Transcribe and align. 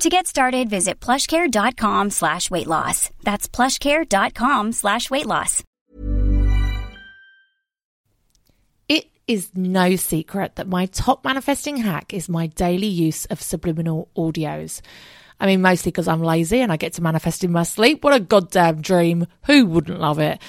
To 0.00 0.08
get 0.08 0.26
started, 0.26 0.70
visit 0.70 0.98
plushcare.com 0.98 2.08
slash 2.08 2.50
weight 2.50 2.66
loss. 2.66 3.10
That's 3.22 3.46
plushcare.com 3.46 4.72
slash 4.72 5.10
weight 5.10 5.26
loss. 5.26 5.62
It 8.88 9.08
is 9.28 9.50
no 9.54 9.96
secret 9.96 10.56
that 10.56 10.68
my 10.68 10.86
top 10.86 11.22
manifesting 11.22 11.76
hack 11.76 12.14
is 12.14 12.30
my 12.30 12.46
daily 12.46 12.86
use 12.86 13.26
of 13.26 13.42
subliminal 13.42 14.08
audios. 14.16 14.80
I 15.38 15.44
mean, 15.44 15.60
mostly 15.60 15.90
because 15.90 16.08
I'm 16.08 16.22
lazy 16.22 16.60
and 16.62 16.72
I 16.72 16.78
get 16.78 16.94
to 16.94 17.02
manifest 17.02 17.44
in 17.44 17.52
my 17.52 17.64
sleep. 17.64 18.02
What 18.02 18.14
a 18.14 18.20
goddamn 18.20 18.80
dream. 18.80 19.26
Who 19.48 19.66
wouldn't 19.66 20.00
love 20.00 20.18
it? 20.18 20.40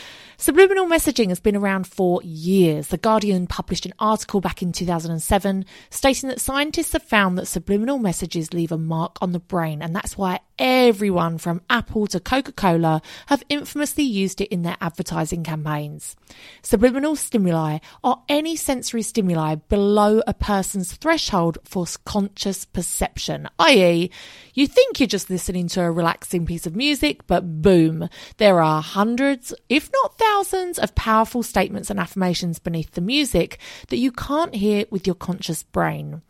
Subliminal 0.42 0.88
messaging 0.88 1.30
has 1.30 1.40
been 1.40 1.56
around 1.56 1.86
for 1.86 2.20
years. 2.24 2.88
The 2.88 2.98
Guardian 2.98 3.46
published 3.46 3.86
an 3.86 3.94
article 4.00 4.42
back 4.42 4.64
in 4.64 4.72
2007 4.72 5.66
stating 5.92 6.30
that 6.30 6.42
scientists 6.42 6.94
have 6.94 7.04
found 7.04 7.38
that 7.38 7.46
subliminal 7.46 8.00
messages 8.00 8.52
leave 8.52 8.72
a 8.72 8.78
mark 8.80 9.20
on 9.22 9.34
the 9.34 9.40
brain, 9.40 9.84
and 9.84 9.96
that's 9.96 10.18
why 10.18 10.40
everyone 10.62 11.40
from 11.40 11.60
Apple 11.72 12.06
to 12.06 12.20
Coca 12.20 12.52
Cola 12.52 13.02
have 13.26 13.44
infamously 13.50 14.04
used 14.04 14.40
it 14.42 14.50
in 14.50 14.62
their 14.62 14.78
advertising 14.80 15.44
campaigns. 15.44 16.16
Subliminal 16.62 17.16
stimuli 17.16 17.80
are 18.04 18.22
any 18.30 18.56
sensory 18.56 19.02
stimuli 19.02 19.56
below 19.56 20.22
a 20.28 20.36
person's 20.36 20.94
threshold 20.94 21.58
for 21.64 21.88
conscious 22.06 22.64
perception, 22.64 23.50
i.e., 23.58 24.12
you 24.54 24.68
think 24.68 25.00
you're 25.00 25.08
just 25.08 25.30
listening 25.30 25.68
to 25.70 25.82
a 25.82 25.92
relaxing 25.92 26.46
piece 26.46 26.68
of 26.68 26.76
music, 26.76 27.26
but 27.26 27.62
boom, 27.62 28.10
there 28.38 28.62
are 28.62 28.82
hundreds, 28.82 29.54
if 29.70 29.90
not 29.92 30.18
thousands, 30.18 30.78
of 30.78 30.94
powerful 30.94 31.42
statements 31.42 31.90
and 31.90 32.00
affirmations 32.00 32.60
beneath 32.60 32.92
the 32.92 33.02
music 33.02 33.60
that 33.88 33.98
you 33.98 34.12
can't 34.12 34.54
hear 34.54 34.86
with 34.92 35.08
your 35.08 35.16
conscious 35.16 35.64
brain. 35.64 36.22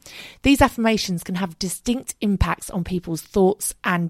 These 0.44 0.62
affirmations 0.62 1.24
can 1.24 1.36
have 1.36 1.60
distinct 1.60 2.16
impacts 2.22 2.70
on 2.70 2.84
people's 2.84 3.22
thoughts 3.22 3.74
and 3.84 4.10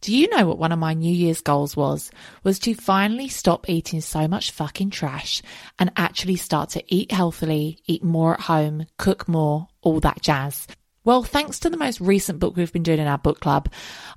Do 0.00 0.16
you 0.16 0.28
know 0.28 0.46
what 0.46 0.58
one 0.58 0.72
of 0.72 0.78
my 0.78 0.94
New 0.94 1.12
Year's 1.12 1.42
goals 1.42 1.76
was? 1.76 2.10
Was 2.42 2.58
to 2.60 2.74
finally 2.74 3.28
stop 3.28 3.68
eating 3.68 4.00
so 4.00 4.26
much 4.26 4.50
fucking 4.50 4.90
trash 4.90 5.42
and 5.78 5.92
actually 5.96 6.36
start 6.36 6.70
to 6.70 6.84
eat 6.88 7.12
healthily, 7.12 7.78
eat 7.86 8.02
more 8.02 8.34
at 8.34 8.40
home, 8.40 8.86
cook 8.96 9.28
more, 9.28 9.68
all 9.82 10.00
that 10.00 10.22
jazz. 10.22 10.66
Well, 11.04 11.22
thanks 11.22 11.58
to 11.60 11.70
the 11.70 11.76
most 11.76 12.00
recent 12.00 12.38
book 12.38 12.56
we've 12.56 12.72
been 12.72 12.82
doing 12.82 12.98
in 12.98 13.06
our 13.06 13.18
book 13.18 13.40
club, 13.40 13.70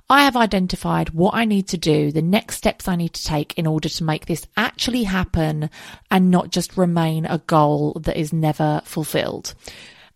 I 0.08 0.24
have 0.24 0.36
identified 0.36 1.10
what 1.10 1.34
I 1.34 1.44
need 1.44 1.68
to 1.68 1.78
do, 1.78 2.12
the 2.12 2.22
next 2.22 2.56
steps 2.56 2.88
I 2.88 2.96
need 2.96 3.14
to 3.14 3.24
take 3.24 3.58
in 3.58 3.66
order 3.66 3.88
to 3.88 4.04
make 4.04 4.26
this 4.26 4.46
actually 4.56 5.04
happen 5.04 5.70
and 6.10 6.30
not 6.30 6.50
just 6.50 6.76
remain 6.76 7.26
a 7.26 7.38
goal 7.38 8.00
that 8.02 8.18
is 8.18 8.32
never 8.32 8.80
fulfilled. 8.84 9.54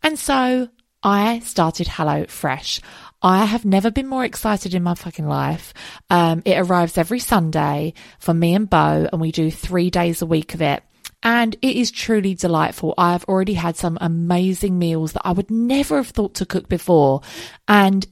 And 0.03 0.19
so 0.19 0.69
I 1.03 1.39
started 1.41 1.89
Hello 1.89 2.27
Fresh. 2.27 2.81
I 3.23 3.47
have 3.47 3.65
never 3.65 3.91
been 3.91 4.07
more 4.07 4.25
excited 4.25 4.75
in 4.75 4.83
my 4.83 4.95
fucking 4.95 5.27
life. 5.27 5.75
Um, 6.09 6.43
it 6.45 6.59
arrives 6.59 6.97
every 6.97 7.19
Sunday 7.19 7.95
for 8.19 8.33
me 8.33 8.55
and 8.55 8.71
Bo, 8.71 9.09
and 9.11 9.21
we 9.21 9.33
do 9.33 9.51
three 9.51 9.91
days 9.91 10.23
a 10.23 10.27
week 10.27 10.55
of 10.55 10.63
it. 10.63 10.83
And 11.21 11.57
it 11.63 11.77
is 11.77 11.91
truly 11.91 12.35
delightful. 12.35 12.95
I've 12.97 13.25
already 13.25 13.55
had 13.55 13.77
some 13.77 13.99
amazing 14.01 14.79
meals 14.79 15.13
that 15.13 15.23
I 15.25 15.33
would 15.33 15.51
never 15.51 15.97
have 15.97 16.11
thought 16.11 16.35
to 16.35 16.47
cook 16.47 16.69
before. 16.69 17.23
And 17.67 18.07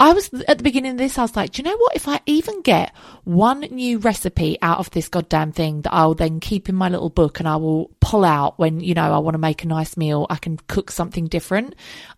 I 0.00 0.12
was 0.12 0.32
at 0.46 0.58
the 0.58 0.64
beginning 0.64 0.92
of 0.92 0.98
this, 0.98 1.18
I 1.18 1.22
was 1.22 1.34
like, 1.34 1.50
do 1.52 1.60
you 1.60 1.68
know 1.68 1.76
what? 1.76 1.96
If 1.96 2.06
I 2.06 2.20
even 2.24 2.62
get 2.62 2.94
one 3.24 3.60
new 3.60 3.98
recipe 3.98 4.56
out 4.62 4.78
of 4.78 4.90
this 4.90 5.08
goddamn 5.08 5.50
thing 5.50 5.82
that 5.82 5.92
I'll 5.92 6.14
then 6.14 6.38
keep 6.38 6.68
in 6.68 6.76
my 6.76 6.88
little 6.88 7.10
book 7.10 7.40
and 7.40 7.48
I 7.48 7.56
will 7.56 7.90
pull 8.00 8.24
out 8.24 8.58
when, 8.58 8.78
you 8.78 8.94
know, 8.94 9.12
I 9.12 9.18
want 9.18 9.34
to 9.34 9.38
make 9.38 9.64
a 9.64 9.68
nice 9.68 9.96
meal, 9.96 10.26
I 10.30 10.36
can 10.36 10.56
cook 10.68 10.92
something 10.92 11.26
different. 11.26 11.74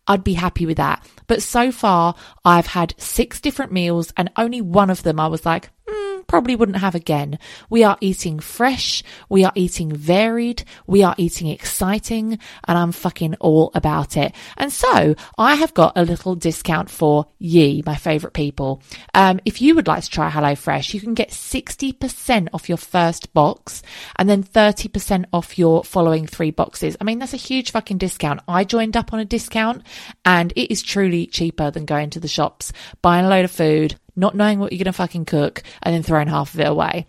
I'd 0.06 0.24
be 0.24 0.34
happy 0.34 0.66
with 0.66 0.76
that. 0.76 1.08
But 1.26 1.42
so 1.42 1.72
far, 1.72 2.14
I've 2.44 2.66
had 2.66 2.94
six 2.98 3.40
different 3.40 3.72
meals 3.72 4.12
and 4.14 4.30
only 4.36 4.60
one 4.60 4.90
of 4.90 5.02
them 5.02 5.18
I 5.18 5.28
was 5.28 5.46
like, 5.46 5.70
hmm, 5.88 6.09
probably 6.30 6.54
wouldn't 6.54 6.78
have 6.78 6.94
again. 6.94 7.36
We 7.70 7.82
are 7.82 7.98
eating 8.00 8.38
fresh, 8.38 9.02
we 9.28 9.44
are 9.44 9.50
eating 9.56 9.90
varied, 9.90 10.62
we 10.86 11.02
are 11.02 11.16
eating 11.18 11.48
exciting, 11.48 12.38
and 12.68 12.78
I'm 12.78 12.92
fucking 12.92 13.34
all 13.40 13.72
about 13.74 14.16
it. 14.16 14.32
And 14.56 14.72
so 14.72 15.16
I 15.36 15.56
have 15.56 15.74
got 15.74 15.94
a 15.96 16.04
little 16.04 16.36
discount 16.36 16.88
for 16.88 17.26
ye, 17.40 17.82
my 17.84 17.96
favorite 17.96 18.32
people. 18.32 18.80
Um, 19.12 19.40
if 19.44 19.60
you 19.60 19.74
would 19.74 19.88
like 19.88 20.04
to 20.04 20.08
try 20.08 20.30
HelloFresh, 20.30 20.94
you 20.94 21.00
can 21.00 21.14
get 21.14 21.30
60% 21.30 22.48
off 22.52 22.68
your 22.68 22.78
first 22.78 23.34
box 23.34 23.82
and 24.14 24.30
then 24.30 24.44
30% 24.44 25.24
off 25.32 25.58
your 25.58 25.82
following 25.82 26.28
three 26.28 26.52
boxes. 26.52 26.96
I 27.00 27.04
mean, 27.04 27.18
that's 27.18 27.34
a 27.34 27.38
huge 27.38 27.72
fucking 27.72 27.98
discount. 27.98 28.40
I 28.46 28.62
joined 28.62 28.96
up 28.96 29.12
on 29.12 29.18
a 29.18 29.24
discount 29.24 29.84
and 30.24 30.52
it 30.54 30.70
is 30.70 30.80
truly 30.80 31.26
cheaper 31.26 31.72
than 31.72 31.86
going 31.86 32.10
to 32.10 32.20
the 32.20 32.28
shops, 32.28 32.72
buying 33.02 33.24
a 33.24 33.28
load 33.28 33.46
of 33.46 33.50
food, 33.50 33.96
not 34.20 34.36
knowing 34.36 34.60
what 34.60 34.72
you're 34.72 34.78
going 34.78 34.84
to 34.84 34.92
fucking 34.92 35.24
cook, 35.24 35.62
and 35.82 35.94
then 35.94 36.02
throwing 36.02 36.28
half 36.28 36.54
of 36.54 36.60
it 36.60 36.68
away. 36.68 37.06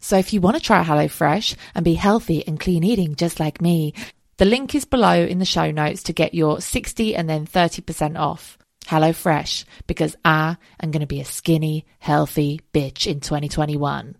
So 0.00 0.16
if 0.16 0.32
you 0.32 0.40
want 0.40 0.56
to 0.56 0.62
try 0.62 0.82
HelloFresh 0.82 1.54
and 1.74 1.84
be 1.84 1.94
healthy 1.94 2.46
and 2.46 2.58
clean 2.58 2.84
eating 2.84 3.14
just 3.14 3.38
like 3.38 3.60
me, 3.60 3.94
the 4.38 4.44
link 4.44 4.74
is 4.74 4.84
below 4.84 5.24
in 5.24 5.38
the 5.38 5.44
show 5.44 5.70
notes 5.70 6.04
to 6.04 6.12
get 6.12 6.34
your 6.34 6.60
60 6.60 7.14
and 7.14 7.28
then 7.28 7.46
30% 7.46 8.18
off. 8.18 8.58
HelloFresh, 8.86 9.64
because 9.86 10.16
I 10.24 10.56
am 10.80 10.90
going 10.90 11.00
to 11.00 11.06
be 11.06 11.20
a 11.20 11.24
skinny, 11.24 11.84
healthy 11.98 12.60
bitch 12.72 13.06
in 13.06 13.20
2021. 13.20 14.16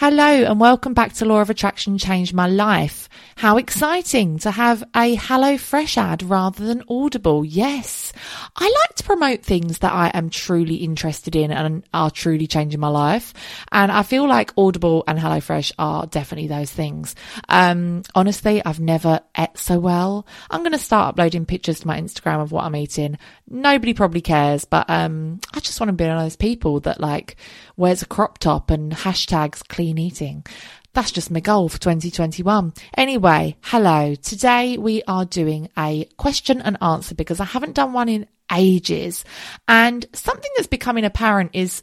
Hello 0.00 0.22
and 0.22 0.60
welcome 0.60 0.94
back 0.94 1.12
to 1.14 1.24
Law 1.24 1.40
of 1.40 1.50
Attraction 1.50 1.98
Changed 1.98 2.32
My 2.32 2.46
Life. 2.46 3.08
How 3.34 3.56
exciting 3.56 4.38
to 4.38 4.52
have 4.52 4.84
a 4.94 5.16
Hello 5.16 5.58
Fresh 5.58 5.98
ad 5.98 6.22
rather 6.22 6.64
than 6.64 6.84
Audible. 6.88 7.44
Yes. 7.44 8.12
I 8.54 8.64
like 8.64 8.94
to 8.94 9.02
promote 9.02 9.42
things 9.42 9.78
that 9.78 9.92
I 9.92 10.12
am 10.14 10.30
truly 10.30 10.76
interested 10.76 11.34
in 11.34 11.50
and 11.50 11.82
are 11.92 12.12
truly 12.12 12.46
changing 12.46 12.78
my 12.78 12.86
life. 12.88 13.34
And 13.72 13.90
I 13.90 14.04
feel 14.04 14.28
like 14.28 14.52
Audible 14.56 15.02
and 15.08 15.18
HelloFresh 15.18 15.72
are 15.80 16.06
definitely 16.06 16.46
those 16.46 16.70
things. 16.70 17.16
Um, 17.48 18.04
honestly, 18.14 18.64
I've 18.64 18.78
never 18.78 19.20
ate 19.36 19.58
so 19.58 19.80
well. 19.80 20.28
I'm 20.48 20.60
going 20.60 20.72
to 20.72 20.78
start 20.78 21.08
uploading 21.08 21.44
pictures 21.44 21.80
to 21.80 21.88
my 21.88 22.00
Instagram 22.00 22.40
of 22.40 22.52
what 22.52 22.62
I'm 22.62 22.76
eating. 22.76 23.18
Nobody 23.50 23.94
probably 23.94 24.20
cares, 24.20 24.64
but, 24.64 24.88
um, 24.90 25.40
I 25.54 25.60
just 25.60 25.80
want 25.80 25.88
to 25.88 25.94
be 25.94 26.04
one 26.04 26.16
of 26.16 26.22
those 26.22 26.36
people 26.36 26.80
that 26.80 27.00
like 27.00 27.36
wears 27.76 28.02
a 28.02 28.06
crop 28.06 28.38
top 28.38 28.70
and 28.70 28.92
hashtags 28.92 29.66
clean 29.66 29.98
eating. 29.98 30.44
That's 30.92 31.12
just 31.12 31.30
my 31.30 31.40
goal 31.40 31.68
for 31.68 31.78
2021. 31.78 32.72
Anyway, 32.96 33.56
hello. 33.62 34.14
Today 34.16 34.78
we 34.78 35.02
are 35.06 35.24
doing 35.24 35.70
a 35.78 36.06
question 36.16 36.60
and 36.60 36.76
answer 36.82 37.14
because 37.14 37.40
I 37.40 37.44
haven't 37.44 37.74
done 37.74 37.92
one 37.92 38.08
in 38.08 38.26
ages. 38.52 39.24
And 39.66 40.04
something 40.12 40.50
that's 40.56 40.66
becoming 40.66 41.04
apparent 41.04 41.50
is 41.52 41.82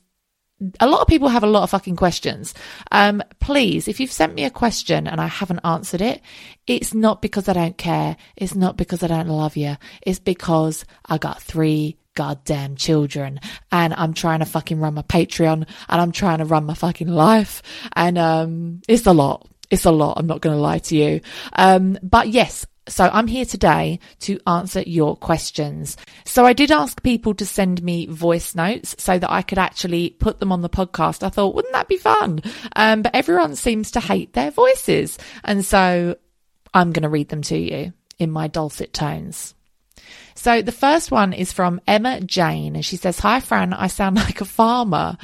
a 0.79 0.87
lot 0.87 1.01
of 1.01 1.07
people 1.07 1.27
have 1.27 1.43
a 1.43 1.47
lot 1.47 1.63
of 1.63 1.69
fucking 1.69 1.95
questions. 1.95 2.53
Um, 2.91 3.21
please, 3.39 3.87
if 3.87 3.99
you've 3.99 4.11
sent 4.11 4.33
me 4.33 4.45
a 4.45 4.49
question 4.49 5.07
and 5.07 5.19
I 5.19 5.27
haven't 5.27 5.59
answered 5.65 6.01
it, 6.01 6.21
it's 6.65 6.93
not 6.93 7.21
because 7.21 7.49
I 7.49 7.53
don't 7.53 7.77
care. 7.77 8.15
It's 8.37 8.55
not 8.55 8.77
because 8.77 9.03
I 9.03 9.07
don't 9.07 9.27
love 9.27 9.57
you. 9.57 9.75
It's 10.01 10.19
because 10.19 10.85
I 11.05 11.17
got 11.17 11.41
three 11.41 11.97
goddamn 12.15 12.77
children 12.77 13.41
and 13.71 13.93
I'm 13.93 14.13
trying 14.13 14.39
to 14.39 14.45
fucking 14.45 14.79
run 14.79 14.93
my 14.93 15.01
Patreon 15.01 15.67
and 15.89 16.01
I'm 16.01 16.13
trying 16.13 16.37
to 16.37 16.45
run 16.45 16.65
my 16.65 16.73
fucking 16.73 17.09
life. 17.09 17.61
And, 17.93 18.17
um, 18.17 18.81
it's 18.87 19.05
a 19.05 19.13
lot. 19.13 19.49
It's 19.69 19.85
a 19.85 19.91
lot. 19.91 20.17
I'm 20.17 20.27
not 20.27 20.41
going 20.41 20.55
to 20.55 20.61
lie 20.61 20.79
to 20.79 20.95
you. 20.95 21.21
Um, 21.53 21.97
but 22.01 22.29
yes, 22.29 22.65
so 22.87 23.09
I'm 23.11 23.27
here 23.27 23.45
today 23.45 23.99
to 24.21 24.39
answer 24.45 24.81
your 24.81 25.15
questions. 25.15 25.97
So 26.23 26.45
I 26.45 26.53
did 26.53 26.71
ask 26.71 27.01
people 27.01 27.33
to 27.35 27.45
send 27.45 27.81
me 27.81 28.05
voice 28.05 28.53
notes 28.53 28.95
so 28.99 29.17
that 29.17 29.31
I 29.31 29.41
could 29.41 29.57
actually 29.57 30.11
put 30.11 30.39
them 30.39 30.51
on 30.51 30.61
the 30.61 30.69
podcast. 30.69 31.23
I 31.23 31.29
thought, 31.29 31.55
wouldn't 31.55 31.73
that 31.73 31.87
be 31.87 31.97
fun? 31.97 32.41
Um, 32.75 33.01
but 33.01 33.15
everyone 33.15 33.55
seems 33.55 33.91
to 33.91 33.99
hate 33.99 34.33
their 34.33 34.51
voices. 34.51 35.17
And 35.43 35.65
so 35.65 36.15
I'm 36.73 36.91
going 36.91 37.03
to 37.03 37.09
read 37.09 37.29
them 37.29 37.41
to 37.43 37.57
you 37.57 37.93
in 38.19 38.31
my 38.31 38.47
dulcet 38.47 38.93
tones. 38.93 39.55
So 40.35 40.61
the 40.61 40.71
first 40.71 41.11
one 41.11 41.33
is 41.33 41.53
from 41.53 41.81
Emma 41.87 42.21
Jane, 42.21 42.75
and 42.75 42.85
she 42.85 42.97
says, 42.97 43.19
Hi, 43.19 43.39
Fran, 43.39 43.73
I 43.73 43.87
sound 43.87 44.15
like 44.17 44.41
a 44.41 44.45
farmer. 44.45 45.17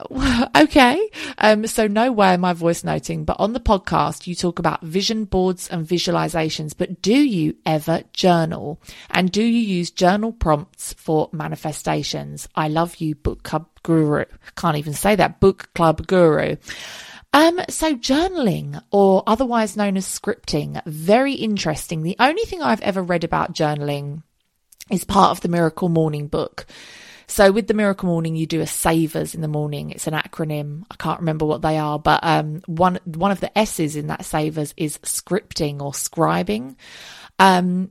okay. 0.56 1.10
Um, 1.38 1.66
so 1.66 1.86
no 1.86 2.12
way 2.12 2.28
am 2.28 2.44
I 2.44 2.52
voice 2.52 2.84
noting, 2.84 3.24
but 3.24 3.38
on 3.38 3.52
the 3.52 3.60
podcast, 3.60 4.26
you 4.26 4.34
talk 4.34 4.58
about 4.58 4.82
vision 4.82 5.24
boards 5.24 5.68
and 5.68 5.86
visualizations, 5.86 6.74
but 6.76 7.00
do 7.02 7.14
you 7.14 7.56
ever 7.64 8.02
journal? 8.12 8.80
And 9.10 9.30
do 9.30 9.42
you 9.42 9.60
use 9.60 9.90
journal 9.90 10.32
prompts 10.32 10.92
for 10.92 11.30
manifestations? 11.32 12.48
I 12.54 12.68
love 12.68 12.96
you, 12.96 13.14
book 13.14 13.42
club 13.42 13.66
guru. 13.82 14.24
Can't 14.56 14.76
even 14.76 14.94
say 14.94 15.16
that, 15.16 15.40
book 15.40 15.72
club 15.74 16.06
guru. 16.06 16.56
Um, 17.32 17.60
so 17.68 17.94
journaling 17.94 18.80
or 18.90 19.22
otherwise 19.26 19.76
known 19.76 19.96
as 19.96 20.06
scripting, 20.06 20.80
very 20.86 21.34
interesting. 21.34 22.02
The 22.02 22.16
only 22.18 22.44
thing 22.44 22.62
I've 22.62 22.80
ever 22.80 23.02
read 23.02 23.24
about 23.24 23.54
journaling 23.54 24.22
is 24.90 25.04
part 25.04 25.32
of 25.32 25.40
the 25.40 25.48
Miracle 25.48 25.88
Morning 25.88 26.28
book. 26.28 26.66
So 27.28 27.50
with 27.50 27.66
the 27.66 27.74
Miracle 27.74 28.08
Morning, 28.08 28.36
you 28.36 28.46
do 28.46 28.60
a 28.60 28.66
savers 28.66 29.34
in 29.34 29.40
the 29.40 29.48
morning. 29.48 29.90
It's 29.90 30.06
an 30.06 30.14
acronym. 30.14 30.84
I 30.90 30.94
can't 30.94 31.20
remember 31.20 31.44
what 31.44 31.62
they 31.62 31.76
are, 31.76 31.98
but 31.98 32.20
um, 32.22 32.62
one 32.66 32.98
one 33.04 33.32
of 33.32 33.40
the 33.40 33.56
S's 33.58 33.96
in 33.96 34.06
that 34.08 34.24
savers 34.24 34.72
is 34.76 34.98
scripting 34.98 35.80
or 35.80 35.92
scribing. 35.92 36.76
Um, 37.38 37.90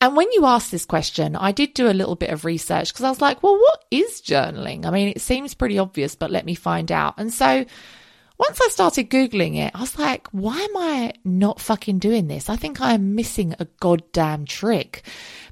and 0.00 0.14
when 0.14 0.30
you 0.32 0.44
asked 0.44 0.70
this 0.70 0.84
question, 0.84 1.34
I 1.34 1.52
did 1.52 1.72
do 1.72 1.88
a 1.88 1.94
little 1.94 2.16
bit 2.16 2.30
of 2.30 2.44
research 2.44 2.92
because 2.92 3.04
I 3.04 3.08
was 3.08 3.22
like, 3.22 3.42
well, 3.42 3.58
what 3.58 3.84
is 3.90 4.20
journaling? 4.20 4.84
I 4.84 4.90
mean, 4.90 5.08
it 5.08 5.22
seems 5.22 5.54
pretty 5.54 5.78
obvious, 5.78 6.14
but 6.14 6.30
let 6.30 6.44
me 6.44 6.54
find 6.54 6.92
out. 6.92 7.14
And 7.16 7.32
so 7.32 7.64
once 8.38 8.60
I 8.62 8.68
started 8.68 9.08
Googling 9.08 9.56
it, 9.56 9.72
I 9.74 9.80
was 9.80 9.98
like, 9.98 10.28
why 10.28 10.58
am 10.58 10.76
I 10.76 11.14
not 11.24 11.60
fucking 11.60 11.98
doing 11.98 12.28
this? 12.28 12.50
I 12.50 12.56
think 12.56 12.80
I 12.82 12.92
am 12.92 13.14
missing 13.14 13.54
a 13.58 13.64
goddamn 13.80 14.44
trick. 14.44 15.02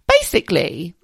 Basically, 0.07 0.95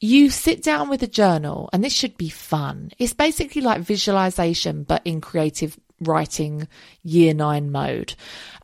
you 0.00 0.30
sit 0.30 0.62
down 0.62 0.88
with 0.88 1.02
a 1.02 1.06
journal 1.06 1.68
and 1.72 1.84
this 1.84 1.92
should 1.92 2.16
be 2.16 2.30
fun. 2.30 2.90
It's 2.98 3.12
basically 3.12 3.60
like 3.60 3.82
visualization, 3.82 4.82
but 4.82 5.02
in 5.04 5.20
creative 5.20 5.78
writing 6.00 6.66
year 7.02 7.34
nine 7.34 7.70
mode. 7.70 8.14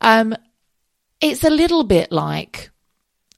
Um, 0.00 0.35
it's 1.21 1.44
a 1.44 1.50
little 1.50 1.85
bit 1.85 2.11
like, 2.11 2.71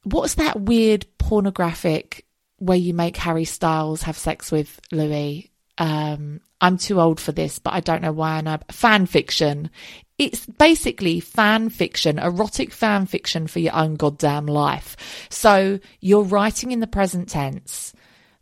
what's 0.05 0.35
that 0.35 0.61
weird 0.61 1.07
pornographic 1.19 2.25
where 2.59 2.77
you 2.79 2.95
make 2.95 3.17
Harry 3.17 3.45
Styles 3.45 4.03
have 4.03 4.17
sex 4.17 4.53
with 4.53 4.81
Louis? 4.93 5.51
Um, 5.77 6.41
I'm 6.61 6.79
too 6.79 7.01
old 7.01 7.21
for 7.21 7.33
this, 7.33 7.59
but 7.59 7.73
I 7.73 7.81
don't 7.81 8.03
know 8.03 8.13
why 8.13 8.41
I. 8.45 8.59
Fan 8.73 9.07
fiction. 9.07 9.71
It's 10.19 10.47
basically 10.47 11.21
fan 11.21 11.71
fiction, 11.71 12.19
erotic 12.19 12.73
fan 12.73 13.07
fiction 13.07 13.47
for 13.47 13.61
your 13.61 13.75
own 13.75 13.95
goddamn 13.95 14.47
life. 14.47 14.97
So 15.31 15.79
you're 16.01 16.25
writing 16.25 16.73
in 16.73 16.81
the 16.81 16.89
present 16.89 17.29
tense. 17.29 17.95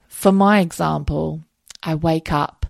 For 0.09 0.33
my 0.33 0.61
example, 0.61 1.43
I 1.83 1.95
wake 1.95 2.33
up, 2.33 2.65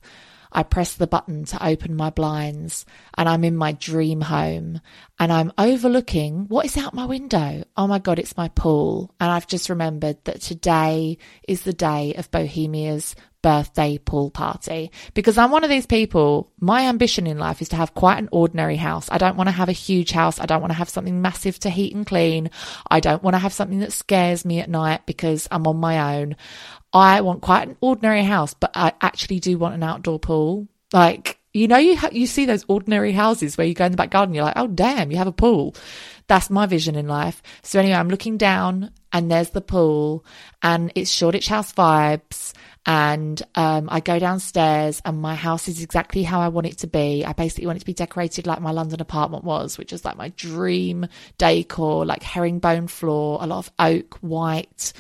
I 0.50 0.64
press 0.64 0.94
the 0.94 1.06
button 1.06 1.44
to 1.47 1.64
open 1.64 1.94
my 1.94 2.11
blinds, 2.11 2.85
and 3.17 3.29
I'm 3.29 3.44
in 3.44 3.56
my 3.56 3.73
dream 3.73 4.23
home, 4.23 4.81
and 5.20 5.32
I'm 5.32 5.52
overlooking 5.56 6.47
what 6.49 6.67
is 6.67 6.76
out 6.76 6.94
my 6.94 7.05
window. 7.05 7.62
Oh 7.76 7.87
my 7.87 8.00
God, 8.00 8.19
it's 8.19 8.37
my 8.37 8.49
pool. 8.49 9.14
And 9.20 9.31
I've 9.31 9.47
just 9.47 9.70
remembered 9.70 10.25
that 10.25 10.41
today 10.41 11.19
is 11.47 11.62
the 11.62 11.73
day 11.73 12.14
of 12.14 12.31
Bohemia's 12.31 13.14
birthday 13.47 13.97
pool 13.97 14.29
party 14.29 14.91
because 15.15 15.39
I'm 15.39 15.53
one 15.53 15.63
of 15.63 15.71
these 15.71 15.87
people. 15.87 16.51
My 16.59 16.89
ambition 16.89 17.29
in 17.29 17.39
life 17.39 17.63
is 17.63 17.69
to 17.69 17.77
have 17.77 17.95
quite 17.95 18.19
an 18.19 18.29
ordinary 18.33 18.75
house. 18.75 19.09
I 19.09 19.19
don't 19.19 19.37
want 19.37 19.47
to 19.47 19.53
have 19.53 19.69
a 19.69 19.83
huge 19.87 20.11
house. 20.11 20.41
I 20.41 20.47
don't 20.47 20.61
want 20.61 20.73
to 20.73 20.79
have 20.79 20.89
something 20.89 21.23
massive 21.23 21.57
to 21.61 21.71
heat 21.71 21.95
and 21.95 22.05
clean. 22.05 22.51
I 22.91 22.99
don't 22.99 23.23
want 23.23 23.35
to 23.35 23.39
have 23.39 23.53
something 23.53 23.79
that 23.79 23.93
scares 23.93 24.45
me 24.45 24.59
at 24.59 24.69
night 24.69 25.07
because 25.07 25.47
I'm 25.53 25.69
on 25.69 25.77
my 25.77 26.17
own. 26.17 26.35
I 26.93 27.21
want 27.21 27.41
quite 27.41 27.69
an 27.69 27.77
ordinary 27.81 28.25
house, 28.25 28.53
but 28.53 28.73
I 28.75 28.95
actually 29.01 29.39
do 29.39 29.59
want 29.59 29.77
an 29.77 29.85
outdoor 29.85 30.19
pool. 30.19 30.67
Like, 30.93 31.39
you 31.55 31.69
know, 31.69 31.77
you 31.77 31.97
ha- 31.97 32.11
you 32.11 32.27
see 32.27 32.47
those 32.47 32.65
ordinary 32.67 33.13
houses 33.13 33.57
where 33.57 33.67
you 33.69 33.75
go 33.75 33.85
in 33.85 33.93
the 33.93 33.97
back 33.97 34.11
garden, 34.11 34.35
you're 34.35 34.43
like, 34.43 34.59
oh 34.59 34.67
damn, 34.67 35.13
you 35.13 35.19
have 35.19 35.29
a 35.29 35.33
pool. 35.33 35.77
That's 36.27 36.51
my 36.51 36.67
vision 36.67 36.97
in 36.97 37.07
life. 37.07 37.45
So 37.63 37.79
anyway, 37.79 37.95
I'm 37.95 38.09
looking 38.09 38.39
down 38.39 38.91
and 39.13 39.31
there's 39.31 39.51
the 39.51 39.61
pool 39.61 40.25
and 40.63 40.91
it's 40.97 41.13
Shoreditch 41.13 41.47
House 41.47 41.73
vibes 41.73 42.53
and 42.87 43.43
um, 43.56 43.88
I 43.91 43.99
go 43.99 44.19
downstairs, 44.21 45.03
and 45.05 45.21
my 45.21 45.35
house 45.35 45.67
is 45.67 45.83
exactly 45.83 46.23
how 46.23 46.41
I 46.41 46.49
want 46.49 46.69
it 46.69 46.79
to 46.79 46.87
be. 46.87 47.25
I 47.25 47.33
basically 47.33 47.67
want 47.67 47.77
it 47.77 47.81
to 47.81 47.87
be 47.87 47.93
decorated 47.94 48.47
like 48.47 48.61
my 48.61 48.71
London 48.71 49.00
apartment 49.00 49.43
was, 49.43 49.77
which 49.77 49.93
is 49.93 50.05
like 50.05 50.17
my 50.17 50.29
dream 50.31 51.06
decor, 51.37 52.06
like 52.06 52.23
herringbone 52.23 52.87
floor, 52.87 53.38
a 53.43 53.47
lot 53.47 53.59
of 53.59 53.73
oak, 53.81 54.19
white 54.21 54.93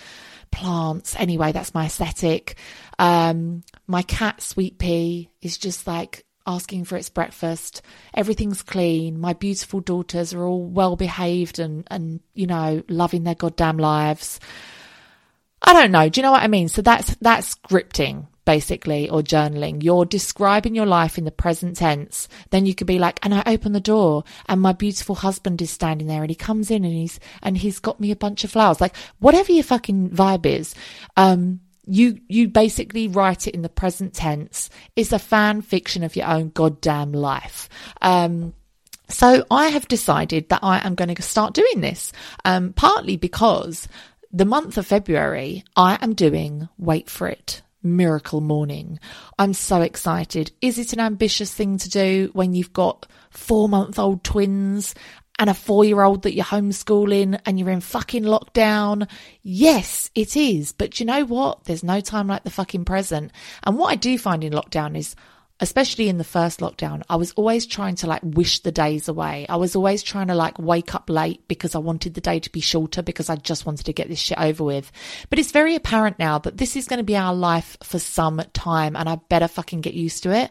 plants. 0.50 1.14
Anyway, 1.16 1.52
that's 1.52 1.74
my 1.74 1.86
aesthetic. 1.86 2.56
Um, 2.98 3.62
my 3.86 4.02
cat, 4.02 4.42
Sweet 4.42 4.78
Pea, 4.78 5.30
is 5.40 5.56
just 5.56 5.86
like 5.86 6.24
asking 6.44 6.84
for 6.84 6.96
its 6.96 7.08
breakfast. 7.08 7.82
Everything's 8.14 8.62
clean. 8.62 9.20
My 9.20 9.32
beautiful 9.32 9.80
daughters 9.80 10.34
are 10.34 10.44
all 10.44 10.64
well 10.64 10.96
behaved 10.96 11.58
and, 11.60 11.86
and, 11.88 12.20
you 12.34 12.46
know, 12.46 12.82
loving 12.88 13.24
their 13.24 13.34
goddamn 13.34 13.78
lives. 13.78 14.40
I 15.66 15.72
don't 15.72 15.90
know. 15.90 16.08
Do 16.08 16.20
you 16.20 16.22
know 16.22 16.32
what 16.32 16.42
I 16.42 16.48
mean? 16.48 16.68
So 16.68 16.80
that's 16.80 17.14
that's 17.16 17.56
scripting 17.56 18.26
basically 18.46 19.10
or 19.10 19.20
journaling. 19.22 19.82
You're 19.82 20.04
describing 20.04 20.76
your 20.76 20.86
life 20.86 21.18
in 21.18 21.24
the 21.24 21.32
present 21.32 21.76
tense. 21.76 22.28
Then 22.50 22.64
you 22.64 22.74
could 22.74 22.86
be 22.86 23.00
like, 23.00 23.18
and 23.24 23.34
I 23.34 23.42
open 23.44 23.72
the 23.72 23.80
door 23.80 24.22
and 24.48 24.60
my 24.60 24.72
beautiful 24.72 25.16
husband 25.16 25.60
is 25.60 25.70
standing 25.70 26.06
there 26.06 26.22
and 26.22 26.30
he 26.30 26.36
comes 26.36 26.70
in 26.70 26.84
and 26.84 26.94
he's 26.94 27.18
and 27.42 27.58
he's 27.58 27.80
got 27.80 28.00
me 28.00 28.12
a 28.12 28.16
bunch 28.16 28.44
of 28.44 28.52
flowers. 28.52 28.80
Like 28.80 28.96
whatever 29.18 29.52
your 29.52 29.64
fucking 29.64 30.10
vibe 30.10 30.46
is, 30.46 30.74
um, 31.16 31.60
you 31.86 32.20
you 32.28 32.48
basically 32.48 33.08
write 33.08 33.48
it 33.48 33.54
in 33.54 33.62
the 33.62 33.68
present 33.68 34.14
tense. 34.14 34.70
It's 34.94 35.12
a 35.12 35.18
fan 35.18 35.60
fiction 35.60 36.04
of 36.04 36.16
your 36.16 36.28
own 36.28 36.50
goddamn 36.50 37.12
life. 37.12 37.68
Um, 38.00 38.54
so 39.08 39.44
I 39.50 39.68
have 39.68 39.86
decided 39.86 40.48
that 40.48 40.64
I 40.64 40.84
am 40.84 40.96
going 40.96 41.14
to 41.14 41.22
start 41.22 41.54
doing 41.54 41.80
this, 41.80 42.12
um, 42.44 42.72
partly 42.72 43.16
because 43.16 43.86
the 44.36 44.44
month 44.44 44.76
of 44.76 44.86
February, 44.86 45.64
I 45.76 45.96
am 46.02 46.12
doing, 46.12 46.68
wait 46.76 47.08
for 47.08 47.26
it, 47.26 47.62
Miracle 47.82 48.42
Morning. 48.42 49.00
I'm 49.38 49.54
so 49.54 49.80
excited. 49.80 50.52
Is 50.60 50.78
it 50.78 50.92
an 50.92 51.00
ambitious 51.00 51.54
thing 51.54 51.78
to 51.78 51.88
do 51.88 52.28
when 52.34 52.52
you've 52.52 52.74
got 52.74 53.06
four 53.30 53.66
month 53.66 53.98
old 53.98 54.24
twins 54.24 54.94
and 55.38 55.48
a 55.48 55.54
four 55.54 55.86
year 55.86 56.02
old 56.02 56.24
that 56.24 56.34
you're 56.34 56.44
homeschooling 56.44 57.40
and 57.46 57.58
you're 57.58 57.70
in 57.70 57.80
fucking 57.80 58.24
lockdown? 58.24 59.08
Yes, 59.42 60.10
it 60.14 60.36
is. 60.36 60.72
But 60.72 61.00
you 61.00 61.06
know 61.06 61.24
what? 61.24 61.64
There's 61.64 61.82
no 61.82 62.02
time 62.02 62.26
like 62.26 62.44
the 62.44 62.50
fucking 62.50 62.84
present. 62.84 63.32
And 63.62 63.78
what 63.78 63.90
I 63.90 63.96
do 63.96 64.18
find 64.18 64.44
in 64.44 64.52
lockdown 64.52 64.98
is 64.98 65.16
especially 65.60 66.08
in 66.08 66.18
the 66.18 66.24
first 66.24 66.60
lockdown, 66.60 67.02
I 67.08 67.16
was 67.16 67.32
always 67.32 67.66
trying 67.66 67.94
to 67.96 68.06
like 68.06 68.20
wish 68.22 68.60
the 68.60 68.72
days 68.72 69.08
away. 69.08 69.46
I 69.48 69.56
was 69.56 69.74
always 69.74 70.02
trying 70.02 70.26
to 70.28 70.34
like 70.34 70.58
wake 70.58 70.94
up 70.94 71.08
late 71.08 71.48
because 71.48 71.74
I 71.74 71.78
wanted 71.78 72.14
the 72.14 72.20
day 72.20 72.40
to 72.40 72.52
be 72.52 72.60
shorter 72.60 73.02
because 73.02 73.30
I 73.30 73.36
just 73.36 73.64
wanted 73.64 73.86
to 73.86 73.92
get 73.92 74.08
this 74.08 74.18
shit 74.18 74.38
over 74.38 74.62
with. 74.62 74.92
But 75.30 75.38
it's 75.38 75.52
very 75.52 75.74
apparent 75.74 76.18
now 76.18 76.38
that 76.40 76.58
this 76.58 76.76
is 76.76 76.86
going 76.86 76.98
to 76.98 77.04
be 77.04 77.16
our 77.16 77.34
life 77.34 77.76
for 77.82 77.98
some 77.98 78.42
time 78.52 78.96
and 78.96 79.08
I 79.08 79.16
better 79.28 79.48
fucking 79.48 79.80
get 79.80 79.94
used 79.94 80.22
to 80.24 80.34
it. 80.34 80.50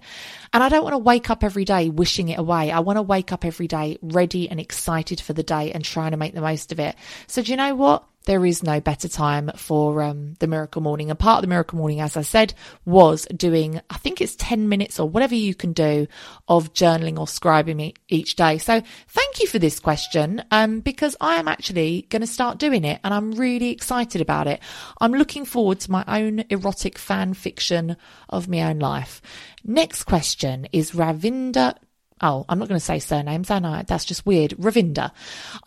And 0.56 0.64
I 0.64 0.70
don't 0.70 0.86
want 0.86 0.94
to 0.94 1.00
wake 1.00 1.30
up 1.30 1.44
every 1.44 1.66
day 1.66 1.90
wishing 1.90 2.30
it 2.30 2.40
away. 2.40 2.72
I 2.72 2.80
want 2.80 2.96
to 2.96 3.02
wake 3.02 3.34
up 3.34 3.44
every 3.44 3.68
day 3.68 3.98
ready 4.02 4.50
and 4.50 4.58
excited 4.58 5.20
for 5.20 5.34
the 5.34 5.44
day 5.44 5.74
and 5.74 5.84
trying 5.84 6.12
to 6.12 6.18
make 6.18 6.34
the 6.34 6.40
most 6.40 6.72
of 6.72 6.80
it. 6.80 6.96
So 7.28 7.42
do 7.42 7.52
you 7.52 7.58
know 7.58 7.76
what? 7.76 8.06
there 8.26 8.46
is 8.46 8.64
no 8.64 8.80
better 8.80 9.08
time 9.08 9.52
for 9.56 10.02
um, 10.02 10.34
the 10.40 10.48
miracle 10.48 10.82
morning. 10.82 11.10
And 11.10 11.18
part 11.18 11.38
of 11.38 11.42
the 11.44 11.48
miracle 11.48 11.78
morning, 11.78 12.02
as 12.02 12.18
I 12.18 12.22
said, 12.22 12.54
was 12.84 13.26
doing, 13.36 13.80
I 13.90 13.98
think 13.98 14.20
it's 14.20 14.36
10 14.36 14.68
minutes 14.68 15.00
or 15.00 15.08
whatever 15.08 15.36
you 15.36 15.56
can 15.56 15.74
do 15.74 16.08
of 16.48 16.74
journaling 16.74 17.18
or 17.20 17.26
scribing 17.26 17.96
each 18.08 18.36
day. 18.36 18.58
So 18.58 18.82
thank 19.08 19.40
you 19.42 19.48
for 19.48 19.60
this 19.60 19.80
question 19.80 20.44
um, 20.52 20.80
because 20.80 21.16
I 21.22 21.36
am 21.36 21.48
actually 21.48 22.08
going 22.10 22.22
to 22.22 22.28
start 22.28 22.58
doing 22.58 22.84
it 22.84 23.00
and 23.04 23.14
I'm 23.14 23.32
really 23.34 23.70
excited 23.70 24.22
about 24.22 24.48
it. 24.48 24.60
I'm 25.00 25.14
looking 25.14 25.46
forward 25.46 25.80
to 25.82 25.92
my 25.92 26.04
own 26.08 26.44
erotic 26.50 26.98
fan 26.98 27.34
fiction 27.34 27.96
of 28.30 28.48
my 28.48 28.64
own 28.64 28.80
life. 28.80 29.22
Next 29.66 30.04
question 30.04 30.68
is 30.72 30.92
Ravinda 30.92 31.76
Oh, 32.22 32.46
I'm 32.48 32.60
not 32.60 32.70
going 32.70 32.80
to 32.80 32.86
say 32.86 33.00
surnames, 33.00 33.52
am 33.52 33.66
I. 33.66 33.84
That's 33.84 34.06
just 34.06 34.26
weird. 34.26 34.52
Ravinda. 34.52 35.12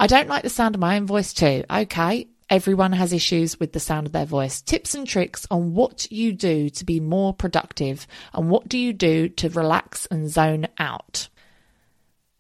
I 0.00 0.06
don't 0.06 0.28
like 0.28 0.42
the 0.42 0.48
sound 0.48 0.74
of 0.74 0.80
my 0.80 0.96
own 0.96 1.06
voice 1.06 1.34
too. 1.34 1.64
Okay. 1.70 2.28
Everyone 2.48 2.92
has 2.92 3.12
issues 3.12 3.60
with 3.60 3.74
the 3.74 3.80
sound 3.80 4.06
of 4.06 4.12
their 4.12 4.24
voice. 4.24 4.62
Tips 4.62 4.94
and 4.94 5.06
tricks 5.06 5.46
on 5.50 5.74
what 5.74 6.10
you 6.10 6.32
do 6.32 6.70
to 6.70 6.84
be 6.86 7.00
more 7.00 7.34
productive 7.34 8.06
and 8.32 8.48
what 8.48 8.66
do 8.66 8.78
you 8.78 8.94
do 8.94 9.28
to 9.28 9.50
relax 9.50 10.06
and 10.06 10.30
zone 10.30 10.68
out. 10.78 11.28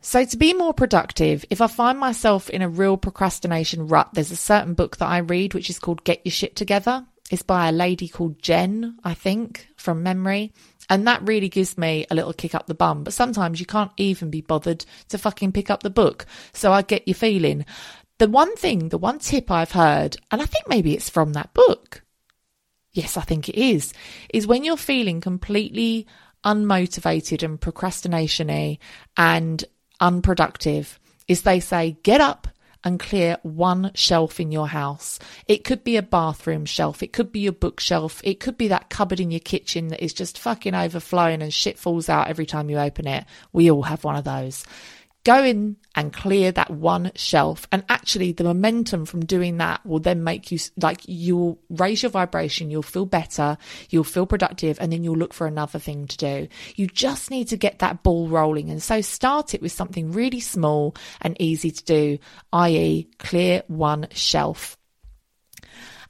So, 0.00 0.24
to 0.24 0.36
be 0.38 0.54
more 0.54 0.72
productive, 0.72 1.44
if 1.50 1.60
I 1.60 1.66
find 1.66 1.98
myself 1.98 2.48
in 2.48 2.62
a 2.62 2.68
real 2.68 2.96
procrastination 2.96 3.88
rut, 3.88 4.08
there's 4.14 4.30
a 4.30 4.36
certain 4.36 4.72
book 4.72 4.96
that 4.98 5.08
I 5.08 5.18
read 5.18 5.52
which 5.52 5.68
is 5.68 5.78
called 5.78 6.04
Get 6.04 6.24
Your 6.24 6.32
Shit 6.32 6.56
Together. 6.56 7.04
It's 7.30 7.42
by 7.42 7.68
a 7.68 7.72
lady 7.72 8.08
called 8.08 8.42
Jen, 8.42 8.98
I 9.04 9.14
think, 9.14 9.68
from 9.76 10.02
memory. 10.02 10.52
And 10.90 11.06
that 11.06 11.26
really 11.26 11.50
gives 11.50 11.76
me 11.76 12.06
a 12.10 12.14
little 12.14 12.32
kick 12.32 12.54
up 12.54 12.66
the 12.66 12.74
bum. 12.74 13.04
But 13.04 13.12
sometimes 13.12 13.60
you 13.60 13.66
can't 13.66 13.92
even 13.98 14.30
be 14.30 14.40
bothered 14.40 14.86
to 15.10 15.18
fucking 15.18 15.52
pick 15.52 15.70
up 15.70 15.82
the 15.82 15.90
book. 15.90 16.24
So 16.52 16.72
I 16.72 16.82
get 16.82 17.06
your 17.06 17.14
feeling. 17.14 17.66
The 18.18 18.28
one 18.28 18.56
thing, 18.56 18.88
the 18.88 18.98
one 18.98 19.18
tip 19.18 19.50
I've 19.50 19.72
heard, 19.72 20.16
and 20.30 20.40
I 20.40 20.46
think 20.46 20.66
maybe 20.68 20.94
it's 20.94 21.10
from 21.10 21.34
that 21.34 21.52
book. 21.54 22.02
Yes, 22.92 23.16
I 23.16 23.20
think 23.20 23.48
it 23.48 23.56
is, 23.56 23.92
is 24.32 24.46
when 24.46 24.64
you're 24.64 24.76
feeling 24.76 25.20
completely 25.20 26.06
unmotivated 26.44 27.42
and 27.42 27.60
procrastinationy 27.60 28.78
and 29.16 29.64
unproductive, 30.00 30.98
is 31.28 31.42
they 31.42 31.60
say, 31.60 31.98
get 32.02 32.20
up 32.20 32.48
and 32.84 33.00
clear 33.00 33.38
one 33.42 33.90
shelf 33.94 34.40
in 34.40 34.52
your 34.52 34.68
house. 34.68 35.18
It 35.46 35.64
could 35.64 35.84
be 35.84 35.96
a 35.96 36.02
bathroom 36.02 36.64
shelf, 36.64 37.02
it 37.02 37.12
could 37.12 37.32
be 37.32 37.40
your 37.40 37.52
bookshelf, 37.52 38.20
it 38.24 38.40
could 38.40 38.56
be 38.56 38.68
that 38.68 38.90
cupboard 38.90 39.20
in 39.20 39.30
your 39.30 39.40
kitchen 39.40 39.88
that 39.88 40.02
is 40.02 40.12
just 40.12 40.38
fucking 40.38 40.74
overflowing 40.74 41.42
and 41.42 41.52
shit 41.52 41.78
falls 41.78 42.08
out 42.08 42.28
every 42.28 42.46
time 42.46 42.70
you 42.70 42.78
open 42.78 43.06
it. 43.06 43.24
We 43.52 43.70
all 43.70 43.82
have 43.82 44.04
one 44.04 44.16
of 44.16 44.24
those 44.24 44.64
go 45.28 45.44
in 45.44 45.76
and 45.94 46.10
clear 46.10 46.50
that 46.50 46.70
one 46.70 47.12
shelf. 47.14 47.68
And 47.70 47.84
actually, 47.90 48.32
the 48.32 48.44
momentum 48.44 49.04
from 49.04 49.26
doing 49.26 49.58
that 49.58 49.84
will 49.84 49.98
then 49.98 50.24
make 50.24 50.50
you 50.50 50.58
like 50.80 51.02
you'll 51.04 51.58
raise 51.68 52.02
your 52.02 52.10
vibration, 52.10 52.70
you'll 52.70 52.82
feel 52.82 53.04
better, 53.04 53.58
you'll 53.90 54.04
feel 54.04 54.24
productive, 54.24 54.78
and 54.80 54.90
then 54.90 55.04
you'll 55.04 55.18
look 55.18 55.34
for 55.34 55.46
another 55.46 55.78
thing 55.78 56.06
to 56.06 56.16
do. 56.16 56.48
You 56.76 56.86
just 56.86 57.30
need 57.30 57.48
to 57.48 57.58
get 57.58 57.80
that 57.80 58.02
ball 58.02 58.28
rolling. 58.28 58.70
And 58.70 58.82
so 58.82 59.02
start 59.02 59.52
it 59.52 59.60
with 59.60 59.72
something 59.72 60.12
really 60.12 60.40
small 60.40 60.96
and 61.20 61.36
easy 61.38 61.72
to 61.72 61.84
do, 61.84 62.18
i.e., 62.54 63.06
clear 63.18 63.64
one 63.66 64.08
shelf. 64.12 64.78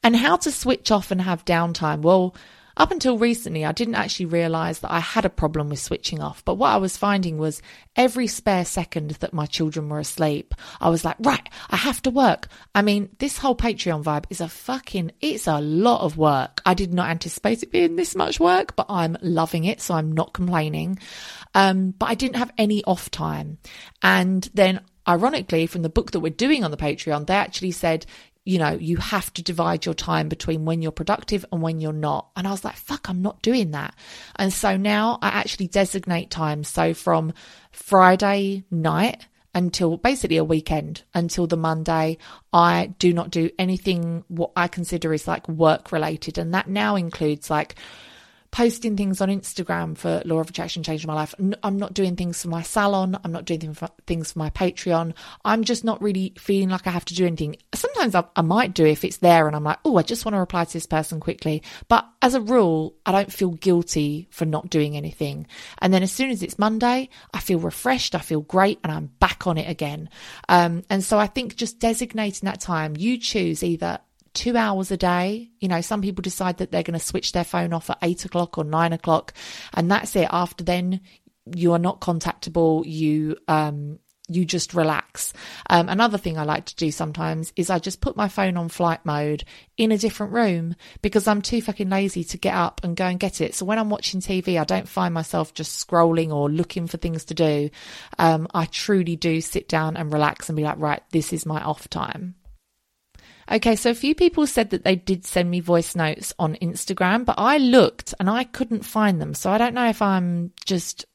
And 0.04 0.14
how 0.14 0.36
to 0.36 0.52
switch 0.52 0.92
off 0.92 1.10
and 1.10 1.20
have 1.20 1.44
downtime? 1.44 2.02
Well, 2.02 2.36
up 2.78 2.92
until 2.92 3.18
recently, 3.18 3.64
I 3.64 3.72
didn't 3.72 3.96
actually 3.96 4.26
realize 4.26 4.78
that 4.80 4.92
I 4.92 5.00
had 5.00 5.24
a 5.24 5.30
problem 5.30 5.68
with 5.68 5.80
switching 5.80 6.20
off. 6.20 6.44
But 6.44 6.54
what 6.54 6.70
I 6.70 6.76
was 6.76 6.96
finding 6.96 7.36
was 7.36 7.60
every 7.96 8.28
spare 8.28 8.64
second 8.64 9.10
that 9.10 9.34
my 9.34 9.46
children 9.46 9.88
were 9.88 9.98
asleep, 9.98 10.54
I 10.80 10.88
was 10.88 11.04
like, 11.04 11.16
right, 11.20 11.46
I 11.68 11.76
have 11.76 12.00
to 12.02 12.10
work. 12.10 12.48
I 12.74 12.82
mean, 12.82 13.10
this 13.18 13.36
whole 13.36 13.56
Patreon 13.56 14.04
vibe 14.04 14.26
is 14.30 14.40
a 14.40 14.48
fucking, 14.48 15.10
it's 15.20 15.48
a 15.48 15.60
lot 15.60 16.02
of 16.02 16.16
work. 16.16 16.62
I 16.64 16.74
did 16.74 16.94
not 16.94 17.10
anticipate 17.10 17.62
it 17.62 17.72
being 17.72 17.96
this 17.96 18.14
much 18.14 18.38
work, 18.38 18.76
but 18.76 18.86
I'm 18.88 19.18
loving 19.20 19.64
it. 19.64 19.80
So 19.80 19.94
I'm 19.94 20.12
not 20.12 20.32
complaining. 20.32 20.98
Um, 21.54 21.90
but 21.90 22.08
I 22.08 22.14
didn't 22.14 22.36
have 22.36 22.52
any 22.56 22.84
off 22.84 23.10
time. 23.10 23.58
And 24.02 24.48
then 24.54 24.80
ironically, 25.08 25.66
from 25.66 25.82
the 25.82 25.88
book 25.88 26.10
that 26.12 26.20
we're 26.20 26.30
doing 26.30 26.62
on 26.62 26.70
the 26.70 26.76
Patreon, 26.76 27.26
they 27.26 27.34
actually 27.34 27.70
said, 27.70 28.04
you 28.48 28.58
know, 28.58 28.70
you 28.70 28.96
have 28.96 29.30
to 29.34 29.42
divide 29.42 29.84
your 29.84 29.94
time 29.94 30.30
between 30.30 30.64
when 30.64 30.80
you're 30.80 30.90
productive 30.90 31.44
and 31.52 31.60
when 31.60 31.80
you're 31.82 31.92
not. 31.92 32.30
And 32.34 32.48
I 32.48 32.50
was 32.50 32.64
like, 32.64 32.76
fuck, 32.76 33.10
I'm 33.10 33.20
not 33.20 33.42
doing 33.42 33.72
that. 33.72 33.94
And 34.36 34.50
so 34.50 34.78
now 34.78 35.18
I 35.20 35.28
actually 35.28 35.66
designate 35.66 36.30
time. 36.30 36.64
So 36.64 36.94
from 36.94 37.34
Friday 37.72 38.64
night 38.70 39.26
until 39.54 39.98
basically 39.98 40.38
a 40.38 40.44
weekend 40.44 41.02
until 41.12 41.46
the 41.46 41.58
Monday, 41.58 42.16
I 42.50 42.94
do 42.98 43.12
not 43.12 43.28
do 43.28 43.50
anything 43.58 44.24
what 44.28 44.52
I 44.56 44.66
consider 44.66 45.12
is 45.12 45.28
like 45.28 45.46
work 45.46 45.92
related. 45.92 46.38
And 46.38 46.54
that 46.54 46.70
now 46.70 46.96
includes 46.96 47.50
like, 47.50 47.74
posting 48.50 48.96
things 48.96 49.20
on 49.20 49.28
Instagram 49.28 49.96
for 49.96 50.22
Law 50.24 50.38
of 50.38 50.48
Attraction 50.48 50.82
changed 50.82 51.06
my 51.06 51.14
life. 51.14 51.34
I'm 51.62 51.78
not 51.78 51.94
doing 51.94 52.16
things 52.16 52.42
for 52.42 52.48
my 52.48 52.62
salon. 52.62 53.18
I'm 53.22 53.32
not 53.32 53.44
doing 53.44 53.74
things 54.06 54.32
for 54.32 54.38
my 54.38 54.50
Patreon. 54.50 55.14
I'm 55.44 55.64
just 55.64 55.84
not 55.84 56.00
really 56.02 56.32
feeling 56.38 56.70
like 56.70 56.86
I 56.86 56.90
have 56.90 57.04
to 57.06 57.14
do 57.14 57.26
anything. 57.26 57.56
Sometimes 57.74 58.14
I, 58.14 58.24
I 58.36 58.42
might 58.42 58.74
do 58.74 58.86
if 58.86 59.04
it's 59.04 59.18
there 59.18 59.46
and 59.46 59.54
I'm 59.54 59.64
like, 59.64 59.78
oh, 59.84 59.96
I 59.96 60.02
just 60.02 60.24
want 60.24 60.34
to 60.34 60.40
reply 60.40 60.64
to 60.64 60.72
this 60.72 60.86
person 60.86 61.20
quickly. 61.20 61.62
But 61.88 62.08
as 62.22 62.34
a 62.34 62.40
rule, 62.40 62.94
I 63.04 63.12
don't 63.12 63.32
feel 63.32 63.50
guilty 63.50 64.28
for 64.30 64.44
not 64.44 64.70
doing 64.70 64.96
anything. 64.96 65.46
And 65.80 65.92
then 65.92 66.02
as 66.02 66.12
soon 66.12 66.30
as 66.30 66.42
it's 66.42 66.58
Monday, 66.58 67.10
I 67.34 67.40
feel 67.40 67.58
refreshed. 67.58 68.14
I 68.14 68.20
feel 68.20 68.40
great 68.40 68.80
and 68.82 68.92
I'm 68.92 69.06
back 69.20 69.46
on 69.46 69.58
it 69.58 69.68
again. 69.68 70.08
Um, 70.48 70.84
and 70.88 71.04
so 71.04 71.18
I 71.18 71.26
think 71.26 71.56
just 71.56 71.78
designating 71.78 72.46
that 72.46 72.60
time, 72.60 72.96
you 72.96 73.18
choose 73.18 73.62
either 73.62 74.00
two 74.38 74.56
hours 74.56 74.92
a 74.92 74.96
day. 74.96 75.50
You 75.58 75.66
know, 75.66 75.80
some 75.80 76.00
people 76.00 76.22
decide 76.22 76.58
that 76.58 76.70
they're 76.70 76.84
going 76.84 76.98
to 76.98 77.04
switch 77.04 77.32
their 77.32 77.44
phone 77.44 77.72
off 77.72 77.90
at 77.90 77.98
eight 78.02 78.24
o'clock 78.24 78.56
or 78.56 78.62
nine 78.62 78.92
o'clock, 78.92 79.34
and 79.74 79.90
that's 79.90 80.14
it. 80.14 80.28
After 80.30 80.62
then, 80.62 81.00
you 81.44 81.72
are 81.72 81.78
not 81.78 82.00
contactable. 82.00 82.84
You, 82.86 83.36
um, 83.48 83.98
you 84.28 84.44
just 84.44 84.74
relax. 84.74 85.32
Um, 85.68 85.88
another 85.88 86.18
thing 86.18 86.38
I 86.38 86.44
like 86.44 86.66
to 86.66 86.76
do 86.76 86.92
sometimes 86.92 87.52
is 87.56 87.68
I 87.68 87.80
just 87.80 88.00
put 88.00 88.16
my 88.16 88.28
phone 88.28 88.56
on 88.56 88.68
flight 88.68 89.04
mode 89.04 89.42
in 89.76 89.90
a 89.90 89.98
different 89.98 90.34
room 90.34 90.76
because 91.02 91.26
I'm 91.26 91.42
too 91.42 91.60
fucking 91.60 91.88
lazy 91.88 92.22
to 92.24 92.38
get 92.38 92.54
up 92.54 92.82
and 92.84 92.96
go 92.96 93.06
and 93.06 93.18
get 93.18 93.40
it. 93.40 93.56
So 93.56 93.64
when 93.64 93.78
I'm 93.78 93.90
watching 93.90 94.20
TV, 94.20 94.60
I 94.60 94.64
don't 94.64 94.88
find 94.88 95.12
myself 95.12 95.52
just 95.52 95.84
scrolling 95.84 96.30
or 96.30 96.48
looking 96.48 96.86
for 96.86 96.98
things 96.98 97.24
to 97.26 97.34
do. 97.34 97.70
Um, 98.18 98.46
I 98.54 98.66
truly 98.66 99.16
do 99.16 99.40
sit 99.40 99.68
down 99.68 99.96
and 99.96 100.12
relax 100.12 100.48
and 100.48 100.56
be 100.56 100.62
like, 100.62 100.78
right, 100.78 101.02
this 101.10 101.32
is 101.32 101.44
my 101.44 101.60
off 101.60 101.88
time. 101.88 102.36
Okay, 103.50 103.76
so 103.76 103.90
a 103.90 103.94
few 103.94 104.14
people 104.14 104.46
said 104.46 104.70
that 104.70 104.84
they 104.84 104.96
did 104.96 105.24
send 105.24 105.50
me 105.50 105.60
voice 105.60 105.96
notes 105.96 106.34
on 106.38 106.56
Instagram, 106.56 107.24
but 107.24 107.36
I 107.38 107.56
looked 107.56 108.14
and 108.20 108.28
I 108.28 108.44
couldn't 108.44 108.84
find 108.84 109.20
them. 109.20 109.32
So 109.32 109.50
I 109.50 109.56
don't 109.56 109.74
know 109.74 109.88
if 109.88 110.02
I'm 110.02 110.52
just 110.66 111.06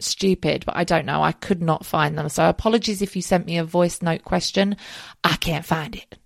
stupid, 0.00 0.64
but 0.64 0.76
I 0.76 0.84
don't 0.84 1.04
know. 1.04 1.22
I 1.22 1.32
could 1.32 1.60
not 1.60 1.84
find 1.84 2.16
them. 2.16 2.30
So 2.30 2.48
apologies 2.48 3.02
if 3.02 3.14
you 3.14 3.20
sent 3.20 3.46
me 3.46 3.58
a 3.58 3.64
voice 3.64 4.00
note 4.00 4.24
question. 4.24 4.76
I 5.22 5.36
can't 5.36 5.66
find 5.66 5.94
it. 5.94 6.18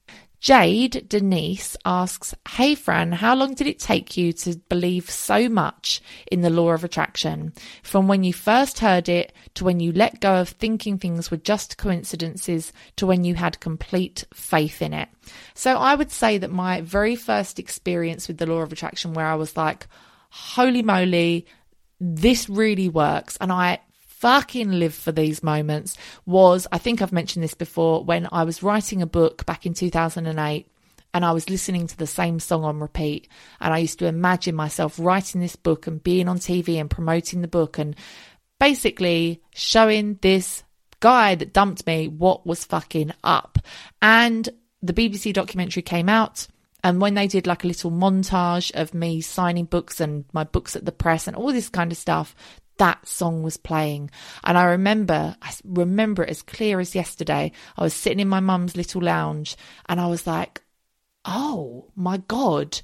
Jade 0.46 1.08
Denise 1.08 1.76
asks, 1.84 2.32
Hey 2.48 2.76
Fran, 2.76 3.10
how 3.10 3.34
long 3.34 3.54
did 3.54 3.66
it 3.66 3.80
take 3.80 4.16
you 4.16 4.32
to 4.34 4.54
believe 4.68 5.10
so 5.10 5.48
much 5.48 6.00
in 6.30 6.42
the 6.42 6.50
law 6.50 6.70
of 6.70 6.84
attraction? 6.84 7.52
From 7.82 8.06
when 8.06 8.22
you 8.22 8.32
first 8.32 8.78
heard 8.78 9.08
it 9.08 9.32
to 9.54 9.64
when 9.64 9.80
you 9.80 9.90
let 9.90 10.20
go 10.20 10.36
of 10.36 10.50
thinking 10.50 10.98
things 10.98 11.32
were 11.32 11.36
just 11.36 11.78
coincidences 11.78 12.72
to 12.94 13.06
when 13.08 13.24
you 13.24 13.34
had 13.34 13.58
complete 13.58 14.22
faith 14.32 14.82
in 14.82 14.92
it. 14.92 15.08
So 15.54 15.78
I 15.78 15.96
would 15.96 16.12
say 16.12 16.38
that 16.38 16.52
my 16.52 16.80
very 16.80 17.16
first 17.16 17.58
experience 17.58 18.28
with 18.28 18.38
the 18.38 18.46
law 18.46 18.60
of 18.60 18.72
attraction, 18.72 19.14
where 19.14 19.26
I 19.26 19.34
was 19.34 19.56
like, 19.56 19.88
holy 20.30 20.82
moly, 20.82 21.44
this 21.98 22.48
really 22.48 22.88
works. 22.88 23.36
And 23.40 23.50
I 23.50 23.80
fucking 24.18 24.72
live 24.72 24.94
for 24.94 25.12
these 25.12 25.42
moments 25.42 25.96
was 26.24 26.66
I 26.72 26.78
think 26.78 27.02
I've 27.02 27.12
mentioned 27.12 27.42
this 27.42 27.54
before 27.54 28.02
when 28.02 28.28
I 28.32 28.44
was 28.44 28.62
writing 28.62 29.02
a 29.02 29.06
book 29.06 29.44
back 29.44 29.66
in 29.66 29.74
2008 29.74 30.66
and 31.12 31.24
I 31.24 31.32
was 31.32 31.48
listening 31.48 31.86
to 31.86 31.96
the 31.96 32.06
same 32.06 32.40
song 32.40 32.64
on 32.64 32.80
repeat. 32.80 33.28
And 33.60 33.72
I 33.72 33.78
used 33.78 33.98
to 34.00 34.06
imagine 34.06 34.54
myself 34.54 34.98
writing 34.98 35.40
this 35.40 35.56
book 35.56 35.86
and 35.86 36.02
being 36.02 36.28
on 36.28 36.38
TV 36.38 36.80
and 36.80 36.90
promoting 36.90 37.40
the 37.40 37.48
book 37.48 37.78
and 37.78 37.96
basically 38.58 39.42
showing 39.54 40.18
this 40.20 40.62
guy 41.00 41.34
that 41.34 41.52
dumped 41.52 41.86
me 41.86 42.08
what 42.08 42.46
was 42.46 42.64
fucking 42.64 43.12
up. 43.24 43.58
And 44.02 44.48
the 44.82 44.92
BBC 44.92 45.32
documentary 45.32 45.82
came 45.82 46.08
out. 46.08 46.46
And 46.84 47.00
when 47.00 47.14
they 47.14 47.26
did 47.26 47.46
like 47.46 47.64
a 47.64 47.68
little 47.68 47.90
montage 47.90 48.70
of 48.74 48.94
me 48.94 49.20
signing 49.20 49.64
books 49.64 50.00
and 50.00 50.24
my 50.32 50.44
books 50.44 50.76
at 50.76 50.84
the 50.84 50.92
press 50.92 51.26
and 51.26 51.36
all 51.36 51.52
this 51.52 51.68
kind 51.68 51.90
of 51.90 51.98
stuff, 51.98 52.36
that 52.78 53.06
song 53.06 53.42
was 53.42 53.56
playing. 53.56 54.10
And 54.44 54.56
I 54.58 54.64
remember, 54.64 55.36
I 55.40 55.52
remember 55.64 56.24
it 56.24 56.30
as 56.30 56.42
clear 56.42 56.80
as 56.80 56.94
yesterday. 56.94 57.52
I 57.76 57.82
was 57.82 57.94
sitting 57.94 58.20
in 58.20 58.28
my 58.28 58.40
mum's 58.40 58.76
little 58.76 59.02
lounge 59.02 59.56
and 59.88 60.00
I 60.00 60.06
was 60.06 60.26
like, 60.26 60.62
oh 61.24 61.90
my 61.96 62.18
God, 62.28 62.80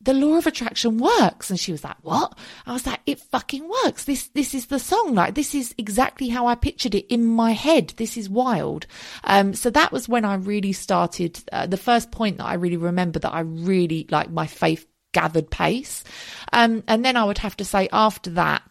the 0.00 0.12
law 0.12 0.36
of 0.36 0.46
attraction 0.46 0.98
works. 0.98 1.48
And 1.48 1.58
she 1.58 1.72
was 1.72 1.82
like, 1.82 1.96
what? 2.02 2.36
I 2.66 2.72
was 2.72 2.86
like, 2.86 3.00
it 3.06 3.20
fucking 3.20 3.68
works. 3.84 4.04
This, 4.04 4.28
this 4.28 4.54
is 4.54 4.66
the 4.66 4.78
song. 4.78 5.14
Like, 5.14 5.34
this 5.34 5.54
is 5.54 5.74
exactly 5.78 6.28
how 6.28 6.46
I 6.46 6.56
pictured 6.56 6.94
it 6.94 7.06
in 7.12 7.24
my 7.24 7.52
head. 7.52 7.94
This 7.96 8.16
is 8.16 8.28
wild. 8.28 8.86
Um, 9.24 9.54
so 9.54 9.70
that 9.70 9.92
was 9.92 10.08
when 10.08 10.24
I 10.24 10.34
really 10.34 10.72
started, 10.72 11.42
uh, 11.52 11.66
the 11.66 11.78
first 11.78 12.10
point 12.10 12.36
that 12.38 12.44
I 12.44 12.54
really 12.54 12.76
remember 12.76 13.18
that 13.20 13.32
I 13.32 13.40
really, 13.40 14.06
like, 14.10 14.30
my 14.30 14.46
faith 14.46 14.86
gathered 15.12 15.50
pace. 15.50 16.04
Um, 16.52 16.82
and 16.86 17.02
then 17.04 17.16
I 17.16 17.24
would 17.24 17.38
have 17.38 17.56
to 17.56 17.64
say 17.64 17.88
after 17.90 18.30
that, 18.30 18.62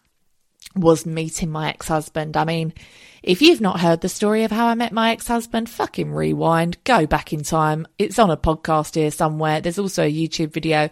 was 0.74 1.06
meeting 1.06 1.50
my 1.50 1.70
ex 1.70 1.88
husband. 1.88 2.36
I 2.36 2.44
mean, 2.44 2.72
if 3.22 3.40
you've 3.40 3.60
not 3.60 3.80
heard 3.80 4.00
the 4.00 4.08
story 4.08 4.44
of 4.44 4.50
how 4.50 4.66
I 4.66 4.74
met 4.74 4.92
my 4.92 5.12
ex 5.12 5.26
husband, 5.26 5.70
fucking 5.70 6.12
rewind, 6.12 6.82
go 6.84 7.06
back 7.06 7.32
in 7.32 7.42
time. 7.42 7.86
It's 7.98 8.18
on 8.18 8.30
a 8.30 8.36
podcast 8.36 8.94
here 8.94 9.10
somewhere. 9.10 9.60
There's 9.60 9.78
also 9.78 10.04
a 10.04 10.12
YouTube 10.12 10.52
video. 10.52 10.90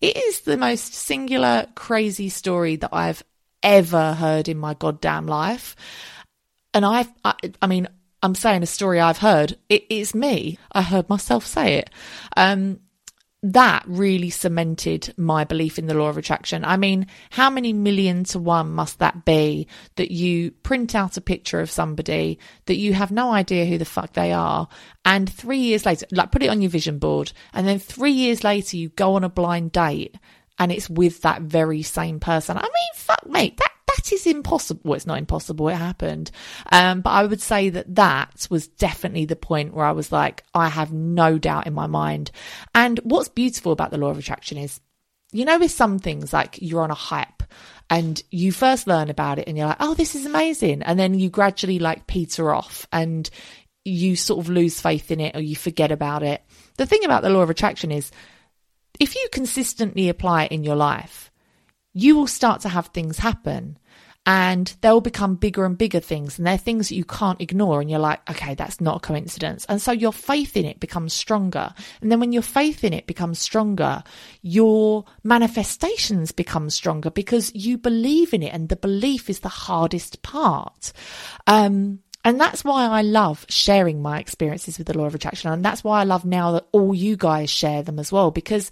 It 0.00 0.16
is 0.16 0.40
the 0.40 0.56
most 0.56 0.94
singular, 0.94 1.66
crazy 1.74 2.28
story 2.28 2.76
that 2.76 2.90
I've 2.92 3.22
ever 3.62 4.14
heard 4.14 4.48
in 4.48 4.58
my 4.58 4.74
goddamn 4.74 5.26
life. 5.26 5.76
And 6.72 6.84
I've, 6.84 7.12
I, 7.24 7.34
I 7.60 7.66
mean, 7.66 7.88
I'm 8.22 8.34
saying 8.34 8.62
a 8.62 8.66
story 8.66 9.00
I've 9.00 9.18
heard. 9.18 9.56
It 9.68 9.84
is 9.90 10.14
me. 10.14 10.58
I 10.72 10.82
heard 10.82 11.08
myself 11.08 11.46
say 11.46 11.74
it. 11.76 11.90
Um, 12.36 12.80
that 13.42 13.84
really 13.86 14.28
cemented 14.28 15.14
my 15.16 15.44
belief 15.44 15.78
in 15.78 15.86
the 15.86 15.94
law 15.94 16.08
of 16.08 16.18
attraction. 16.18 16.64
I 16.64 16.76
mean, 16.76 17.06
how 17.30 17.48
many 17.48 17.72
million 17.72 18.24
to 18.24 18.38
one 18.38 18.70
must 18.72 18.98
that 18.98 19.24
be 19.24 19.66
that 19.96 20.10
you 20.10 20.50
print 20.50 20.94
out 20.94 21.16
a 21.16 21.22
picture 21.22 21.60
of 21.60 21.70
somebody 21.70 22.38
that 22.66 22.76
you 22.76 22.92
have 22.92 23.10
no 23.10 23.32
idea 23.32 23.64
who 23.64 23.78
the 23.78 23.84
fuck 23.84 24.12
they 24.12 24.32
are, 24.32 24.68
and 25.04 25.30
three 25.30 25.58
years 25.58 25.86
later, 25.86 26.06
like 26.12 26.32
put 26.32 26.42
it 26.42 26.50
on 26.50 26.60
your 26.60 26.70
vision 26.70 26.98
board, 26.98 27.32
and 27.54 27.66
then 27.66 27.78
three 27.78 28.12
years 28.12 28.44
later 28.44 28.76
you 28.76 28.90
go 28.90 29.14
on 29.14 29.24
a 29.24 29.30
blind 29.30 29.72
date 29.72 30.16
and 30.60 30.70
it's 30.70 30.88
with 30.88 31.22
that 31.22 31.42
very 31.42 31.82
same 31.82 32.20
person. 32.20 32.56
I 32.56 32.62
mean, 32.62 32.94
fuck 32.94 33.26
mate, 33.26 33.56
that 33.56 33.72
that 33.96 34.12
is 34.12 34.26
impossible. 34.26 34.82
Well, 34.84 34.94
it's 34.94 35.06
not 35.06 35.18
impossible. 35.18 35.68
It 35.68 35.74
happened. 35.74 36.30
Um, 36.70 37.00
but 37.00 37.10
I 37.10 37.24
would 37.24 37.40
say 37.40 37.70
that 37.70 37.92
that 37.96 38.46
was 38.50 38.68
definitely 38.68 39.24
the 39.24 39.36
point 39.36 39.74
where 39.74 39.86
I 39.86 39.92
was 39.92 40.12
like, 40.12 40.44
I 40.54 40.68
have 40.68 40.92
no 40.92 41.38
doubt 41.38 41.66
in 41.66 41.74
my 41.74 41.86
mind. 41.86 42.30
And 42.74 43.00
what's 43.02 43.28
beautiful 43.28 43.72
about 43.72 43.90
the 43.90 43.98
law 43.98 44.10
of 44.10 44.18
attraction 44.18 44.58
is, 44.58 44.80
you 45.32 45.44
know, 45.44 45.58
with 45.58 45.72
some 45.72 45.98
things 45.98 46.32
like 46.32 46.58
you're 46.60 46.82
on 46.82 46.90
a 46.90 46.94
hype 46.94 47.42
and 47.88 48.22
you 48.30 48.52
first 48.52 48.86
learn 48.86 49.10
about 49.10 49.38
it 49.38 49.48
and 49.48 49.56
you're 49.56 49.66
like, 49.66 49.76
oh, 49.80 49.94
this 49.94 50.14
is 50.14 50.26
amazing. 50.26 50.82
And 50.82 50.98
then 50.98 51.18
you 51.18 51.30
gradually 51.30 51.78
like 51.78 52.06
peter 52.06 52.54
off 52.54 52.86
and 52.92 53.28
you 53.84 54.14
sort 54.14 54.44
of 54.44 54.50
lose 54.50 54.80
faith 54.80 55.10
in 55.10 55.20
it 55.20 55.34
or 55.34 55.40
you 55.40 55.56
forget 55.56 55.90
about 55.90 56.22
it. 56.22 56.44
The 56.76 56.86
thing 56.86 57.04
about 57.04 57.22
the 57.22 57.30
law 57.30 57.40
of 57.40 57.50
attraction 57.50 57.90
is 57.90 58.12
if 59.00 59.16
you 59.16 59.28
consistently 59.32 60.08
apply 60.08 60.44
it 60.44 60.52
in 60.52 60.62
your 60.62 60.76
life, 60.76 61.32
you 61.92 62.14
will 62.14 62.26
start 62.28 62.60
to 62.60 62.68
have 62.68 62.88
things 62.88 63.18
happen 63.18 63.78
and 64.26 64.76
they'll 64.82 65.00
become 65.00 65.34
bigger 65.34 65.64
and 65.64 65.78
bigger 65.78 65.98
things 65.98 66.36
and 66.36 66.46
they're 66.46 66.58
things 66.58 66.88
that 66.90 66.94
you 66.94 67.06
can't 67.06 67.40
ignore 67.40 67.80
and 67.80 67.88
you're 67.90 67.98
like 67.98 68.20
okay 68.30 68.54
that's 68.54 68.80
not 68.80 68.98
a 68.98 69.00
coincidence. 69.00 69.64
And 69.68 69.80
so 69.80 69.92
your 69.92 70.12
faith 70.12 70.56
in 70.56 70.66
it 70.66 70.78
becomes 70.78 71.14
stronger. 71.14 71.72
And 72.02 72.12
then 72.12 72.20
when 72.20 72.32
your 72.32 72.42
faith 72.42 72.84
in 72.84 72.92
it 72.92 73.06
becomes 73.06 73.38
stronger 73.38 74.04
your 74.42 75.06
manifestations 75.24 76.32
become 76.32 76.68
stronger 76.68 77.10
because 77.10 77.54
you 77.54 77.78
believe 77.78 78.34
in 78.34 78.42
it 78.42 78.52
and 78.52 78.68
the 78.68 78.76
belief 78.76 79.30
is 79.30 79.40
the 79.40 79.48
hardest 79.48 80.22
part. 80.22 80.92
Um, 81.46 82.00
and 82.24 82.40
that's 82.40 82.64
why 82.64 82.86
I 82.86 83.02
love 83.02 83.46
sharing 83.48 84.02
my 84.02 84.18
experiences 84.18 84.78
with 84.78 84.86
the 84.86 84.96
law 84.96 85.06
of 85.06 85.14
attraction. 85.14 85.50
And 85.50 85.64
that's 85.64 85.82
why 85.82 86.00
I 86.00 86.04
love 86.04 86.24
now 86.24 86.52
that 86.52 86.66
all 86.72 86.94
you 86.94 87.16
guys 87.16 87.50
share 87.50 87.82
them 87.82 87.98
as 87.98 88.12
well, 88.12 88.30
because 88.30 88.70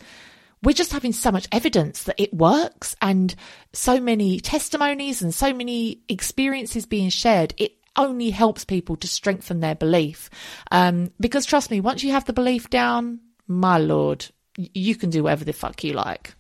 we're 0.63 0.73
just 0.73 0.93
having 0.93 1.13
so 1.13 1.31
much 1.31 1.49
evidence 1.53 2.03
that 2.05 2.21
it 2.21 2.35
works 2.35 2.97
and 3.01 3.35
so 3.73 4.01
many 4.01 4.41
testimonies 4.41 5.23
and 5.23 5.33
so 5.33 5.55
many 5.55 6.01
experiences 6.09 6.85
being 6.85 7.09
shared. 7.09 7.55
It 7.57 7.73
only 7.97 8.31
helps 8.31 8.65
people 8.65 8.97
to 8.97 9.09
strengthen 9.09 9.61
their 9.61 9.75
belief. 9.75 10.29
Um, 10.71 11.11
because 11.19 11.47
trust 11.47 11.71
me, 11.71 11.81
once 11.81 12.03
you 12.03 12.13
have 12.13 12.27
the 12.27 12.33
belief 12.33 12.69
down, 12.71 13.21
my 13.47 13.79
lord, 13.79 14.27
you 14.57 14.95
can 14.95 15.11
do 15.11 15.23
whatever 15.23 15.45
the 15.45 15.53
fuck 15.53 15.83
you 15.85 15.95
like. 15.95 16.35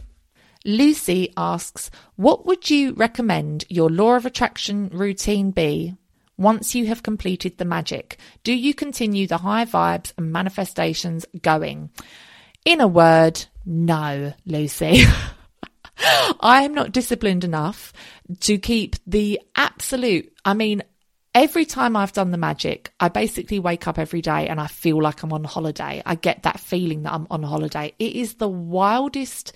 Lucy 0.64 1.32
asks, 1.36 1.90
what 2.16 2.44
would 2.44 2.68
you 2.68 2.92
recommend 2.92 3.64
your 3.68 3.88
law 3.88 4.16
of 4.16 4.26
attraction 4.26 4.88
routine 4.88 5.52
be 5.52 5.94
once 6.38 6.74
you 6.74 6.86
have 6.86 7.02
completed 7.02 7.58
the 7.58 7.64
magic? 7.64 8.16
Do 8.44 8.54
you 8.54 8.72
continue 8.72 9.26
the 9.26 9.38
high 9.38 9.66
vibes 9.66 10.12
and 10.16 10.32
manifestations 10.32 11.26
going? 11.42 11.90
In 12.64 12.80
a 12.80 12.88
word, 12.88 13.44
no, 13.66 14.32
Lucy. 14.46 15.02
I 16.40 16.62
am 16.62 16.74
not 16.74 16.92
disciplined 16.92 17.44
enough 17.44 17.92
to 18.40 18.56
keep 18.58 18.96
the 19.06 19.40
absolute, 19.56 20.32
I 20.44 20.54
mean, 20.54 20.82
every 21.34 21.64
time 21.64 21.96
I've 21.96 22.12
done 22.12 22.30
the 22.30 22.38
magic, 22.38 22.92
I 23.00 23.08
basically 23.08 23.58
wake 23.58 23.88
up 23.88 23.98
every 23.98 24.22
day 24.22 24.48
and 24.48 24.60
I 24.60 24.68
feel 24.68 25.02
like 25.02 25.22
I'm 25.22 25.32
on 25.32 25.44
holiday. 25.44 26.02
I 26.06 26.14
get 26.14 26.44
that 26.44 26.60
feeling 26.60 27.02
that 27.02 27.12
I'm 27.12 27.26
on 27.30 27.42
holiday. 27.42 27.94
It 27.98 28.12
is 28.14 28.34
the 28.34 28.48
wildest 28.48 29.52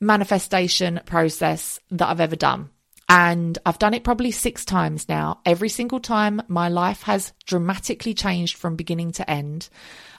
manifestation 0.00 1.00
process 1.06 1.78
that 1.92 2.08
I've 2.08 2.20
ever 2.20 2.36
done. 2.36 2.70
And 3.14 3.58
I've 3.66 3.78
done 3.78 3.92
it 3.92 4.04
probably 4.04 4.30
six 4.30 4.64
times 4.64 5.06
now. 5.06 5.40
Every 5.44 5.68
single 5.68 6.00
time, 6.00 6.40
my 6.48 6.70
life 6.70 7.02
has 7.02 7.34
dramatically 7.44 8.14
changed 8.14 8.56
from 8.56 8.74
beginning 8.74 9.12
to 9.12 9.30
end. 9.30 9.68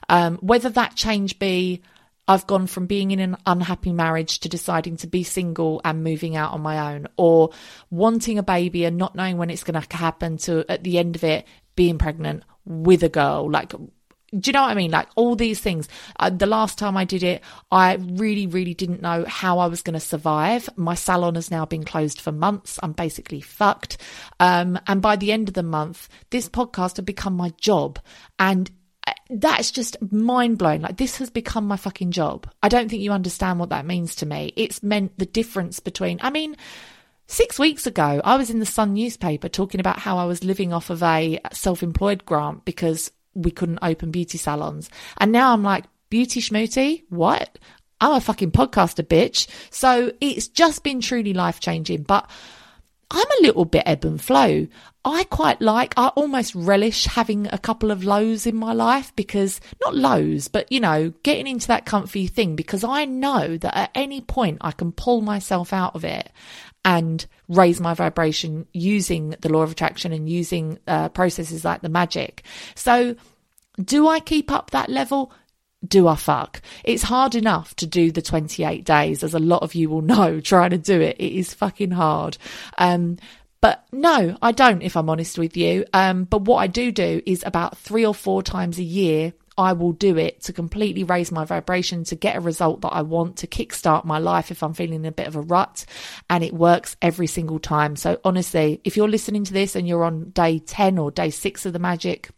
Um, 0.08 0.36
whether 0.36 0.68
that 0.68 0.94
change 0.94 1.40
be 1.40 1.82
I've 2.28 2.46
gone 2.46 2.68
from 2.68 2.86
being 2.86 3.10
in 3.10 3.18
an 3.18 3.36
unhappy 3.46 3.92
marriage 3.92 4.38
to 4.40 4.48
deciding 4.48 4.98
to 4.98 5.08
be 5.08 5.24
single 5.24 5.80
and 5.84 6.04
moving 6.04 6.36
out 6.36 6.52
on 6.52 6.62
my 6.62 6.94
own, 6.94 7.08
or 7.16 7.50
wanting 7.90 8.38
a 8.38 8.44
baby 8.44 8.84
and 8.84 8.96
not 8.96 9.16
knowing 9.16 9.38
when 9.38 9.50
it's 9.50 9.64
going 9.64 9.82
to 9.82 9.96
happen, 9.96 10.38
to 10.38 10.64
at 10.68 10.84
the 10.84 10.98
end 10.98 11.16
of 11.16 11.24
it 11.24 11.46
being 11.74 11.98
pregnant 11.98 12.44
with 12.64 13.02
a 13.02 13.08
girl. 13.08 13.50
Like, 13.50 13.72
do 14.38 14.48
you 14.48 14.52
know 14.52 14.62
what 14.62 14.70
I 14.70 14.74
mean? 14.74 14.90
Like 14.90 15.08
all 15.14 15.36
these 15.36 15.60
things. 15.60 15.88
Uh, 16.18 16.30
the 16.30 16.46
last 16.46 16.78
time 16.78 16.96
I 16.96 17.04
did 17.04 17.22
it, 17.22 17.42
I 17.70 17.94
really, 17.94 18.46
really 18.46 18.74
didn't 18.74 19.02
know 19.02 19.24
how 19.26 19.58
I 19.58 19.66
was 19.66 19.82
going 19.82 19.94
to 19.94 20.00
survive. 20.00 20.68
My 20.76 20.94
salon 20.94 21.36
has 21.36 21.50
now 21.50 21.64
been 21.64 21.84
closed 21.84 22.20
for 22.20 22.32
months. 22.32 22.78
I'm 22.82 22.92
basically 22.92 23.40
fucked. 23.40 23.98
Um, 24.40 24.78
and 24.86 25.00
by 25.00 25.16
the 25.16 25.32
end 25.32 25.48
of 25.48 25.54
the 25.54 25.62
month, 25.62 26.08
this 26.30 26.48
podcast 26.48 26.96
had 26.96 27.06
become 27.06 27.34
my 27.34 27.52
job. 27.60 27.98
And 28.38 28.70
that's 29.30 29.70
just 29.70 29.96
mind 30.12 30.58
blowing. 30.58 30.82
Like, 30.82 30.96
this 30.96 31.18
has 31.18 31.30
become 31.30 31.66
my 31.66 31.76
fucking 31.76 32.10
job. 32.10 32.50
I 32.62 32.68
don't 32.68 32.88
think 32.88 33.02
you 33.02 33.12
understand 33.12 33.58
what 33.58 33.70
that 33.70 33.86
means 33.86 34.14
to 34.16 34.26
me. 34.26 34.52
It's 34.56 34.82
meant 34.82 35.18
the 35.18 35.26
difference 35.26 35.80
between, 35.80 36.18
I 36.22 36.30
mean, 36.30 36.56
Six 37.26 37.58
weeks 37.58 37.86
ago, 37.86 38.20
I 38.22 38.36
was 38.36 38.50
in 38.50 38.58
the 38.58 38.66
Sun 38.66 38.92
newspaper 38.92 39.48
talking 39.48 39.80
about 39.80 39.98
how 39.98 40.18
I 40.18 40.26
was 40.26 40.44
living 40.44 40.74
off 40.74 40.90
of 40.90 41.02
a 41.02 41.40
self 41.52 41.82
employed 41.82 42.26
grant 42.26 42.66
because 42.66 43.10
we 43.34 43.50
couldn't 43.50 43.80
open 43.82 44.10
beauty 44.10 44.38
salons. 44.38 44.90
And 45.18 45.32
now 45.32 45.52
I'm 45.52 45.62
like, 45.62 45.84
beauty 46.10 46.40
schmooty? 46.40 47.04
What? 47.08 47.58
I'm 48.00 48.12
a 48.12 48.20
fucking 48.20 48.52
podcaster, 48.52 49.04
bitch. 49.06 49.48
So 49.70 50.12
it's 50.20 50.48
just 50.48 50.82
been 50.82 51.00
truly 51.00 51.32
life 51.32 51.60
changing. 51.60 52.02
But 52.02 52.28
I'm 53.14 53.26
a 53.38 53.42
little 53.42 53.64
bit 53.64 53.84
ebb 53.86 54.04
and 54.04 54.20
flow. 54.20 54.66
I 55.04 55.22
quite 55.24 55.60
like, 55.60 55.94
I 55.96 56.08
almost 56.08 56.52
relish 56.54 57.04
having 57.04 57.46
a 57.46 57.58
couple 57.58 57.92
of 57.92 58.02
lows 58.02 58.44
in 58.44 58.56
my 58.56 58.72
life 58.72 59.14
because, 59.14 59.60
not 59.84 59.94
lows, 59.94 60.48
but 60.48 60.70
you 60.72 60.80
know, 60.80 61.12
getting 61.22 61.46
into 61.46 61.68
that 61.68 61.86
comfy 61.86 62.26
thing 62.26 62.56
because 62.56 62.82
I 62.82 63.04
know 63.04 63.56
that 63.56 63.76
at 63.76 63.90
any 63.94 64.20
point 64.20 64.58
I 64.62 64.72
can 64.72 64.90
pull 64.90 65.20
myself 65.20 65.72
out 65.72 65.94
of 65.94 66.04
it 66.04 66.32
and 66.84 67.24
raise 67.48 67.80
my 67.80 67.94
vibration 67.94 68.66
using 68.72 69.36
the 69.40 69.48
law 69.48 69.62
of 69.62 69.70
attraction 69.70 70.12
and 70.12 70.28
using 70.28 70.80
uh, 70.88 71.08
processes 71.10 71.64
like 71.64 71.82
the 71.82 71.88
magic. 71.88 72.42
So, 72.74 73.14
do 73.80 74.08
I 74.08 74.18
keep 74.18 74.50
up 74.50 74.70
that 74.70 74.88
level? 74.88 75.32
Do 75.86 76.08
I 76.08 76.16
fuck? 76.16 76.62
It's 76.82 77.02
hard 77.02 77.34
enough 77.34 77.74
to 77.76 77.86
do 77.86 78.10
the 78.10 78.22
28 78.22 78.84
days, 78.84 79.22
as 79.22 79.34
a 79.34 79.38
lot 79.38 79.62
of 79.62 79.74
you 79.74 79.88
will 79.90 80.02
know, 80.02 80.40
trying 80.44 80.70
to 80.70 80.78
do 80.78 81.00
it. 81.00 81.16
It 81.18 81.32
is 81.32 81.54
fucking 81.54 81.92
hard. 81.92 82.38
Um, 82.78 83.18
but 83.60 83.86
no, 83.92 84.36
I 84.42 84.52
don't, 84.52 84.82
if 84.82 84.96
I'm 84.96 85.08
honest 85.08 85.38
with 85.38 85.56
you. 85.56 85.86
Um, 85.94 86.24
but 86.24 86.42
what 86.42 86.56
I 86.56 86.66
do 86.66 86.92
do 86.92 87.22
is 87.24 87.42
about 87.46 87.78
three 87.78 88.04
or 88.04 88.14
four 88.14 88.42
times 88.42 88.78
a 88.78 88.82
year, 88.82 89.32
I 89.56 89.72
will 89.72 89.92
do 89.92 90.18
it 90.18 90.42
to 90.42 90.52
completely 90.52 91.04
raise 91.04 91.30
my 91.32 91.44
vibration, 91.44 92.04
to 92.04 92.16
get 92.16 92.36
a 92.36 92.40
result 92.40 92.82
that 92.82 92.88
I 92.88 93.02
want, 93.02 93.38
to 93.38 93.46
kickstart 93.46 94.04
my 94.04 94.18
life 94.18 94.50
if 94.50 94.62
I'm 94.62 94.74
feeling 94.74 95.06
a 95.06 95.12
bit 95.12 95.28
of 95.28 95.36
a 95.36 95.40
rut. 95.40 95.86
And 96.28 96.42
it 96.44 96.52
works 96.52 96.96
every 97.00 97.26
single 97.26 97.58
time. 97.58 97.96
So 97.96 98.20
honestly, 98.24 98.80
if 98.84 98.96
you're 98.96 99.08
listening 99.08 99.44
to 99.44 99.52
this 99.52 99.76
and 99.76 99.88
you're 99.88 100.04
on 100.04 100.30
day 100.30 100.58
10 100.58 100.98
or 100.98 101.10
day 101.10 101.30
six 101.30 101.64
of 101.64 101.72
the 101.72 101.78
magic, 101.78 102.30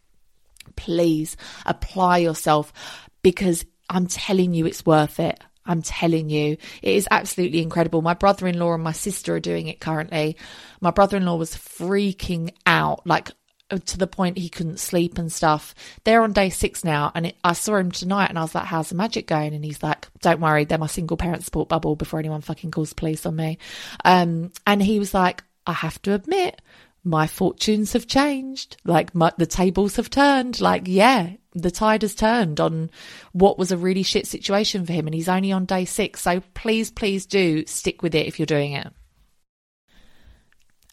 please 0.75 1.35
apply 1.65 2.19
yourself 2.19 2.71
because 3.21 3.65
I'm 3.89 4.07
telling 4.07 4.53
you 4.53 4.65
it's 4.65 4.85
worth 4.85 5.19
it. 5.19 5.39
I'm 5.67 5.81
telling 5.81 6.29
you, 6.29 6.57
it 6.81 6.95
is 6.95 7.07
absolutely 7.11 7.61
incredible. 7.61 8.01
My 8.01 8.13
brother 8.13 8.47
in 8.47 8.57
law 8.57 8.73
and 8.73 8.83
my 8.83 8.93
sister 8.93 9.35
are 9.35 9.39
doing 9.41 9.67
it 9.67 9.81
currently. 9.81 10.37
My 10.79 10.91
brother 10.91 11.17
in 11.17 11.25
law 11.25 11.35
was 11.35 11.55
freaking 11.55 12.51
out, 12.65 13.05
like 13.05 13.31
to 13.69 13.97
the 13.97 14.07
point 14.07 14.37
he 14.37 14.49
couldn't 14.49 14.79
sleep 14.79 15.17
and 15.17 15.31
stuff. 15.31 15.75
They're 16.03 16.21
on 16.23 16.31
day 16.31 16.49
six 16.49 16.83
now, 16.83 17.11
and 17.13 17.27
it, 17.27 17.35
I 17.43 17.53
saw 17.53 17.75
him 17.75 17.91
tonight, 17.91 18.29
and 18.29 18.39
I 18.39 18.41
was 18.41 18.55
like, 18.55 18.65
"How's 18.65 18.89
the 18.89 18.95
magic 18.95 19.27
going?" 19.27 19.53
And 19.53 19.63
he's 19.63 19.83
like, 19.83 20.07
"Don't 20.21 20.39
worry, 20.39 20.65
they're 20.65 20.77
my 20.77 20.87
single 20.87 21.17
parent 21.17 21.43
support 21.43 21.69
bubble 21.69 21.95
before 21.95 22.19
anyone 22.19 22.41
fucking 22.41 22.71
calls 22.71 22.93
police 22.93 23.25
on 23.25 23.35
me." 23.35 23.57
Um, 24.05 24.51
and 24.65 24.81
he 24.81 24.99
was 24.99 25.13
like, 25.13 25.43
"I 25.65 25.73
have 25.73 26.01
to 26.03 26.13
admit." 26.13 26.61
My 27.03 27.27
fortunes 27.27 27.93
have 27.93 28.05
changed. 28.05 28.77
Like 28.83 29.15
my, 29.15 29.31
the 29.37 29.45
tables 29.45 29.95
have 29.95 30.09
turned. 30.09 30.59
Like, 30.59 30.83
yeah, 30.87 31.31
the 31.61 31.71
tide 31.71 32.01
has 32.01 32.15
turned 32.15 32.59
on 32.59 32.89
what 33.31 33.57
was 33.57 33.71
a 33.71 33.77
really 33.77 34.03
shit 34.03 34.27
situation 34.27 34.85
for 34.85 34.93
him. 34.93 35.07
And 35.07 35.13
he's 35.13 35.29
only 35.29 35.51
on 35.51 35.65
day 35.65 35.85
six. 35.85 36.21
So 36.21 36.41
please, 36.53 36.91
please 36.91 37.25
do 37.25 37.65
stick 37.65 38.01
with 38.01 38.15
it 38.15 38.27
if 38.27 38.39
you're 38.39 38.45
doing 38.45 38.73
it. 38.73 38.87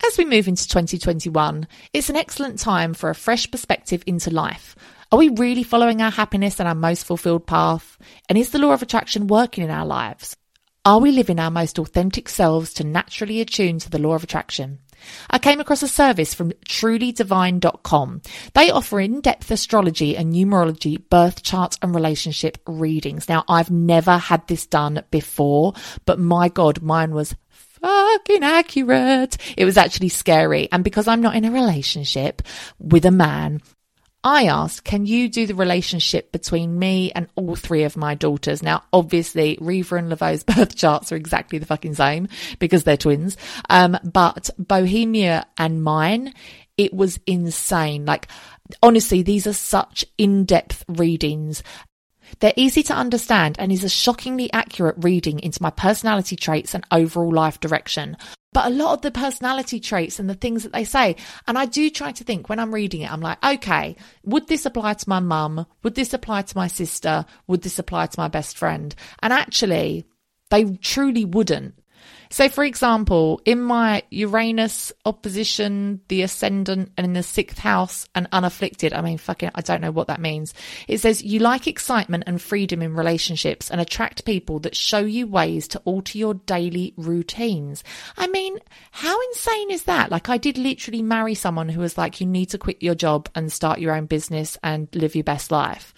As 0.06 0.18
we 0.18 0.24
move 0.24 0.48
into 0.48 0.68
2021, 0.68 1.66
it's 1.92 2.10
an 2.10 2.16
excellent 2.16 2.58
time 2.58 2.92
for 2.92 3.08
a 3.08 3.14
fresh 3.14 3.50
perspective 3.50 4.02
into 4.06 4.30
life. 4.30 4.76
Are 5.10 5.18
we 5.18 5.28
really 5.30 5.62
following 5.62 6.02
our 6.02 6.10
happiness 6.10 6.58
and 6.58 6.68
our 6.68 6.74
most 6.74 7.06
fulfilled 7.06 7.46
path? 7.46 7.96
And 8.28 8.36
is 8.36 8.50
the 8.50 8.58
law 8.58 8.72
of 8.72 8.82
attraction 8.82 9.28
working 9.28 9.64
in 9.64 9.70
our 9.70 9.86
lives? 9.86 10.36
Are 10.84 10.98
we 10.98 11.12
living 11.12 11.40
our 11.40 11.50
most 11.50 11.78
authentic 11.78 12.28
selves 12.28 12.74
to 12.74 12.84
naturally 12.84 13.40
attune 13.40 13.78
to 13.78 13.88
the 13.88 13.98
law 13.98 14.14
of 14.14 14.24
attraction? 14.24 14.80
I 15.30 15.38
came 15.38 15.60
across 15.60 15.82
a 15.82 15.88
service 15.88 16.34
from 16.34 16.52
trulydivine.com. 16.68 18.22
They 18.54 18.70
offer 18.70 19.00
in-depth 19.00 19.50
astrology 19.50 20.16
and 20.16 20.32
numerology, 20.32 21.02
birth 21.08 21.42
charts 21.42 21.78
and 21.82 21.94
relationship 21.94 22.58
readings. 22.66 23.28
Now, 23.28 23.44
I've 23.48 23.70
never 23.70 24.16
had 24.16 24.46
this 24.46 24.66
done 24.66 25.02
before, 25.10 25.74
but 26.06 26.18
my 26.18 26.48
God, 26.48 26.82
mine 26.82 27.14
was 27.14 27.34
fucking 27.48 28.42
accurate. 28.42 29.36
It 29.56 29.64
was 29.64 29.76
actually 29.76 30.08
scary. 30.08 30.68
And 30.72 30.82
because 30.82 31.06
I'm 31.06 31.20
not 31.20 31.36
in 31.36 31.44
a 31.44 31.50
relationship 31.50 32.42
with 32.78 33.04
a 33.04 33.10
man, 33.10 33.60
I 34.24 34.46
asked, 34.46 34.84
can 34.84 35.04
you 35.04 35.28
do 35.28 35.46
the 35.46 35.54
relationship 35.54 36.32
between 36.32 36.78
me 36.78 37.12
and 37.12 37.28
all 37.36 37.56
three 37.56 37.84
of 37.84 37.94
my 37.94 38.14
daughters? 38.14 38.62
Now, 38.62 38.82
obviously, 38.90 39.58
Reva 39.60 39.96
and 39.96 40.08
Laveau's 40.08 40.42
birth 40.56 40.74
charts 40.74 41.12
are 41.12 41.16
exactly 41.16 41.58
the 41.58 41.66
fucking 41.66 41.94
same 41.94 42.28
because 42.58 42.84
they're 42.84 42.96
twins. 42.96 43.36
Um, 43.68 43.98
but 44.02 44.48
Bohemia 44.58 45.46
and 45.58 45.84
mine, 45.84 46.32
it 46.78 46.94
was 46.94 47.20
insane. 47.26 48.06
Like, 48.06 48.28
honestly, 48.82 49.22
these 49.22 49.46
are 49.46 49.52
such 49.52 50.06
in-depth 50.16 50.86
readings 50.88 51.62
they're 52.40 52.52
easy 52.56 52.82
to 52.84 52.94
understand 52.94 53.56
and 53.58 53.70
is 53.70 53.84
a 53.84 53.88
shockingly 53.88 54.52
accurate 54.52 54.96
reading 54.98 55.40
into 55.40 55.62
my 55.62 55.70
personality 55.70 56.36
traits 56.36 56.74
and 56.74 56.84
overall 56.90 57.32
life 57.32 57.60
direction. 57.60 58.16
But 58.52 58.66
a 58.66 58.74
lot 58.74 58.94
of 58.94 59.02
the 59.02 59.10
personality 59.10 59.80
traits 59.80 60.20
and 60.20 60.30
the 60.30 60.34
things 60.34 60.62
that 60.62 60.72
they 60.72 60.84
say, 60.84 61.16
and 61.48 61.58
I 61.58 61.66
do 61.66 61.90
try 61.90 62.12
to 62.12 62.24
think 62.24 62.48
when 62.48 62.60
I'm 62.60 62.72
reading 62.72 63.00
it, 63.00 63.12
I'm 63.12 63.20
like, 63.20 63.44
okay, 63.44 63.96
would 64.22 64.46
this 64.46 64.64
apply 64.64 64.94
to 64.94 65.08
my 65.08 65.18
mum? 65.18 65.66
Would 65.82 65.96
this 65.96 66.14
apply 66.14 66.42
to 66.42 66.56
my 66.56 66.68
sister? 66.68 67.26
Would 67.48 67.62
this 67.62 67.80
apply 67.80 68.06
to 68.06 68.20
my 68.20 68.28
best 68.28 68.56
friend? 68.56 68.94
And 69.22 69.32
actually, 69.32 70.04
they 70.50 70.76
truly 70.76 71.24
wouldn't 71.24 71.74
so, 72.30 72.48
for 72.48 72.64
example, 72.64 73.40
in 73.44 73.62
my 73.62 74.02
Uranus 74.10 74.92
opposition, 75.04 76.00
the 76.08 76.22
ascendant, 76.22 76.90
and 76.96 77.04
in 77.04 77.12
the 77.12 77.22
sixth 77.22 77.58
house 77.58 78.08
and 78.14 78.26
unafflicted, 78.32 78.92
I 78.92 79.02
mean, 79.02 79.18
fucking, 79.18 79.50
I 79.54 79.60
don't 79.60 79.80
know 79.80 79.90
what 79.90 80.08
that 80.08 80.20
means. 80.20 80.52
It 80.88 80.98
says 80.98 81.22
you 81.22 81.38
like 81.38 81.66
excitement 81.66 82.24
and 82.26 82.42
freedom 82.42 82.82
in 82.82 82.94
relationships 82.94 83.70
and 83.70 83.80
attract 83.80 84.24
people 84.24 84.58
that 84.60 84.74
show 84.74 84.98
you 84.98 85.26
ways 85.26 85.68
to 85.68 85.82
alter 85.84 86.18
your 86.18 86.34
daily 86.34 86.92
routines. 86.96 87.84
I 88.16 88.26
mean, 88.26 88.58
how 88.90 89.20
insane 89.28 89.70
is 89.70 89.84
that? 89.84 90.10
Like, 90.10 90.28
I 90.28 90.36
did 90.36 90.58
literally 90.58 91.02
marry 91.02 91.34
someone 91.34 91.68
who 91.68 91.80
was 91.80 91.96
like, 91.96 92.20
you 92.20 92.26
need 92.26 92.46
to 92.46 92.58
quit 92.58 92.82
your 92.82 92.94
job 92.94 93.28
and 93.34 93.52
start 93.52 93.78
your 93.78 93.94
own 93.94 94.06
business 94.06 94.58
and 94.62 94.88
live 94.94 95.14
your 95.14 95.24
best 95.24 95.50
life. 95.50 95.94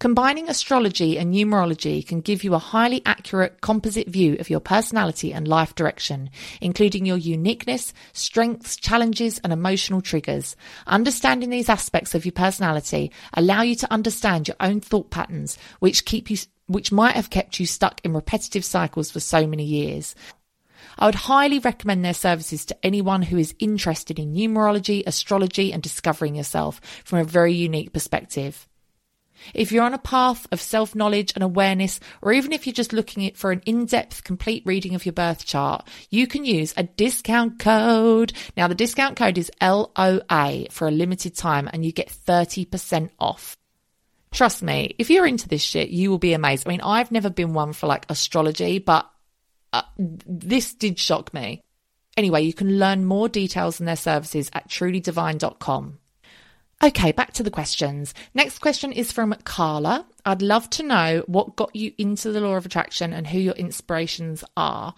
Combining 0.00 0.48
astrology 0.48 1.16
and 1.16 1.32
numerology 1.32 2.06
can 2.06 2.20
give 2.20 2.42
you 2.42 2.52
a 2.54 2.58
highly 2.58 3.00
accurate 3.06 3.60
composite 3.60 4.08
view 4.08 4.36
of 4.40 4.50
your 4.50 4.60
personality 4.60 5.32
and 5.32 5.46
life 5.46 5.74
direction, 5.74 6.30
including 6.60 7.06
your 7.06 7.16
uniqueness, 7.16 7.94
strengths, 8.12 8.76
challenges, 8.76 9.38
and 9.38 9.52
emotional 9.52 10.02
triggers. 10.02 10.56
Understanding 10.86 11.48
these 11.48 11.68
aspects 11.68 12.14
of 12.14 12.24
your 12.24 12.32
personality 12.32 13.12
allow 13.34 13.62
you 13.62 13.76
to 13.76 13.92
understand 13.92 14.48
your 14.48 14.56
own 14.60 14.80
thought 14.80 15.10
patterns, 15.10 15.56
which 15.78 16.04
keep 16.04 16.28
you 16.28 16.36
which 16.66 16.90
might 16.90 17.14
have 17.14 17.28
kept 17.28 17.60
you 17.60 17.66
stuck 17.66 18.00
in 18.04 18.14
repetitive 18.14 18.64
cycles 18.64 19.10
for 19.10 19.20
so 19.20 19.46
many 19.46 19.64
years. 19.64 20.14
I 20.98 21.06
would 21.06 21.14
highly 21.14 21.58
recommend 21.58 22.04
their 22.04 22.14
services 22.14 22.64
to 22.66 22.76
anyone 22.82 23.22
who 23.22 23.36
is 23.36 23.54
interested 23.58 24.18
in 24.18 24.34
numerology, 24.34 25.02
astrology, 25.06 25.72
and 25.72 25.82
discovering 25.82 26.36
yourself 26.36 26.80
from 27.04 27.18
a 27.18 27.24
very 27.24 27.52
unique 27.52 27.92
perspective. 27.92 28.66
If 29.52 29.72
you're 29.72 29.84
on 29.84 29.94
a 29.94 29.98
path 29.98 30.46
of 30.52 30.60
self 30.60 30.94
knowledge 30.94 31.32
and 31.34 31.42
awareness, 31.44 32.00
or 32.22 32.32
even 32.32 32.52
if 32.52 32.66
you're 32.66 32.74
just 32.74 32.92
looking 32.92 33.32
for 33.34 33.52
an 33.52 33.62
in 33.66 33.86
depth, 33.86 34.24
complete 34.24 34.62
reading 34.64 34.94
of 34.94 35.04
your 35.04 35.12
birth 35.12 35.44
chart, 35.44 35.86
you 36.10 36.26
can 36.26 36.44
use 36.44 36.74
a 36.76 36.84
discount 36.84 37.58
code. 37.58 38.32
Now, 38.56 38.68
the 38.68 38.74
discount 38.74 39.16
code 39.16 39.38
is 39.38 39.50
LOA 39.60 40.66
for 40.70 40.88
a 40.88 40.92
limited 40.92 41.36
time 41.36 41.68
and 41.72 41.84
you 41.84 41.92
get 41.92 42.08
30% 42.08 43.10
off. 43.18 43.56
Trust 44.32 44.62
me, 44.62 44.96
if 44.98 45.10
you're 45.10 45.26
into 45.26 45.48
this 45.48 45.62
shit, 45.62 45.90
you 45.90 46.10
will 46.10 46.18
be 46.18 46.32
amazed. 46.32 46.66
I 46.66 46.70
mean, 46.70 46.80
I've 46.80 47.12
never 47.12 47.30
been 47.30 47.54
one 47.54 47.72
for 47.72 47.86
like 47.86 48.06
astrology, 48.08 48.80
but 48.80 49.08
uh, 49.72 49.82
this 49.96 50.74
did 50.74 50.98
shock 50.98 51.32
me. 51.32 51.62
Anyway, 52.16 52.42
you 52.42 52.52
can 52.52 52.78
learn 52.78 53.04
more 53.04 53.28
details 53.28 53.80
on 53.80 53.86
their 53.86 53.96
services 53.96 54.50
at 54.52 54.68
trulydivine.com. 54.68 55.98
Okay, 56.84 57.12
back 57.12 57.32
to 57.32 57.42
the 57.42 57.50
questions. 57.50 58.12
Next 58.34 58.58
question 58.58 58.92
is 58.92 59.10
from 59.10 59.34
Carla. 59.44 60.04
I'd 60.26 60.42
love 60.42 60.68
to 60.70 60.82
know 60.82 61.24
what 61.26 61.56
got 61.56 61.74
you 61.74 61.94
into 61.96 62.30
the 62.30 62.42
law 62.42 62.56
of 62.56 62.66
attraction 62.66 63.14
and 63.14 63.26
who 63.26 63.38
your 63.38 63.54
inspirations 63.54 64.44
are. 64.54 64.94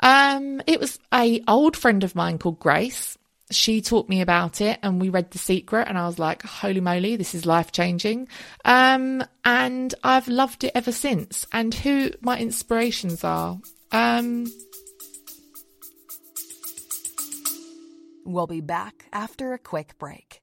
Um, 0.00 0.60
it 0.66 0.80
was 0.80 0.98
a 1.14 1.40
old 1.46 1.76
friend 1.76 2.02
of 2.02 2.16
mine 2.16 2.38
called 2.38 2.58
Grace. 2.58 3.16
She 3.52 3.82
taught 3.82 4.08
me 4.08 4.20
about 4.20 4.60
it 4.60 4.80
and 4.82 5.00
we 5.00 5.10
read 5.10 5.30
The 5.30 5.38
Secret 5.38 5.86
and 5.86 5.96
I 5.96 6.08
was 6.08 6.18
like, 6.18 6.42
holy 6.42 6.80
moly, 6.80 7.14
this 7.14 7.36
is 7.36 7.46
life 7.46 7.70
changing. 7.70 8.26
Um, 8.64 9.22
and 9.44 9.94
I've 10.02 10.26
loved 10.26 10.64
it 10.64 10.72
ever 10.74 10.90
since. 10.90 11.46
And 11.52 11.72
who 11.72 12.10
my 12.20 12.40
inspirations 12.40 13.22
are. 13.22 13.60
Um, 13.92 14.46
we'll 18.26 18.48
be 18.48 18.60
back 18.60 19.06
after 19.12 19.52
a 19.52 19.58
quick 19.58 19.96
break. 20.00 20.42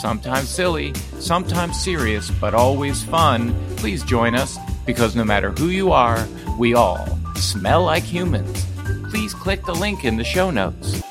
sometimes 0.00 0.48
silly, 0.48 0.94
sometimes 1.18 1.78
serious, 1.82 2.30
but 2.40 2.54
always 2.54 3.02
fun, 3.04 3.54
please 3.76 4.02
join 4.02 4.34
us 4.34 4.58
because 4.86 5.14
no 5.14 5.24
matter 5.24 5.50
who 5.50 5.68
you 5.68 5.92
are, 5.92 6.26
we 6.58 6.74
all 6.74 7.06
smell 7.36 7.84
like 7.84 8.02
humans. 8.02 8.66
Please 9.10 9.34
click 9.34 9.64
the 9.64 9.74
link 9.74 10.04
in 10.04 10.16
the 10.16 10.24
show 10.24 10.50
notes. 10.50 11.02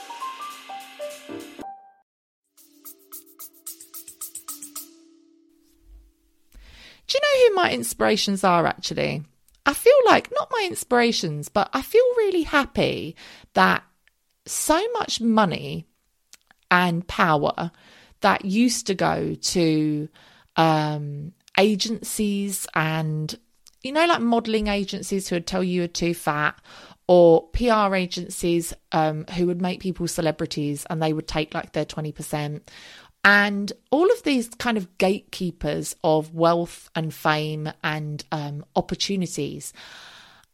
Do 7.07 7.17
you 7.17 7.21
know 7.21 7.47
who 7.47 7.55
my 7.55 7.71
inspirations 7.71 8.43
are 8.43 8.65
actually? 8.65 9.23
I 9.65 9.73
feel 9.73 9.93
like, 10.05 10.31
not 10.31 10.49
my 10.51 10.65
inspirations, 10.67 11.49
but 11.49 11.69
I 11.73 11.81
feel 11.81 12.03
really 12.17 12.43
happy 12.43 13.15
that 13.53 13.83
so 14.45 14.81
much 14.93 15.21
money 15.21 15.85
and 16.71 17.07
power 17.07 17.71
that 18.21 18.45
used 18.45 18.87
to 18.87 18.95
go 18.95 19.35
to 19.35 20.09
um, 20.55 21.33
agencies 21.57 22.67
and, 22.73 23.37
you 23.81 23.91
know, 23.91 24.05
like 24.05 24.21
modeling 24.21 24.67
agencies 24.67 25.27
who 25.27 25.35
would 25.35 25.47
tell 25.47 25.63
you 25.63 25.79
you're 25.81 25.87
too 25.87 26.13
fat, 26.13 26.59
or 27.07 27.47
PR 27.49 27.95
agencies 27.95 28.71
um, 28.91 29.25
who 29.35 29.47
would 29.47 29.61
make 29.61 29.79
people 29.79 30.07
celebrities 30.07 30.85
and 30.91 31.01
they 31.01 31.11
would 31.11 31.27
take 31.27 31.55
like 31.55 31.71
their 31.71 31.85
20%. 31.85 32.61
And 33.25 33.73
all 33.89 34.11
of 34.11 34.23
these 34.23 34.49
kind 34.49 34.77
of 34.77 34.97
gatekeepers 34.99 35.95
of 36.03 36.35
wealth 36.35 36.89
and 36.95 37.11
fame 37.13 37.71
and 37.83 38.23
um, 38.31 38.63
opportunities. 38.75 39.73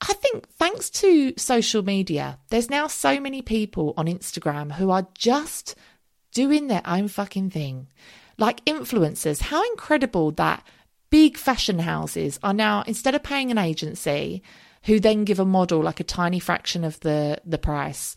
I 0.01 0.13
think 0.13 0.47
thanks 0.49 0.89
to 0.91 1.33
social 1.37 1.83
media, 1.83 2.39
there's 2.49 2.69
now 2.69 2.87
so 2.87 3.19
many 3.19 3.41
people 3.41 3.93
on 3.97 4.07
Instagram 4.07 4.71
who 4.71 4.91
are 4.91 5.07
just 5.13 5.75
doing 6.35 6.67
their 6.67 6.83
own 6.85 7.07
fucking 7.07 7.49
thing. 7.49 7.87
Like 8.37 8.63
influencers, 8.65 9.41
how 9.41 9.63
incredible 9.71 10.31
that 10.31 10.63
big 11.09 11.37
fashion 11.37 11.79
houses 11.79 12.37
are 12.43 12.53
now, 12.53 12.83
instead 12.85 13.15
of 13.15 13.23
paying 13.23 13.49
an 13.49 13.57
agency 13.57 14.43
who 14.83 14.99
then 14.99 15.23
give 15.23 15.39
a 15.39 15.45
model 15.45 15.81
like 15.81 16.01
a 16.01 16.03
tiny 16.03 16.39
fraction 16.39 16.83
of 16.83 16.99
the, 16.99 17.41
the 17.45 17.57
price, 17.57 18.15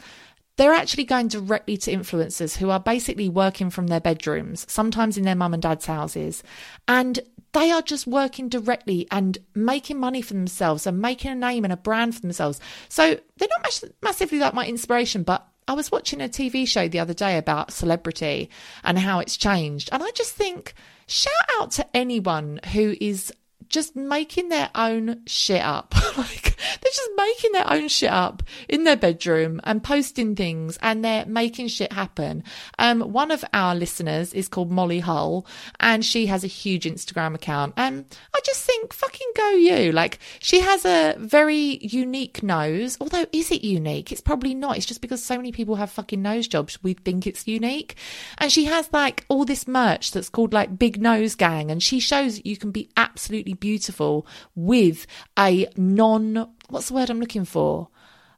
they're 0.56 0.74
actually 0.74 1.04
going 1.04 1.28
directly 1.28 1.76
to 1.76 1.92
influencers 1.92 2.56
who 2.56 2.68
are 2.68 2.80
basically 2.80 3.28
working 3.28 3.70
from 3.70 3.86
their 3.86 4.00
bedrooms, 4.00 4.66
sometimes 4.68 5.16
in 5.16 5.22
their 5.22 5.36
mum 5.36 5.54
and 5.54 5.62
dad's 5.62 5.86
houses. 5.86 6.42
And 6.88 7.20
they 7.52 7.70
are 7.70 7.82
just 7.82 8.08
working 8.08 8.48
directly 8.48 9.06
and 9.12 9.38
making 9.54 10.00
money 10.00 10.22
for 10.22 10.34
themselves 10.34 10.88
and 10.88 11.00
making 11.00 11.30
a 11.30 11.36
name 11.36 11.62
and 11.62 11.72
a 11.72 11.76
brand 11.76 12.16
for 12.16 12.22
themselves. 12.22 12.60
So 12.88 13.20
they're 13.36 13.48
not 13.48 13.62
mass- 13.62 13.84
massively 14.02 14.40
like 14.40 14.54
my 14.54 14.66
inspiration, 14.66 15.22
but 15.22 15.46
I 15.68 15.74
was 15.74 15.92
watching 15.92 16.22
a 16.22 16.28
TV 16.28 16.66
show 16.66 16.88
the 16.88 16.98
other 16.98 17.12
day 17.12 17.36
about 17.36 17.72
celebrity 17.72 18.48
and 18.82 18.98
how 18.98 19.18
it's 19.18 19.36
changed. 19.36 19.90
And 19.92 20.02
I 20.02 20.10
just 20.12 20.34
think, 20.34 20.72
shout 21.06 21.32
out 21.60 21.70
to 21.72 21.86
anyone 21.94 22.58
who 22.72 22.96
is 23.00 23.30
just 23.68 23.96
making 23.96 24.48
their 24.48 24.70
own 24.74 25.22
shit 25.26 25.62
up. 25.62 25.94
like 26.16 26.56
they're 26.80 26.92
just 26.92 27.10
making 27.16 27.52
their 27.52 27.70
own 27.70 27.88
shit 27.88 28.10
up 28.10 28.42
in 28.68 28.84
their 28.84 28.96
bedroom 28.96 29.60
and 29.64 29.82
posting 29.82 30.34
things 30.34 30.78
and 30.82 31.04
they're 31.04 31.26
making 31.26 31.68
shit 31.68 31.92
happen. 31.92 32.42
Um, 32.78 33.00
one 33.00 33.30
of 33.30 33.44
our 33.52 33.74
listeners 33.74 34.32
is 34.32 34.48
called 34.48 34.70
Molly 34.70 35.00
Hull 35.00 35.46
and 35.80 36.04
she 36.04 36.26
has 36.26 36.44
a 36.44 36.48
huge 36.48 36.84
Instagram 36.84 37.34
account. 37.34 37.74
And 37.76 38.04
I 38.34 38.40
just 38.44 38.64
think, 38.64 38.92
fucking 38.92 39.28
go 39.36 39.50
you. 39.50 39.92
Like 39.92 40.18
she 40.40 40.60
has 40.60 40.84
a 40.84 41.14
very 41.18 41.78
unique 41.82 42.42
nose. 42.42 42.96
Although, 43.00 43.26
is 43.32 43.50
it 43.50 43.64
unique? 43.64 44.12
It's 44.12 44.20
probably 44.20 44.54
not. 44.54 44.76
It's 44.76 44.86
just 44.86 45.00
because 45.00 45.22
so 45.22 45.36
many 45.36 45.52
people 45.52 45.76
have 45.76 45.90
fucking 45.90 46.22
nose 46.22 46.48
jobs. 46.48 46.82
We 46.82 46.94
think 46.94 47.26
it's 47.26 47.46
unique. 47.46 47.96
And 48.38 48.50
she 48.50 48.64
has 48.66 48.88
like 48.92 49.24
all 49.28 49.44
this 49.44 49.68
merch 49.68 50.12
that's 50.12 50.28
called 50.28 50.52
like 50.52 50.78
Big 50.78 51.00
Nose 51.00 51.34
Gang. 51.34 51.70
And 51.70 51.82
she 51.82 52.00
shows 52.00 52.44
you 52.44 52.56
can 52.56 52.70
be 52.70 52.88
absolutely 52.96 53.54
beautiful 53.60 54.26
with 54.54 55.06
a 55.38 55.68
non, 55.76 56.50
what's 56.68 56.88
the 56.88 56.94
word 56.94 57.10
I'm 57.10 57.20
looking 57.20 57.44
for? 57.44 57.88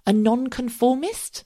A 0.07 0.13
non-conformist? 0.13 1.45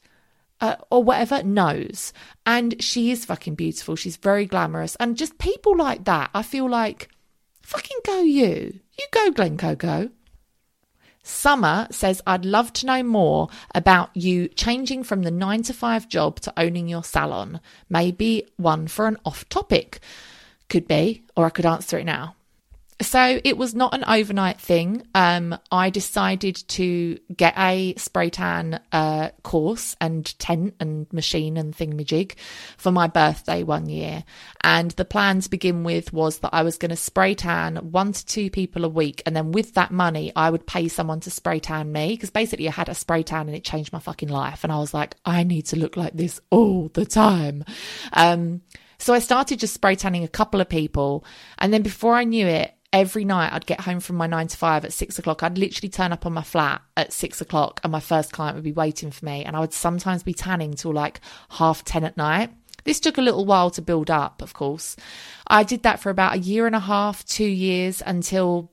Uh, 0.60 0.76
or 0.90 1.02
whatever 1.02 1.42
nose. 1.42 2.12
And 2.46 2.82
she 2.82 3.10
is 3.10 3.24
fucking 3.24 3.56
beautiful. 3.56 3.96
She's 3.96 4.16
very 4.16 4.46
glamorous. 4.46 4.96
And 4.96 5.16
just 5.16 5.36
people 5.36 5.76
like 5.76 6.04
that, 6.04 6.30
I 6.32 6.42
feel 6.42 6.70
like, 6.70 7.10
fucking 7.60 7.98
go 8.06 8.20
you. 8.20 8.80
You 8.98 9.06
go, 9.12 9.30
Glen 9.32 9.58
Coco 9.58 10.10
Summer 11.26 11.88
says, 11.90 12.20
I'd 12.26 12.44
love 12.44 12.70
to 12.74 12.86
know 12.86 13.02
more 13.02 13.48
about 13.74 14.14
you 14.14 14.46
changing 14.46 15.04
from 15.04 15.22
the 15.22 15.30
nine 15.30 15.62
to 15.62 15.72
five 15.72 16.06
job 16.06 16.38
to 16.40 16.52
owning 16.56 16.86
your 16.86 17.02
salon. 17.02 17.60
Maybe 17.88 18.46
one 18.58 18.88
for 18.88 19.06
an 19.06 19.16
off 19.24 19.48
topic. 19.48 20.00
Could 20.68 20.86
be, 20.86 21.24
or 21.34 21.46
I 21.46 21.50
could 21.50 21.64
answer 21.64 21.98
it 21.98 22.04
now. 22.04 22.36
So 23.02 23.40
it 23.42 23.56
was 23.56 23.74
not 23.74 23.92
an 23.92 24.04
overnight 24.06 24.60
thing. 24.60 25.04
Um, 25.16 25.58
I 25.72 25.90
decided 25.90 26.54
to 26.68 27.18
get 27.36 27.54
a 27.58 27.94
spray 27.96 28.30
tan 28.30 28.80
uh, 28.92 29.30
course 29.42 29.96
and 30.00 30.26
tent 30.38 30.74
and 30.78 31.12
machine 31.12 31.56
and 31.56 31.76
thingamajig 31.76 32.36
for 32.76 32.92
my 32.92 33.08
birthday 33.08 33.64
one 33.64 33.88
year. 33.88 34.22
And 34.62 34.92
the 34.92 35.04
plan 35.04 35.40
to 35.40 35.50
begin 35.50 35.82
with 35.82 36.12
was 36.12 36.38
that 36.38 36.50
I 36.52 36.62
was 36.62 36.78
going 36.78 36.90
to 36.90 36.96
spray 36.96 37.34
tan 37.34 37.76
one 37.90 38.12
to 38.12 38.24
two 38.24 38.48
people 38.48 38.84
a 38.84 38.88
week. 38.88 39.22
And 39.26 39.34
then 39.34 39.50
with 39.50 39.74
that 39.74 39.90
money, 39.90 40.30
I 40.36 40.50
would 40.50 40.66
pay 40.66 40.86
someone 40.86 41.18
to 41.20 41.30
spray 41.32 41.58
tan 41.58 41.90
me 41.90 42.10
because 42.10 42.30
basically 42.30 42.68
I 42.68 42.72
had 42.72 42.88
a 42.88 42.94
spray 42.94 43.24
tan 43.24 43.48
and 43.48 43.56
it 43.56 43.64
changed 43.64 43.92
my 43.92 43.98
fucking 43.98 44.28
life. 44.28 44.62
And 44.62 44.72
I 44.72 44.78
was 44.78 44.94
like, 44.94 45.16
I 45.24 45.42
need 45.42 45.66
to 45.66 45.76
look 45.76 45.96
like 45.96 46.12
this 46.12 46.40
all 46.50 46.90
the 46.94 47.06
time. 47.06 47.64
Um, 48.12 48.62
so 48.98 49.12
I 49.12 49.18
started 49.18 49.58
just 49.58 49.74
spray 49.74 49.96
tanning 49.96 50.22
a 50.22 50.28
couple 50.28 50.60
of 50.60 50.68
people. 50.68 51.24
And 51.58 51.72
then 51.72 51.82
before 51.82 52.14
I 52.14 52.22
knew 52.22 52.46
it, 52.46 52.72
every 52.94 53.24
night 53.24 53.52
I'd 53.52 53.66
get 53.66 53.80
home 53.80 53.98
from 53.98 54.14
my 54.14 54.28
nine 54.28 54.46
to 54.46 54.56
five 54.56 54.84
at 54.84 54.92
six 54.92 55.18
o'clock. 55.18 55.42
I'd 55.42 55.58
literally 55.58 55.88
turn 55.88 56.12
up 56.12 56.24
on 56.24 56.32
my 56.32 56.44
flat 56.44 56.80
at 56.96 57.12
six 57.12 57.40
o'clock 57.40 57.80
and 57.82 57.90
my 57.90 57.98
first 57.98 58.32
client 58.32 58.54
would 58.54 58.64
be 58.64 58.72
waiting 58.72 59.10
for 59.10 59.24
me. 59.24 59.44
And 59.44 59.56
I 59.56 59.60
would 59.60 59.72
sometimes 59.72 60.22
be 60.22 60.32
tanning 60.32 60.74
till 60.74 60.92
like 60.92 61.20
half 61.50 61.84
10 61.84 62.04
at 62.04 62.16
night. 62.16 62.50
This 62.84 63.00
took 63.00 63.18
a 63.18 63.22
little 63.22 63.46
while 63.46 63.70
to 63.70 63.82
build 63.82 64.10
up, 64.10 64.40
of 64.42 64.54
course. 64.54 64.94
I 65.48 65.64
did 65.64 65.82
that 65.82 65.98
for 66.00 66.10
about 66.10 66.34
a 66.34 66.38
year 66.38 66.66
and 66.66 66.76
a 66.76 66.80
half, 66.80 67.24
two 67.24 67.44
years 67.44 68.00
until 68.06 68.70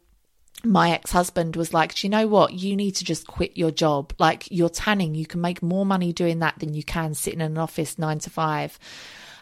my 0.63 0.91
ex 0.91 1.11
husband 1.11 1.55
was 1.55 1.73
like, 1.73 1.95
Do 1.95 2.05
you 2.05 2.11
know 2.11 2.27
what? 2.27 2.53
You 2.53 2.75
need 2.75 2.91
to 2.97 3.05
just 3.05 3.25
quit 3.25 3.57
your 3.57 3.71
job. 3.71 4.13
Like, 4.19 4.47
you're 4.51 4.69
tanning. 4.69 5.15
You 5.15 5.25
can 5.25 5.41
make 5.41 5.63
more 5.63 5.85
money 5.85 6.13
doing 6.13 6.39
that 6.39 6.59
than 6.59 6.75
you 6.75 6.83
can 6.83 7.15
sitting 7.15 7.41
in 7.41 7.53
an 7.53 7.57
office 7.57 7.97
nine 7.97 8.19
to 8.19 8.29
five. 8.29 8.77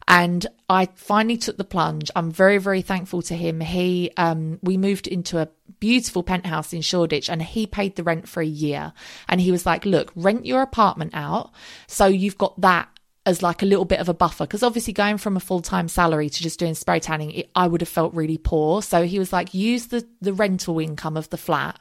And 0.09 0.47
I 0.67 0.87
finally 0.95 1.37
took 1.37 1.57
the 1.57 1.63
plunge. 1.63 2.09
I'm 2.15 2.31
very, 2.31 2.57
very 2.57 2.81
thankful 2.81 3.21
to 3.23 3.35
him. 3.35 3.61
He, 3.61 4.11
um, 4.17 4.59
we 4.63 4.75
moved 4.75 5.07
into 5.07 5.37
a 5.37 5.47
beautiful 5.79 6.23
penthouse 6.23 6.73
in 6.73 6.81
Shoreditch 6.81 7.29
and 7.29 7.43
he 7.43 7.67
paid 7.67 7.95
the 7.95 8.03
rent 8.03 8.27
for 8.27 8.41
a 8.41 8.45
year. 8.45 8.91
And 9.29 9.39
he 9.39 9.51
was 9.51 9.67
like, 9.67 9.85
look, 9.85 10.11
rent 10.15 10.47
your 10.47 10.63
apartment 10.63 11.11
out. 11.13 11.51
So 11.85 12.07
you've 12.07 12.39
got 12.39 12.59
that 12.61 12.89
as 13.27 13.43
like 13.43 13.61
a 13.61 13.65
little 13.65 13.85
bit 13.85 13.99
of 13.99 14.09
a 14.09 14.13
buffer 14.13 14.45
because 14.45 14.63
obviously 14.63 14.93
going 14.93 15.19
from 15.19 15.37
a 15.37 15.39
full-time 15.39 15.87
salary 15.87 16.29
to 16.29 16.41
just 16.41 16.57
doing 16.57 16.73
spray 16.73 16.99
tanning 16.99 17.31
it, 17.31 17.49
i 17.53 17.67
would 17.67 17.81
have 17.81 17.89
felt 17.89 18.13
really 18.13 18.37
poor 18.37 18.81
so 18.81 19.03
he 19.03 19.19
was 19.19 19.33
like 19.33 19.53
use 19.53 19.87
the 19.87 20.07
the 20.21 20.33
rental 20.33 20.79
income 20.79 21.17
of 21.17 21.29
the 21.29 21.37
flat 21.37 21.77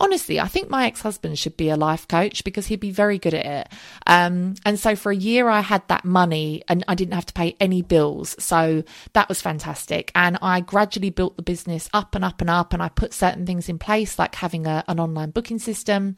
honestly, 0.00 0.40
I 0.40 0.48
think 0.48 0.70
my 0.70 0.86
ex 0.86 1.00
husband 1.00 1.38
should 1.38 1.56
be 1.56 1.70
a 1.70 1.76
life 1.76 2.08
coach 2.08 2.44
because 2.44 2.66
he'd 2.66 2.80
be 2.80 2.90
very 2.90 3.18
good 3.18 3.34
at 3.34 3.46
it. 3.46 3.68
Um, 4.06 4.54
and 4.64 4.78
so 4.78 4.96
for 4.96 5.12
a 5.12 5.16
year, 5.16 5.48
I 5.48 5.60
had 5.60 5.86
that 5.88 6.04
money 6.04 6.62
and 6.68 6.84
I 6.88 6.94
didn't 6.94 7.14
have 7.14 7.26
to 7.26 7.32
pay 7.32 7.56
any 7.60 7.82
bills. 7.82 8.36
So 8.38 8.84
that 9.12 9.28
was 9.28 9.40
fantastic. 9.40 10.10
And 10.14 10.38
I 10.42 10.60
gradually 10.60 11.10
built 11.10 11.36
the 11.36 11.42
business 11.42 11.88
up 11.92 12.14
and 12.14 12.24
up 12.24 12.40
and 12.40 12.50
up. 12.50 12.72
And 12.72 12.82
I 12.82 12.88
put 12.88 13.12
certain 13.12 13.46
things 13.46 13.68
in 13.68 13.78
place, 13.78 14.18
like 14.18 14.34
having 14.34 14.66
a, 14.66 14.84
an 14.88 15.00
online 15.00 15.30
booking 15.30 15.58
system. 15.58 16.16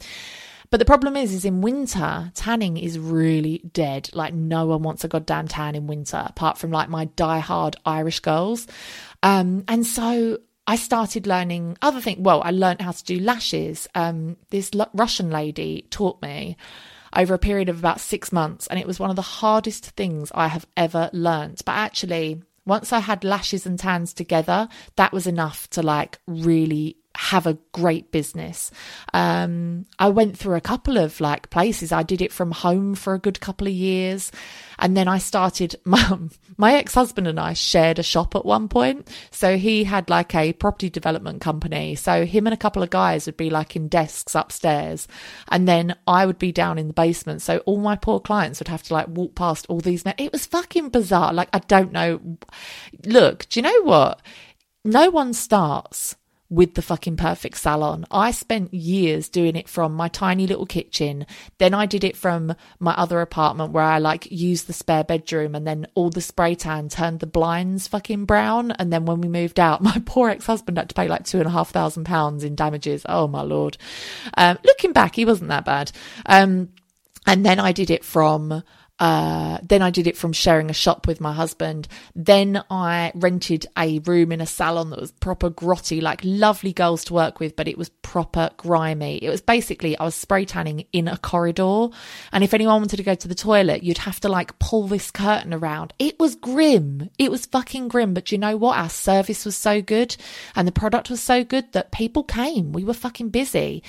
But 0.70 0.78
the 0.78 0.84
problem 0.84 1.16
is, 1.16 1.32
is 1.32 1.44
in 1.44 1.60
winter, 1.60 2.32
tanning 2.34 2.76
is 2.76 2.98
really 2.98 3.58
dead. 3.72 4.10
Like 4.12 4.34
no 4.34 4.66
one 4.66 4.82
wants 4.82 5.04
a 5.04 5.08
goddamn 5.08 5.48
tan 5.48 5.74
in 5.74 5.86
winter, 5.86 6.24
apart 6.26 6.58
from 6.58 6.70
like 6.70 6.88
my 6.88 7.04
die-hard 7.04 7.76
Irish 7.84 8.20
girls. 8.20 8.66
Um, 9.22 9.64
and 9.68 9.86
so 9.86 10.38
I 10.66 10.76
started 10.76 11.26
learning 11.26 11.78
other 11.80 12.00
things. 12.00 12.20
Well, 12.20 12.42
I 12.44 12.50
learned 12.50 12.80
how 12.80 12.92
to 12.92 13.04
do 13.04 13.20
lashes. 13.20 13.86
Um, 13.94 14.36
this 14.50 14.70
L- 14.74 14.90
Russian 14.92 15.30
lady 15.30 15.86
taught 15.90 16.20
me 16.22 16.56
over 17.14 17.34
a 17.34 17.38
period 17.38 17.68
of 17.68 17.78
about 17.78 18.00
six 18.00 18.32
months, 18.32 18.66
and 18.66 18.78
it 18.78 18.86
was 18.86 18.98
one 18.98 19.10
of 19.10 19.16
the 19.16 19.22
hardest 19.22 19.86
things 19.90 20.32
I 20.34 20.48
have 20.48 20.66
ever 20.76 21.08
learned. 21.12 21.62
But 21.64 21.72
actually, 21.72 22.42
once 22.64 22.92
I 22.92 22.98
had 22.98 23.22
lashes 23.22 23.64
and 23.64 23.78
tans 23.78 24.12
together, 24.12 24.68
that 24.96 25.12
was 25.12 25.26
enough 25.26 25.70
to 25.70 25.82
like 25.82 26.18
really 26.26 26.96
have 27.16 27.46
a 27.46 27.58
great 27.72 28.12
business. 28.12 28.70
Um, 29.12 29.86
I 29.98 30.08
went 30.08 30.36
through 30.36 30.54
a 30.54 30.60
couple 30.60 30.98
of 30.98 31.20
like 31.20 31.50
places. 31.50 31.92
I 31.92 32.02
did 32.02 32.20
it 32.20 32.32
from 32.32 32.52
home 32.52 32.94
for 32.94 33.14
a 33.14 33.18
good 33.18 33.40
couple 33.40 33.66
of 33.66 33.72
years. 33.72 34.30
And 34.78 34.96
then 34.96 35.08
I 35.08 35.18
started, 35.18 35.76
my, 35.84 36.18
my 36.56 36.74
ex 36.74 36.94
husband 36.94 37.26
and 37.26 37.40
I 37.40 37.54
shared 37.54 37.98
a 37.98 38.02
shop 38.02 38.34
at 38.34 38.44
one 38.44 38.68
point. 38.68 39.08
So 39.30 39.56
he 39.56 39.84
had 39.84 40.10
like 40.10 40.34
a 40.34 40.52
property 40.52 40.90
development 40.90 41.40
company. 41.40 41.94
So 41.94 42.26
him 42.26 42.46
and 42.46 42.54
a 42.54 42.58
couple 42.58 42.82
of 42.82 42.90
guys 42.90 43.26
would 43.26 43.36
be 43.36 43.50
like 43.50 43.76
in 43.76 43.88
desks 43.88 44.34
upstairs. 44.34 45.08
And 45.48 45.66
then 45.66 45.96
I 46.06 46.26
would 46.26 46.38
be 46.38 46.52
down 46.52 46.78
in 46.78 46.88
the 46.88 46.94
basement. 46.94 47.42
So 47.42 47.58
all 47.58 47.78
my 47.78 47.96
poor 47.96 48.20
clients 48.20 48.60
would 48.60 48.68
have 48.68 48.82
to 48.84 48.94
like 48.94 49.08
walk 49.08 49.34
past 49.34 49.66
all 49.68 49.80
these. 49.80 50.04
It 50.18 50.32
was 50.32 50.46
fucking 50.46 50.90
bizarre. 50.90 51.32
Like, 51.32 51.48
I 51.52 51.60
don't 51.60 51.92
know. 51.92 52.20
Look, 53.04 53.48
do 53.48 53.60
you 53.60 53.62
know 53.62 53.82
what? 53.82 54.20
No 54.84 55.10
one 55.10 55.32
starts 55.32 56.14
with 56.48 56.74
the 56.74 56.82
fucking 56.82 57.16
perfect 57.16 57.58
salon. 57.58 58.04
I 58.10 58.30
spent 58.30 58.72
years 58.72 59.28
doing 59.28 59.56
it 59.56 59.68
from 59.68 59.94
my 59.94 60.08
tiny 60.08 60.46
little 60.46 60.66
kitchen. 60.66 61.26
Then 61.58 61.74
I 61.74 61.86
did 61.86 62.04
it 62.04 62.16
from 62.16 62.54
my 62.78 62.94
other 62.94 63.20
apartment 63.20 63.72
where 63.72 63.84
I 63.84 63.98
like 63.98 64.30
used 64.30 64.66
the 64.66 64.72
spare 64.72 65.04
bedroom 65.04 65.54
and 65.54 65.66
then 65.66 65.86
all 65.94 66.10
the 66.10 66.20
spray 66.20 66.54
tan 66.54 66.88
turned 66.88 67.20
the 67.20 67.26
blinds 67.26 67.88
fucking 67.88 68.26
brown. 68.26 68.70
And 68.72 68.92
then 68.92 69.06
when 69.06 69.20
we 69.20 69.28
moved 69.28 69.58
out, 69.58 69.82
my 69.82 70.00
poor 70.04 70.30
ex 70.30 70.46
husband 70.46 70.78
had 70.78 70.88
to 70.88 70.94
pay 70.94 71.08
like 71.08 71.24
two 71.24 71.38
and 71.38 71.46
a 71.46 71.50
half 71.50 71.70
thousand 71.70 72.04
pounds 72.04 72.44
in 72.44 72.54
damages. 72.54 73.04
Oh 73.08 73.26
my 73.26 73.42
lord. 73.42 73.76
Um, 74.36 74.58
looking 74.64 74.92
back, 74.92 75.16
he 75.16 75.24
wasn't 75.24 75.50
that 75.50 75.64
bad. 75.64 75.90
Um, 76.26 76.70
and 77.26 77.44
then 77.44 77.58
I 77.58 77.72
did 77.72 77.90
it 77.90 78.04
from 78.04 78.62
uh, 78.98 79.58
then 79.62 79.82
I 79.82 79.90
did 79.90 80.06
it 80.06 80.16
from 80.16 80.32
sharing 80.32 80.70
a 80.70 80.74
shop 80.74 81.06
with 81.06 81.20
my 81.20 81.32
husband. 81.32 81.86
Then 82.14 82.62
I 82.70 83.12
rented 83.14 83.66
a 83.76 83.98
room 84.00 84.32
in 84.32 84.40
a 84.40 84.46
salon 84.46 84.90
that 84.90 85.00
was 85.00 85.12
proper 85.12 85.50
grotty, 85.50 86.00
like 86.00 86.20
lovely 86.24 86.72
girls 86.72 87.04
to 87.04 87.14
work 87.14 87.38
with, 87.38 87.56
but 87.56 87.68
it 87.68 87.76
was 87.76 87.90
proper 87.90 88.50
grimy. 88.56 89.18
It 89.22 89.28
was 89.28 89.42
basically, 89.42 89.98
I 89.98 90.04
was 90.04 90.14
spray 90.14 90.46
tanning 90.46 90.86
in 90.92 91.08
a 91.08 91.18
corridor. 91.18 91.88
And 92.32 92.42
if 92.42 92.54
anyone 92.54 92.80
wanted 92.80 92.96
to 92.96 93.02
go 93.02 93.14
to 93.14 93.28
the 93.28 93.34
toilet, 93.34 93.82
you'd 93.82 93.98
have 93.98 94.20
to 94.20 94.30
like 94.30 94.58
pull 94.58 94.88
this 94.88 95.10
curtain 95.10 95.52
around. 95.52 95.92
It 95.98 96.18
was 96.18 96.34
grim. 96.34 97.10
It 97.18 97.30
was 97.30 97.44
fucking 97.44 97.88
grim. 97.88 98.14
But 98.14 98.32
you 98.32 98.38
know 98.38 98.56
what? 98.56 98.78
Our 98.78 98.88
service 98.88 99.44
was 99.44 99.56
so 99.56 99.82
good 99.82 100.16
and 100.54 100.66
the 100.66 100.72
product 100.72 101.10
was 101.10 101.20
so 101.20 101.44
good 101.44 101.72
that 101.72 101.92
people 101.92 102.24
came. 102.24 102.72
We 102.72 102.84
were 102.84 102.94
fucking 102.94 103.28
busy. 103.28 103.82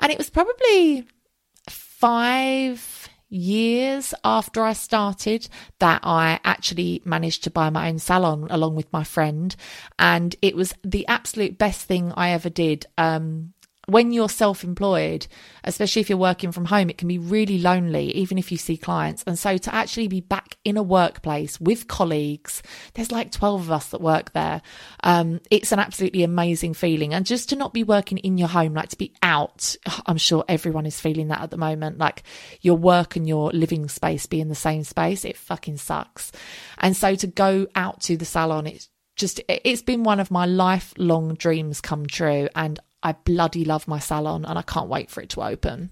And 0.00 0.12
it 0.12 0.18
was 0.18 0.28
probably 0.28 1.06
five 1.68 2.99
years 3.30 4.12
after 4.24 4.62
I 4.62 4.72
started 4.74 5.48
that 5.78 6.00
I 6.02 6.40
actually 6.44 7.00
managed 7.04 7.44
to 7.44 7.50
buy 7.50 7.70
my 7.70 7.88
own 7.88 7.98
salon 7.98 8.48
along 8.50 8.74
with 8.74 8.92
my 8.92 9.04
friend. 9.04 9.54
And 9.98 10.36
it 10.42 10.56
was 10.56 10.74
the 10.84 11.06
absolute 11.06 11.56
best 11.56 11.86
thing 11.86 12.12
I 12.16 12.30
ever 12.30 12.50
did. 12.50 12.86
Um, 12.98 13.54
when 13.90 14.12
you're 14.12 14.28
self 14.28 14.64
employed, 14.64 15.26
especially 15.64 16.00
if 16.00 16.08
you're 16.08 16.18
working 16.18 16.52
from 16.52 16.66
home, 16.66 16.90
it 16.90 16.98
can 16.98 17.08
be 17.08 17.18
really 17.18 17.58
lonely, 17.58 18.14
even 18.16 18.38
if 18.38 18.50
you 18.50 18.58
see 18.58 18.76
clients. 18.76 19.22
And 19.26 19.38
so 19.38 19.56
to 19.58 19.74
actually 19.74 20.08
be 20.08 20.20
back 20.20 20.56
in 20.64 20.76
a 20.76 20.82
workplace 20.82 21.60
with 21.60 21.88
colleagues, 21.88 22.62
there's 22.94 23.12
like 23.12 23.32
12 23.32 23.62
of 23.62 23.70
us 23.70 23.86
that 23.88 24.00
work 24.00 24.32
there. 24.32 24.62
Um, 25.02 25.40
it's 25.50 25.72
an 25.72 25.78
absolutely 25.78 26.22
amazing 26.22 26.74
feeling. 26.74 27.14
And 27.14 27.26
just 27.26 27.48
to 27.50 27.56
not 27.56 27.72
be 27.72 27.84
working 27.84 28.18
in 28.18 28.38
your 28.38 28.48
home, 28.48 28.74
like 28.74 28.90
to 28.90 28.98
be 28.98 29.14
out, 29.22 29.76
I'm 30.06 30.18
sure 30.18 30.44
everyone 30.48 30.86
is 30.86 31.00
feeling 31.00 31.28
that 31.28 31.42
at 31.42 31.50
the 31.50 31.56
moment. 31.56 31.98
Like 31.98 32.22
your 32.60 32.76
work 32.76 33.16
and 33.16 33.28
your 33.28 33.50
living 33.50 33.88
space 33.88 34.26
be 34.26 34.40
in 34.40 34.48
the 34.48 34.54
same 34.54 34.84
space, 34.84 35.24
it 35.24 35.36
fucking 35.36 35.78
sucks. 35.78 36.32
And 36.78 36.96
so 36.96 37.14
to 37.14 37.26
go 37.26 37.66
out 37.74 38.00
to 38.02 38.16
the 38.16 38.24
salon, 38.24 38.66
it's 38.66 38.88
just 39.16 39.40
it's 39.48 39.82
been 39.82 40.02
one 40.02 40.18
of 40.18 40.30
my 40.30 40.46
lifelong 40.46 41.34
dreams 41.34 41.80
come 41.80 42.06
true 42.06 42.48
and 42.54 42.80
I 43.02 43.12
bloody 43.12 43.64
love 43.64 43.88
my 43.88 43.98
salon 43.98 44.44
and 44.44 44.58
I 44.58 44.62
can't 44.62 44.88
wait 44.88 45.10
for 45.10 45.20
it 45.20 45.30
to 45.30 45.42
open. 45.42 45.90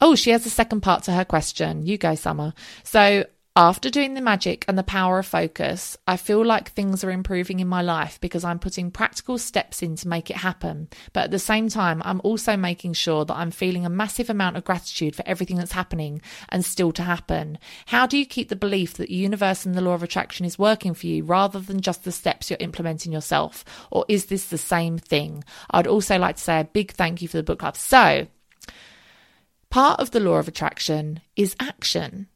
Oh, 0.00 0.14
she 0.14 0.30
has 0.30 0.44
a 0.46 0.50
second 0.50 0.80
part 0.80 1.04
to 1.04 1.12
her 1.12 1.24
question. 1.24 1.86
You 1.86 1.96
go, 1.98 2.14
Summer. 2.14 2.54
So, 2.82 3.24
after 3.54 3.90
doing 3.90 4.14
the 4.14 4.22
magic 4.22 4.64
and 4.66 4.78
the 4.78 4.82
power 4.82 5.18
of 5.18 5.26
focus, 5.26 5.98
I 6.06 6.16
feel 6.16 6.42
like 6.42 6.70
things 6.70 7.04
are 7.04 7.10
improving 7.10 7.60
in 7.60 7.68
my 7.68 7.82
life 7.82 8.18
because 8.18 8.44
I'm 8.44 8.58
putting 8.58 8.90
practical 8.90 9.36
steps 9.36 9.82
in 9.82 9.94
to 9.96 10.08
make 10.08 10.30
it 10.30 10.38
happen. 10.38 10.88
But 11.12 11.24
at 11.24 11.32
the 11.32 11.38
same 11.38 11.68
time, 11.68 12.00
I'm 12.02 12.22
also 12.24 12.56
making 12.56 12.94
sure 12.94 13.26
that 13.26 13.36
I'm 13.36 13.50
feeling 13.50 13.84
a 13.84 13.90
massive 13.90 14.30
amount 14.30 14.56
of 14.56 14.64
gratitude 14.64 15.14
for 15.14 15.22
everything 15.26 15.58
that's 15.58 15.72
happening 15.72 16.22
and 16.48 16.64
still 16.64 16.92
to 16.92 17.02
happen. 17.02 17.58
How 17.86 18.06
do 18.06 18.16
you 18.16 18.24
keep 18.24 18.48
the 18.48 18.56
belief 18.56 18.94
that 18.94 19.08
the 19.08 19.14
universe 19.14 19.66
and 19.66 19.74
the 19.74 19.82
law 19.82 19.92
of 19.92 20.02
attraction 20.02 20.46
is 20.46 20.58
working 20.58 20.94
for 20.94 21.06
you 21.06 21.22
rather 21.22 21.60
than 21.60 21.82
just 21.82 22.04
the 22.04 22.12
steps 22.12 22.48
you're 22.48 22.56
implementing 22.58 23.12
yourself? 23.12 23.66
Or 23.90 24.06
is 24.08 24.26
this 24.26 24.46
the 24.46 24.56
same 24.56 24.96
thing? 24.96 25.44
I'd 25.70 25.86
also 25.86 26.18
like 26.18 26.36
to 26.36 26.42
say 26.42 26.60
a 26.60 26.64
big 26.64 26.92
thank 26.92 27.20
you 27.20 27.28
for 27.28 27.36
the 27.36 27.42
book 27.42 27.58
club. 27.58 27.76
So, 27.76 28.28
part 29.68 30.00
of 30.00 30.12
the 30.12 30.20
law 30.20 30.36
of 30.36 30.48
attraction 30.48 31.20
is 31.36 31.54
action 31.60 32.28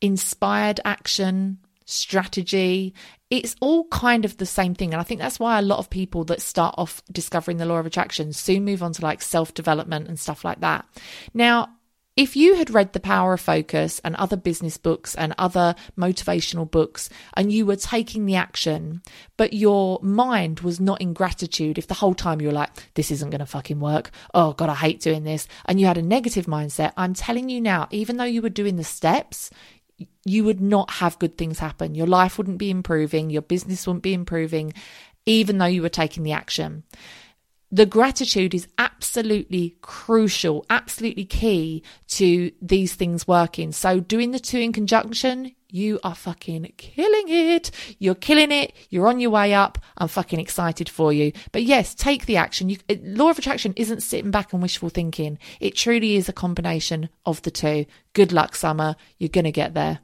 inspired 0.00 0.80
action, 0.84 1.58
strategy. 1.84 2.94
It's 3.30 3.56
all 3.60 3.86
kind 3.88 4.24
of 4.24 4.36
the 4.36 4.46
same 4.46 4.74
thing. 4.74 4.92
And 4.92 5.00
I 5.00 5.04
think 5.04 5.20
that's 5.20 5.40
why 5.40 5.58
a 5.58 5.62
lot 5.62 5.78
of 5.78 5.90
people 5.90 6.24
that 6.24 6.40
start 6.40 6.74
off 6.78 7.02
discovering 7.10 7.56
the 7.56 7.66
law 7.66 7.78
of 7.78 7.86
attraction 7.86 8.32
soon 8.32 8.64
move 8.64 8.82
on 8.82 8.92
to 8.92 9.02
like 9.02 9.22
self 9.22 9.54
development 9.54 10.08
and 10.08 10.18
stuff 10.18 10.44
like 10.44 10.60
that. 10.60 10.86
Now, 11.32 11.70
if 12.16 12.36
you 12.36 12.54
had 12.54 12.70
read 12.70 12.92
The 12.92 13.00
Power 13.00 13.32
of 13.32 13.40
Focus 13.40 14.00
and 14.04 14.14
other 14.14 14.36
business 14.36 14.76
books 14.76 15.16
and 15.16 15.34
other 15.36 15.74
motivational 15.98 16.70
books, 16.70 17.10
and 17.36 17.50
you 17.50 17.66
were 17.66 17.74
taking 17.74 18.24
the 18.24 18.36
action, 18.36 19.02
but 19.36 19.52
your 19.52 19.98
mind 20.00 20.60
was 20.60 20.78
not 20.78 21.00
in 21.00 21.12
gratitude, 21.12 21.76
if 21.76 21.88
the 21.88 21.94
whole 21.94 22.14
time 22.14 22.40
you 22.40 22.46
were 22.46 22.54
like, 22.54 22.70
this 22.94 23.10
isn't 23.10 23.30
going 23.30 23.40
to 23.40 23.46
fucking 23.46 23.80
work, 23.80 24.12
oh 24.32 24.52
God, 24.52 24.68
I 24.68 24.76
hate 24.76 25.00
doing 25.00 25.24
this, 25.24 25.48
and 25.66 25.80
you 25.80 25.86
had 25.86 25.98
a 25.98 26.02
negative 26.02 26.46
mindset, 26.46 26.92
I'm 26.96 27.14
telling 27.14 27.48
you 27.48 27.60
now, 27.60 27.88
even 27.90 28.16
though 28.16 28.22
you 28.22 28.42
were 28.42 28.48
doing 28.48 28.76
the 28.76 28.84
steps, 28.84 29.50
you 30.24 30.44
would 30.44 30.60
not 30.60 30.90
have 30.92 31.18
good 31.18 31.36
things 31.36 31.58
happen. 31.58 31.94
Your 31.94 32.06
life 32.06 32.38
wouldn't 32.38 32.58
be 32.58 32.70
improving, 32.70 33.30
your 33.30 33.42
business 33.42 33.86
wouldn't 33.86 34.02
be 34.02 34.14
improving, 34.14 34.72
even 35.26 35.58
though 35.58 35.66
you 35.66 35.82
were 35.82 35.88
taking 35.88 36.22
the 36.22 36.32
action. 36.32 36.84
The 37.70 37.86
gratitude 37.86 38.54
is 38.54 38.68
absolutely 38.78 39.76
crucial, 39.82 40.64
absolutely 40.70 41.24
key 41.24 41.82
to 42.08 42.52
these 42.62 42.94
things 42.94 43.26
working. 43.26 43.72
So, 43.72 43.98
doing 43.98 44.30
the 44.30 44.38
two 44.38 44.58
in 44.58 44.72
conjunction, 44.72 45.52
you 45.74 45.98
are 46.04 46.14
fucking 46.14 46.72
killing 46.76 47.24
it. 47.26 47.72
You're 47.98 48.14
killing 48.14 48.52
it. 48.52 48.72
You're 48.90 49.08
on 49.08 49.18
your 49.18 49.30
way 49.30 49.54
up. 49.54 49.76
I'm 49.98 50.06
fucking 50.06 50.38
excited 50.38 50.88
for 50.88 51.12
you. 51.12 51.32
But 51.50 51.64
yes, 51.64 51.96
take 51.96 52.26
the 52.26 52.36
action. 52.36 52.68
You, 52.68 52.78
law 53.02 53.30
of 53.30 53.40
attraction 53.40 53.74
isn't 53.76 54.04
sitting 54.04 54.30
back 54.30 54.52
and 54.52 54.62
wishful 54.62 54.88
thinking. 54.88 55.36
It 55.58 55.74
truly 55.74 56.14
is 56.14 56.28
a 56.28 56.32
combination 56.32 57.08
of 57.26 57.42
the 57.42 57.50
two. 57.50 57.86
Good 58.12 58.32
luck, 58.32 58.54
Summer. 58.54 58.94
You're 59.18 59.30
going 59.30 59.46
to 59.46 59.50
get 59.52 59.74
there. 59.74 59.98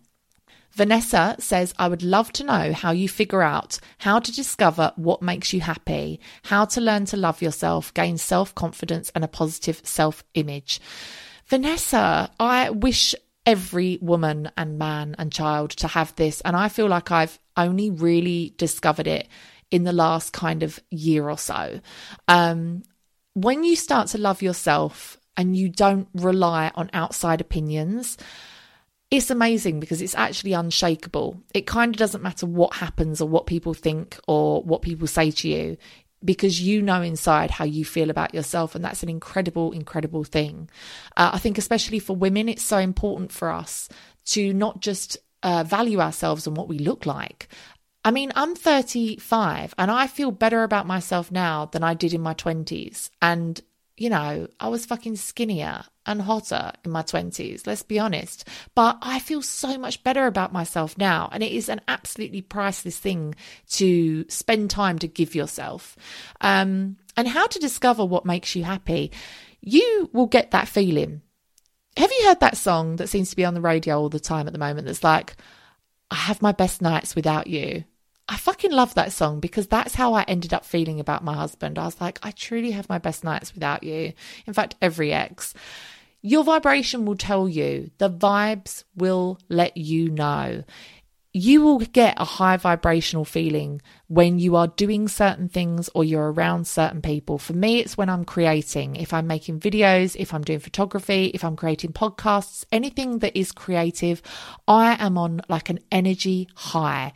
Vanessa 0.72 1.36
says, 1.38 1.72
I 1.78 1.86
would 1.86 2.02
love 2.02 2.32
to 2.32 2.44
know 2.44 2.72
how 2.72 2.90
you 2.90 3.08
figure 3.08 3.42
out 3.42 3.78
how 3.98 4.18
to 4.18 4.32
discover 4.32 4.92
what 4.96 5.22
makes 5.22 5.52
you 5.52 5.60
happy, 5.60 6.18
how 6.44 6.64
to 6.64 6.80
learn 6.80 7.04
to 7.06 7.16
love 7.16 7.42
yourself, 7.42 7.94
gain 7.94 8.18
self 8.18 8.52
confidence, 8.56 9.12
and 9.14 9.22
a 9.22 9.28
positive 9.28 9.82
self 9.84 10.24
image. 10.34 10.80
Vanessa, 11.46 12.30
I 12.40 12.70
wish 12.70 13.14
every 13.46 13.98
woman 14.00 14.50
and 14.56 14.78
man 14.78 15.14
and 15.18 15.32
child 15.32 15.70
to 15.70 15.88
have 15.88 16.14
this. 16.16 16.40
And 16.42 16.56
I 16.56 16.68
feel 16.68 16.86
like 16.86 17.10
I've 17.10 17.38
only 17.56 17.90
really 17.90 18.54
discovered 18.56 19.06
it 19.06 19.28
in 19.70 19.84
the 19.84 19.92
last 19.92 20.32
kind 20.32 20.62
of 20.62 20.80
year 20.90 21.28
or 21.28 21.38
so. 21.38 21.80
Um, 22.28 22.82
when 23.34 23.64
you 23.64 23.76
start 23.76 24.08
to 24.08 24.18
love 24.18 24.42
yourself 24.42 25.18
and 25.36 25.56
you 25.56 25.68
don't 25.68 26.08
rely 26.14 26.70
on 26.74 26.90
outside 26.92 27.40
opinions, 27.40 28.18
it's 29.10 29.30
amazing 29.30 29.80
because 29.80 30.02
it's 30.02 30.14
actually 30.14 30.52
unshakable. 30.52 31.40
It 31.54 31.66
kind 31.66 31.94
of 31.94 31.98
doesn't 31.98 32.22
matter 32.22 32.46
what 32.46 32.74
happens 32.74 33.20
or 33.20 33.28
what 33.28 33.46
people 33.46 33.74
think 33.74 34.18
or 34.28 34.62
what 34.62 34.82
people 34.82 35.06
say 35.06 35.30
to 35.30 35.48
you 35.48 35.76
because 36.24 36.60
you 36.60 36.82
know 36.82 37.02
inside 37.02 37.50
how 37.50 37.64
you 37.64 37.84
feel 37.84 38.10
about 38.10 38.34
yourself. 38.34 38.74
And 38.74 38.84
that's 38.84 39.02
an 39.02 39.08
incredible, 39.08 39.72
incredible 39.72 40.24
thing. 40.24 40.68
Uh, 41.16 41.30
I 41.34 41.38
think, 41.38 41.58
especially 41.58 41.98
for 41.98 42.14
women, 42.14 42.48
it's 42.48 42.62
so 42.62 42.78
important 42.78 43.32
for 43.32 43.50
us 43.50 43.88
to 44.26 44.52
not 44.52 44.80
just 44.80 45.16
uh, 45.42 45.64
value 45.64 46.00
ourselves 46.00 46.46
and 46.46 46.56
what 46.56 46.68
we 46.68 46.78
look 46.78 47.06
like. 47.06 47.48
I 48.04 48.10
mean, 48.10 48.32
I'm 48.34 48.54
35 48.54 49.74
and 49.76 49.90
I 49.90 50.06
feel 50.06 50.30
better 50.30 50.62
about 50.62 50.86
myself 50.86 51.30
now 51.30 51.66
than 51.66 51.82
I 51.82 51.94
did 51.94 52.14
in 52.14 52.20
my 52.22 52.34
20s. 52.34 53.10
And 53.20 53.60
you 54.00 54.08
know, 54.08 54.48
I 54.58 54.68
was 54.68 54.86
fucking 54.86 55.16
skinnier 55.16 55.84
and 56.06 56.22
hotter 56.22 56.72
in 56.86 56.90
my 56.90 57.02
20s, 57.02 57.66
let's 57.66 57.82
be 57.82 57.98
honest. 57.98 58.48
But 58.74 58.96
I 59.02 59.18
feel 59.18 59.42
so 59.42 59.76
much 59.76 60.02
better 60.02 60.26
about 60.26 60.54
myself 60.54 60.96
now. 60.96 61.28
And 61.30 61.42
it 61.42 61.52
is 61.52 61.68
an 61.68 61.82
absolutely 61.86 62.40
priceless 62.40 62.98
thing 62.98 63.34
to 63.72 64.24
spend 64.30 64.70
time 64.70 64.98
to 65.00 65.06
give 65.06 65.34
yourself. 65.34 65.98
Um, 66.40 66.96
and 67.14 67.28
how 67.28 67.46
to 67.48 67.58
discover 67.58 68.02
what 68.02 68.24
makes 68.24 68.56
you 68.56 68.64
happy. 68.64 69.12
You 69.60 70.08
will 70.14 70.28
get 70.28 70.52
that 70.52 70.66
feeling. 70.66 71.20
Have 71.98 72.10
you 72.10 72.26
heard 72.26 72.40
that 72.40 72.56
song 72.56 72.96
that 72.96 73.10
seems 73.10 73.28
to 73.28 73.36
be 73.36 73.44
on 73.44 73.52
the 73.52 73.60
radio 73.60 73.98
all 73.98 74.08
the 74.08 74.18
time 74.18 74.46
at 74.46 74.54
the 74.54 74.58
moment 74.58 74.86
that's 74.86 75.04
like, 75.04 75.36
I 76.10 76.14
have 76.14 76.40
my 76.40 76.52
best 76.52 76.80
nights 76.80 77.14
without 77.14 77.48
you? 77.48 77.84
I 78.30 78.36
fucking 78.36 78.70
love 78.70 78.94
that 78.94 79.10
song 79.10 79.40
because 79.40 79.66
that's 79.66 79.96
how 79.96 80.14
I 80.14 80.22
ended 80.22 80.54
up 80.54 80.64
feeling 80.64 81.00
about 81.00 81.24
my 81.24 81.34
husband. 81.34 81.80
I 81.80 81.84
was 81.84 82.00
like, 82.00 82.20
I 82.22 82.30
truly 82.30 82.70
have 82.70 82.88
my 82.88 82.98
best 82.98 83.24
nights 83.24 83.52
without 83.52 83.82
you. 83.82 84.12
In 84.46 84.54
fact, 84.54 84.76
every 84.80 85.12
ex. 85.12 85.52
Your 86.22 86.44
vibration 86.44 87.06
will 87.06 87.16
tell 87.16 87.48
you, 87.48 87.90
the 87.98 88.08
vibes 88.08 88.84
will 88.94 89.40
let 89.48 89.76
you 89.76 90.10
know. 90.10 90.62
You 91.32 91.62
will 91.62 91.80
get 91.80 92.20
a 92.20 92.24
high 92.24 92.56
vibrational 92.56 93.24
feeling 93.24 93.82
when 94.06 94.38
you 94.38 94.54
are 94.54 94.68
doing 94.68 95.08
certain 95.08 95.48
things 95.48 95.90
or 95.92 96.04
you're 96.04 96.30
around 96.30 96.68
certain 96.68 97.02
people. 97.02 97.36
For 97.36 97.52
me, 97.52 97.80
it's 97.80 97.98
when 97.98 98.08
I'm 98.08 98.24
creating. 98.24 98.94
If 98.94 99.12
I'm 99.12 99.26
making 99.26 99.58
videos, 99.58 100.14
if 100.16 100.32
I'm 100.32 100.42
doing 100.42 100.60
photography, 100.60 101.32
if 101.34 101.42
I'm 101.42 101.56
creating 101.56 101.94
podcasts, 101.94 102.64
anything 102.70 103.18
that 103.20 103.36
is 103.36 103.50
creative, 103.50 104.22
I 104.68 105.04
am 105.04 105.18
on 105.18 105.40
like 105.48 105.68
an 105.68 105.80
energy 105.90 106.48
high 106.54 107.12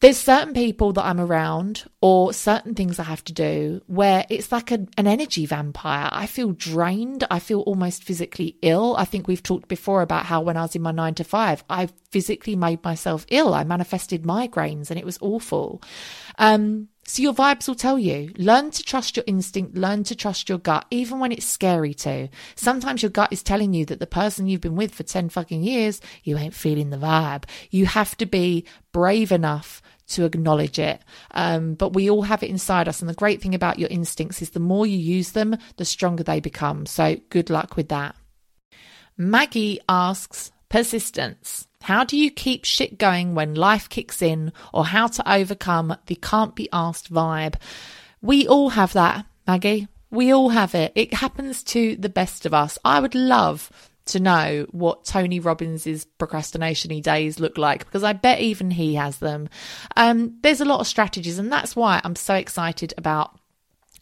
there's 0.00 0.16
certain 0.16 0.54
people 0.54 0.92
that 0.92 1.04
I'm 1.04 1.20
around 1.20 1.84
or 2.00 2.32
certain 2.32 2.74
things 2.74 3.00
I 3.00 3.02
have 3.02 3.24
to 3.24 3.32
do 3.32 3.82
where 3.86 4.24
it's 4.30 4.52
like 4.52 4.70
a, 4.70 4.86
an 4.96 5.08
energy 5.08 5.44
vampire. 5.44 6.08
I 6.12 6.26
feel 6.26 6.52
drained. 6.52 7.24
I 7.30 7.40
feel 7.40 7.60
almost 7.62 8.04
physically 8.04 8.56
ill. 8.62 8.94
I 8.96 9.04
think 9.04 9.26
we've 9.26 9.42
talked 9.42 9.66
before 9.66 10.02
about 10.02 10.26
how 10.26 10.40
when 10.40 10.56
I 10.56 10.62
was 10.62 10.76
in 10.76 10.82
my 10.82 10.92
nine 10.92 11.14
to 11.14 11.24
five, 11.24 11.64
I 11.68 11.88
physically 12.10 12.54
made 12.54 12.84
myself 12.84 13.26
ill. 13.28 13.54
I 13.54 13.64
manifested 13.64 14.22
migraines 14.22 14.90
and 14.90 15.00
it 15.00 15.04
was 15.04 15.18
awful. 15.20 15.82
Um, 16.38 16.88
so 17.08 17.22
your 17.22 17.32
vibes 17.32 17.66
will 17.66 17.74
tell 17.74 17.98
you. 17.98 18.30
Learn 18.36 18.70
to 18.70 18.82
trust 18.82 19.16
your 19.16 19.24
instinct, 19.26 19.74
learn 19.74 20.04
to 20.04 20.14
trust 20.14 20.50
your 20.50 20.58
gut, 20.58 20.84
even 20.90 21.18
when 21.18 21.32
it's 21.32 21.46
scary 21.46 21.94
to. 21.94 22.28
Sometimes 22.54 23.02
your 23.02 23.10
gut 23.10 23.32
is 23.32 23.42
telling 23.42 23.72
you 23.72 23.86
that 23.86 23.98
the 23.98 24.06
person 24.06 24.46
you've 24.46 24.60
been 24.60 24.76
with 24.76 24.94
for 24.94 25.04
10 25.04 25.30
fucking 25.30 25.62
years, 25.62 26.02
you 26.22 26.36
ain't 26.36 26.52
feeling 26.52 26.90
the 26.90 26.98
vibe. 26.98 27.44
You 27.70 27.86
have 27.86 28.14
to 28.18 28.26
be 28.26 28.66
brave 28.92 29.32
enough 29.32 29.80
to 30.08 30.26
acknowledge 30.26 30.78
it. 30.78 31.00
Um, 31.30 31.74
but 31.74 31.94
we 31.94 32.10
all 32.10 32.22
have 32.22 32.42
it 32.42 32.50
inside 32.50 32.88
us. 32.88 33.00
And 33.00 33.08
the 33.08 33.14
great 33.14 33.40
thing 33.40 33.54
about 33.54 33.78
your 33.78 33.88
instincts 33.88 34.42
is 34.42 34.50
the 34.50 34.60
more 34.60 34.86
you 34.86 34.98
use 34.98 35.32
them, 35.32 35.56
the 35.78 35.86
stronger 35.86 36.22
they 36.22 36.40
become. 36.40 36.84
So 36.84 37.16
good 37.30 37.48
luck 37.48 37.74
with 37.74 37.88
that. 37.88 38.16
Maggie 39.16 39.80
asks, 39.88 40.52
persistence. 40.68 41.67
How 41.82 42.04
do 42.04 42.16
you 42.16 42.30
keep 42.30 42.64
shit 42.64 42.98
going 42.98 43.34
when 43.34 43.54
life 43.54 43.88
kicks 43.88 44.20
in, 44.20 44.52
or 44.72 44.86
how 44.86 45.06
to 45.06 45.32
overcome 45.32 45.96
the 46.06 46.16
can't 46.16 46.54
be 46.54 46.68
asked 46.72 47.12
vibe? 47.12 47.54
We 48.20 48.46
all 48.46 48.70
have 48.70 48.92
that, 48.94 49.26
Maggie. 49.46 49.88
We 50.10 50.32
all 50.32 50.50
have 50.50 50.74
it. 50.74 50.92
It 50.94 51.14
happens 51.14 51.62
to 51.64 51.96
the 51.96 52.08
best 52.08 52.46
of 52.46 52.54
us. 52.54 52.78
I 52.84 53.00
would 53.00 53.14
love 53.14 53.70
to 54.06 54.20
know 54.20 54.66
what 54.70 55.04
Tony 55.04 55.38
Robbins's 55.38 56.04
procrastination 56.04 57.00
days 57.00 57.38
look 57.38 57.58
like 57.58 57.84
because 57.84 58.02
I 58.02 58.14
bet 58.14 58.40
even 58.40 58.70
he 58.70 58.94
has 58.94 59.18
them. 59.18 59.48
Um, 59.96 60.38
there's 60.42 60.60
a 60.60 60.64
lot 60.64 60.80
of 60.80 60.86
strategies, 60.86 61.38
and 61.38 61.52
that's 61.52 61.76
why 61.76 62.00
I'm 62.02 62.16
so 62.16 62.34
excited 62.34 62.94
about 62.96 63.38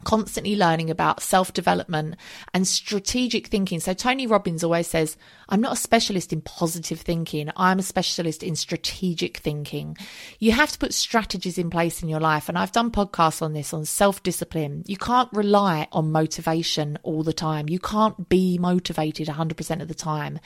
constantly 0.07 0.55
learning 0.55 0.89
about 0.89 1.21
self 1.21 1.53
development 1.53 2.15
and 2.55 2.67
strategic 2.67 3.49
thinking. 3.49 3.81
So, 3.81 3.93
Tony 3.93 4.29
Robbins 4.29 4.63
always 4.63 4.87
says, 4.87 5.17
I'm 5.49 5.61
not 5.61 5.73
a 5.73 5.77
specialist 5.77 6.33
in 6.33 6.43
positive 6.43 7.01
thinking, 7.01 7.51
I'm 7.57 7.81
a 7.81 7.83
specialist 7.83 8.45
in 8.45 8.55
strategic 8.55 9.39
thinking. 9.39 9.97
You 10.39 10.53
have 10.53 10.71
to 10.71 10.79
put 10.79 10.95
strategies 10.95 11.59
in 11.59 11.71
place 11.71 12.05
in 12.05 12.09
your 12.09 12.21
life. 12.21 12.49
And 12.49 12.57
I've 12.57 12.71
done 12.71 12.93
podcasts 12.93 13.43
on 13.43 13.53
this 13.53 13.75
on 13.75 13.85
self 13.85 14.23
discipline. 14.23 14.85
You 14.87 14.97
can't 14.97 15.29
rely 15.33 15.89
on 15.91 16.13
motivation 16.13 16.99
all 17.03 17.25
the 17.25 17.33
time, 17.33 17.69
you 17.69 17.81
can't 17.81 18.29
be 18.29 18.59
motivated 18.59 19.27
100% 19.27 19.83
of 19.83 19.89
the 19.89 19.95
time, 19.95 20.39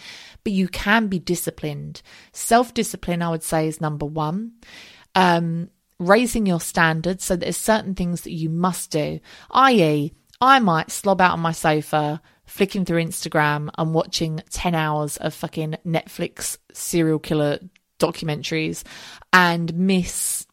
but 0.42 0.54
you 0.54 0.68
can 0.68 1.08
be 1.08 1.18
disciplined. 1.18 2.00
Self 2.32 2.72
discipline, 2.72 3.20
I 3.20 3.28
would 3.28 3.42
say, 3.42 3.68
is 3.68 3.78
number 3.78 4.06
one. 4.06 4.52
Um, 5.14 5.68
raising 6.00 6.46
your 6.46 6.60
standards 6.60 7.22
so 7.22 7.36
there's 7.36 7.56
certain 7.56 7.94
things 7.94 8.22
that 8.22 8.32
you 8.32 8.50
must 8.50 8.90
do, 8.90 9.20
i.e., 9.52 10.12
I 10.40 10.58
might 10.58 10.90
slob 10.90 11.20
out 11.20 11.34
on 11.34 11.40
my 11.40 11.52
sofa, 11.52 12.22
flicking 12.46 12.86
through 12.86 13.04
Instagram 13.04 13.68
and 13.76 13.92
watching 13.92 14.40
10 14.50 14.74
hours 14.74 15.18
of 15.18 15.34
fucking 15.34 15.76
Netflix 15.86 16.56
serial 16.72 17.18
killer 17.18 17.58
documentaries 17.98 18.82
and 19.32 19.74
miss 19.74 20.46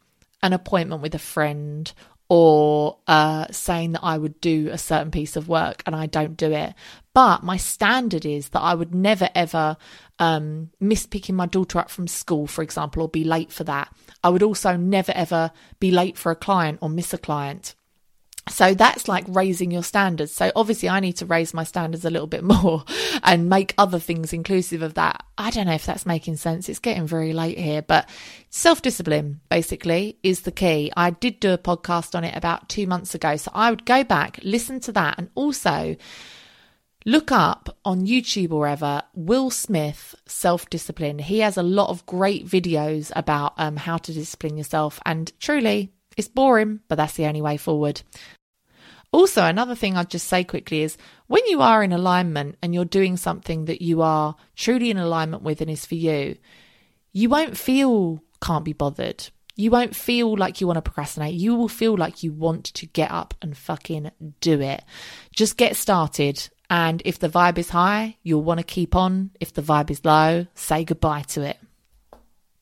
an 0.44 0.52
appointment 0.54 1.02
with 1.02 1.16
a 1.16 1.20
friend 1.20 1.92
or 2.30 2.98
uh, 3.08 3.46
saying 3.52 3.94
that 3.94 4.04
I 4.04 4.18
would 4.18 4.42
do 4.42 4.70
a 4.70 4.78
certain 4.78 5.12
piece 5.12 5.36
of 5.36 5.48
work 5.48 5.82
and 5.86 5.96
I 5.96 6.08
don't 6.08 6.36
do 6.36 6.52
it. 6.52 6.74
But 7.14 7.44
my 7.44 7.58
standard 7.58 8.26
is 8.26 8.50
that 8.50 8.60
I 8.60 8.76
would 8.76 8.94
never 8.94 9.30
ever 9.34 9.78
um, 10.20 10.72
miss 10.80 11.06
picking 11.06 11.36
my 11.36 11.46
daughter 11.46 11.80
up 11.80 11.90
from 11.90 12.08
school, 12.08 12.46
for 12.46 12.62
example, 12.62 13.02
or 13.02 13.10
be 13.10 13.24
late 13.24 13.52
for 13.52 13.64
that. 13.64 13.94
I 14.24 14.30
would 14.30 14.44
also 14.44 14.76
never 14.76 15.14
ever 15.16 15.52
be 15.80 15.90
late 15.90 16.18
for 16.18 16.32
a 16.32 16.36
client 16.36 16.80
or 16.82 16.90
miss 16.90 17.14
a 17.14 17.18
client. 17.18 17.76
So 18.50 18.74
that's 18.74 19.08
like 19.08 19.26
raising 19.28 19.72
your 19.72 19.84
standards. 19.84 20.32
So 20.32 20.52
obviously, 20.56 20.90
I 20.90 21.00
need 21.00 21.14
to 21.18 21.26
raise 21.26 21.54
my 21.54 21.64
standards 21.64 22.06
a 22.06 22.10
little 22.10 22.28
bit 22.28 22.44
more 22.64 22.84
and 23.24 23.50
make 23.50 23.74
other 23.78 24.00
things 24.00 24.34
inclusive 24.34 24.82
of 24.82 24.96
that. 24.96 25.24
I 25.38 25.50
don't 25.52 25.68
know 25.68 25.74
if 25.74 25.86
that's 25.86 26.06
making 26.06 26.38
sense. 26.38 26.70
It's 26.70 26.80
getting 26.80 27.08
very 27.08 27.34
late 27.34 27.58
here, 27.58 27.82
but 27.82 28.10
self 28.50 28.82
discipline 28.82 29.42
basically 29.50 30.18
is 30.24 30.42
the 30.42 30.52
key. 30.52 30.92
I 30.96 31.12
did 31.12 31.40
do 31.40 31.52
a 31.54 31.58
podcast 31.58 32.16
on 32.16 32.24
it 32.24 32.36
about 32.36 32.70
two 32.70 32.88
months 32.88 33.16
ago. 33.16 33.36
So 33.38 33.52
I 33.54 33.70
would 33.70 33.86
go 33.86 34.04
back, 34.04 34.40
listen 34.44 34.80
to 34.82 34.92
that, 34.94 35.16
and 35.18 35.30
also 35.36 35.96
Look 37.08 37.32
up 37.32 37.78
on 37.86 38.06
YouTube 38.06 38.52
or 38.52 38.60
wherever 38.60 39.02
Will 39.14 39.50
Smith 39.50 40.14
self 40.26 40.70
discipline. 40.70 41.20
He 41.20 41.40
has 41.40 41.56
a 41.56 41.64
lot 41.64 41.90
of 41.90 42.06
great 42.06 42.46
videos 42.46 43.14
about 43.16 43.54
um, 43.56 43.78
how 43.78 43.96
to 43.96 44.12
discipline 44.12 44.58
yourself, 44.58 45.00
and 45.06 45.32
truly, 45.40 45.94
it's 46.18 46.28
boring, 46.28 46.82
but 46.90 46.96
that's 46.96 47.14
the 47.14 47.26
only 47.26 47.42
way 47.42 47.56
forward. 47.56 48.02
Also, 49.12 49.44
another 49.44 49.76
thing 49.76 49.96
I'd 49.96 50.10
just 50.10 50.28
say 50.28 50.44
quickly 50.44 50.82
is 50.82 50.98
when 51.28 51.46
you 51.48 51.62
are 51.62 51.84
in 51.84 51.94
alignment 51.94 52.58
and 52.62 52.74
you're 52.74 52.86
doing 52.86 53.18
something 53.18 53.66
that 53.66 53.82
you 53.82 54.02
are 54.02 54.36
truly 54.56 54.92
in 54.92 54.98
alignment 54.98 55.44
with 55.44 55.62
and 55.62 55.70
is 55.70 55.86
for 55.86 55.96
you, 55.96 56.38
you 57.14 57.30
won't 57.30 57.58
feel 57.58 58.22
can't 58.42 58.66
be 58.66 58.74
bothered. 58.74 59.30
You 59.56 59.72
won't 59.72 59.96
feel 59.96 60.38
like 60.38 60.62
you 60.62 60.68
want 60.68 60.78
to 60.78 60.84
procrastinate. 60.84 61.34
You 61.34 61.56
will 61.56 61.70
feel 61.70 61.98
like 61.98 62.22
you 62.22 62.32
want 62.32 62.66
to 62.66 62.86
get 62.86 63.10
up 63.10 63.34
and 63.42 63.58
fucking 63.58 64.12
do 64.40 64.62
it. 64.62 64.84
Just 65.32 65.58
get 65.58 65.76
started 65.76 66.48
and 66.70 67.02
if 67.06 67.20
the 67.20 67.30
vibe 67.30 67.58
is 67.58 67.70
high, 67.70 68.18
you'll 68.24 68.44
want 68.44 68.60
to 68.60 68.64
keep 68.64 68.96
on. 68.96 69.32
If 69.40 69.54
the 69.54 69.62
vibe 69.62 69.90
is 69.90 70.04
low, 70.04 70.48
say 70.54 70.84
goodbye 70.84 71.24
to 71.30 71.42
it. 71.44 71.58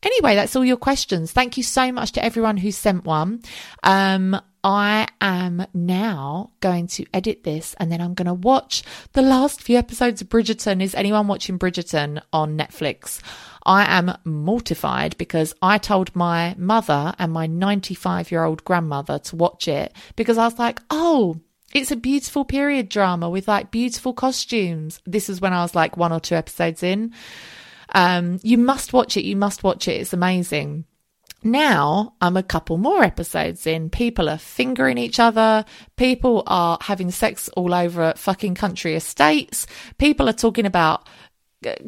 Anyway, 0.04 0.36
that's 0.36 0.56
all 0.56 0.64
your 0.64 0.78
questions. 0.78 1.32
Thank 1.32 1.58
you 1.58 1.64
so 1.64 1.92
much 1.92 2.12
to 2.12 2.24
everyone 2.24 2.58
who 2.58 2.72
sent 2.72 3.06
one. 3.06 3.42
Um, 3.82 4.40
I 4.66 5.08
am 5.22 5.68
now 5.76 6.50
going 6.60 6.88
to 6.88 7.06
edit 7.14 7.44
this 7.44 7.76
and 7.80 7.92
then 7.92 8.02
I'm 8.02 8.16
going 8.16 8.26
to 8.26 8.34
watch 8.34 8.82
the 9.14 9.22
last 9.22 9.62
few 9.62 9.78
episodes 9.78 10.24
of 10.24 10.30
Bridgerton. 10.30 10.82
Is 10.82 10.96
anyone 10.96 11.28
watching 11.28 11.60
Bridgerton 11.60 12.20
on 12.34 12.58
Netflix? 12.58 13.22
I 13.64 13.86
am 13.96 14.18
mortified 14.24 15.18
because 15.20 15.54
I 15.62 15.78
told 15.78 16.16
my 16.16 16.56
mother 16.58 17.14
and 17.20 17.32
my 17.32 17.46
95 17.46 18.32
year 18.32 18.44
old 18.44 18.64
grandmother 18.64 19.20
to 19.20 19.36
watch 19.36 19.68
it 19.68 19.94
because 20.16 20.40
I 20.40 20.46
was 20.46 20.58
like, 20.58 20.82
oh, 20.90 21.40
it's 21.72 21.92
a 21.92 21.96
beautiful 21.96 22.44
period 22.44 22.90
drama 22.90 23.30
with 23.30 23.48
like 23.48 23.70
beautiful 23.70 24.14
costumes. 24.14 25.00
This 25.06 25.30
is 25.30 25.40
when 25.40 25.54
I 25.54 25.62
was 25.62 25.76
like 25.76 25.96
one 25.96 26.12
or 26.12 26.20
two 26.20 26.34
episodes 26.34 26.82
in. 26.82 27.14
Um, 27.94 28.40
you 28.42 28.58
must 28.58 28.94
watch 28.94 29.16
it. 29.16 29.26
You 29.26 29.36
must 29.36 29.64
watch 29.64 29.88
it. 29.88 30.02
It's 30.02 30.14
amazing. 30.14 30.86
Now 31.46 32.16
I'm 32.22 32.38
a 32.38 32.44
couple 32.44 32.78
more 32.78 33.04
episodes 33.04 33.68
in. 33.68 33.92
People 33.92 34.30
are 34.30 34.40
fingering 34.40 34.98
each 34.98 35.20
other. 35.20 35.64
People 35.96 36.42
are 36.48 36.80
having 36.82 37.12
sex 37.12 37.50
all 37.50 37.72
over 37.72 38.16
fucking 38.18 38.56
country 38.56 38.96
estates. 38.96 39.68
People 40.00 40.28
are 40.28 40.34
talking 40.34 40.66
about 40.66 41.08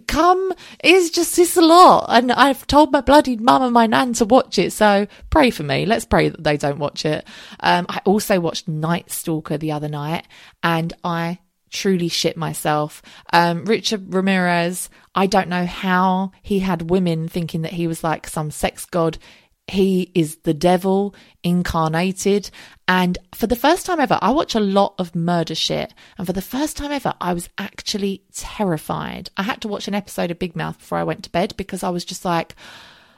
come 0.08 0.54
is 0.84 1.12
just 1.12 1.36
this 1.36 1.56
a 1.56 1.62
lot 1.62 2.08
and 2.10 2.32
i've 2.32 2.66
told 2.66 2.92
my 2.92 3.00
bloody 3.00 3.36
mum 3.36 3.62
and 3.62 3.74
my 3.74 3.86
nan 3.86 4.12
to 4.12 4.26
watch 4.26 4.58
it 4.58 4.72
so 4.72 5.06
pray 5.30 5.52
for 5.52 5.62
me 5.62 5.86
let's 5.86 6.06
pray 6.06 6.30
that 6.30 6.44
they 6.44 6.58
don't 6.58 6.80
watch 6.80 7.06
it 7.06 7.28
um, 7.60 7.86
i 7.88 8.02
also 8.04 8.40
watched 8.40 8.68
night 8.68 9.12
stalker 9.12 9.56
the 9.56 9.72
other 9.72 9.88
night 9.88 10.26
and 10.64 10.94
i 11.04 11.38
truly 11.70 12.08
shit 12.08 12.36
myself 12.38 13.04
um, 13.34 13.66
richard 13.66 14.12
ramirez 14.12 14.90
i 15.14 15.28
don't 15.28 15.50
know 15.50 15.66
how 15.66 16.32
he 16.42 16.58
had 16.58 16.90
women 16.90 17.28
thinking 17.28 17.62
that 17.62 17.74
he 17.74 17.86
was 17.86 18.04
like 18.04 18.26
some 18.26 18.50
sex 18.50 18.84
god 18.86 19.20
he 19.68 20.12
is 20.16 20.38
the 20.38 20.54
devil 20.54 21.14
incarnated. 21.44 22.50
And 22.88 23.18
for 23.36 23.48
the 23.48 23.56
first 23.56 23.86
time 23.86 24.00
ever, 24.00 24.18
I 24.22 24.32
watch 24.32 24.56
a 24.56 24.62
lot 24.62 24.96
of 24.98 25.16
murder 25.16 25.56
shit. 25.56 25.94
And 26.18 26.26
for 26.26 26.34
the 26.34 26.42
first 26.42 26.78
time 26.78 26.92
ever, 26.92 27.14
I 27.20 27.34
was 27.34 27.50
actually 27.58 28.24
terrified. 28.34 29.30
I 29.36 29.44
had 29.44 29.62
to 29.62 29.68
watch 29.68 29.88
an 29.88 29.96
episode 29.96 30.32
of 30.32 30.40
Big 30.40 30.56
Mouth 30.56 30.80
before 30.80 30.98
I 30.98 31.04
went 31.04 31.24
to 31.26 31.30
bed 31.30 31.54
because 31.58 31.84
I 31.84 31.90
was 31.90 32.06
just 32.06 32.24
like, 32.24 32.56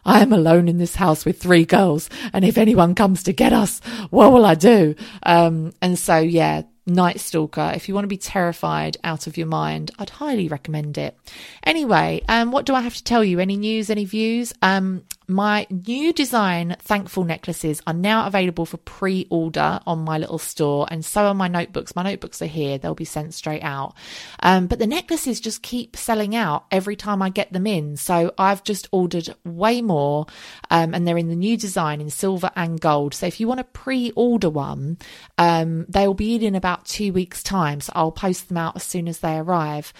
I 0.05 0.21
am 0.21 0.33
alone 0.33 0.67
in 0.67 0.77
this 0.77 0.95
house 0.95 1.23
with 1.23 1.39
three 1.39 1.65
girls. 1.65 2.09
And 2.33 2.43
if 2.43 2.57
anyone 2.57 2.95
comes 2.95 3.23
to 3.23 3.33
get 3.33 3.53
us, 3.53 3.79
what 4.09 4.31
will 4.31 4.45
I 4.45 4.55
do? 4.55 4.95
Um, 5.23 5.73
and 5.81 5.99
so, 5.99 6.17
yeah, 6.17 6.63
Night 6.87 7.19
Stalker. 7.19 7.73
If 7.75 7.87
you 7.87 7.93
want 7.93 8.05
to 8.05 8.09
be 8.09 8.17
terrified 8.17 8.97
out 9.03 9.27
of 9.27 9.37
your 9.37 9.47
mind, 9.47 9.91
I'd 9.99 10.09
highly 10.09 10.47
recommend 10.47 10.97
it. 10.97 11.17
Anyway, 11.63 12.21
um, 12.27 12.51
what 12.51 12.65
do 12.65 12.73
I 12.73 12.81
have 12.81 12.95
to 12.95 13.03
tell 13.03 13.23
you? 13.23 13.39
Any 13.39 13.57
news, 13.57 13.89
any 13.89 14.05
views? 14.05 14.53
Um, 14.61 15.03
my 15.29 15.67
new 15.69 16.11
design 16.11 16.75
thankful 16.79 17.23
necklaces 17.23 17.81
are 17.85 17.93
now 17.93 18.25
available 18.25 18.65
for 18.65 18.77
pre 18.77 19.27
order 19.29 19.79
on 19.85 19.99
my 19.99 20.17
little 20.17 20.39
store, 20.39 20.87
and 20.89 21.05
so 21.05 21.27
are 21.27 21.33
my 21.35 21.47
notebooks. 21.47 21.95
My 21.95 22.03
notebooks 22.03 22.41
are 22.41 22.47
here, 22.47 22.77
they'll 22.77 22.95
be 22.95 23.05
sent 23.05 23.33
straight 23.35 23.61
out. 23.61 23.93
Um, 24.41 24.67
but 24.67 24.79
the 24.79 24.87
necklaces 24.87 25.39
just 25.39 25.61
keep 25.61 25.95
selling 25.95 26.35
out 26.35 26.65
every 26.71 26.95
time 26.95 27.21
I 27.21 27.29
get 27.29 27.53
them 27.53 27.67
in. 27.67 27.95
So 27.95 28.33
I've 28.37 28.63
just 28.63 28.89
ordered 28.91 29.29
way 29.45 29.81
more, 29.81 30.25
um, 30.71 30.95
and 30.95 31.07
they're 31.07 31.17
in 31.17 31.29
the 31.29 31.35
new 31.35 31.57
design 31.57 32.01
in 32.01 32.09
silver 32.09 32.49
and 32.55 32.81
gold. 32.81 33.13
So 33.13 33.27
if 33.27 33.39
you 33.39 33.47
want 33.47 33.59
to 33.59 33.65
pre 33.65 34.11
order 34.15 34.49
one, 34.49 34.97
um, 35.37 35.85
they'll 35.87 36.15
be 36.15 36.35
in 36.35 36.43
in 36.43 36.55
about 36.55 36.85
two 36.85 37.13
weeks' 37.13 37.43
time. 37.43 37.81
So 37.81 37.93
I'll 37.95 38.11
post 38.11 38.47
them 38.47 38.57
out 38.57 38.75
as 38.75 38.83
soon 38.83 39.07
as 39.07 39.19
they 39.19 39.37
arrive. 39.37 39.93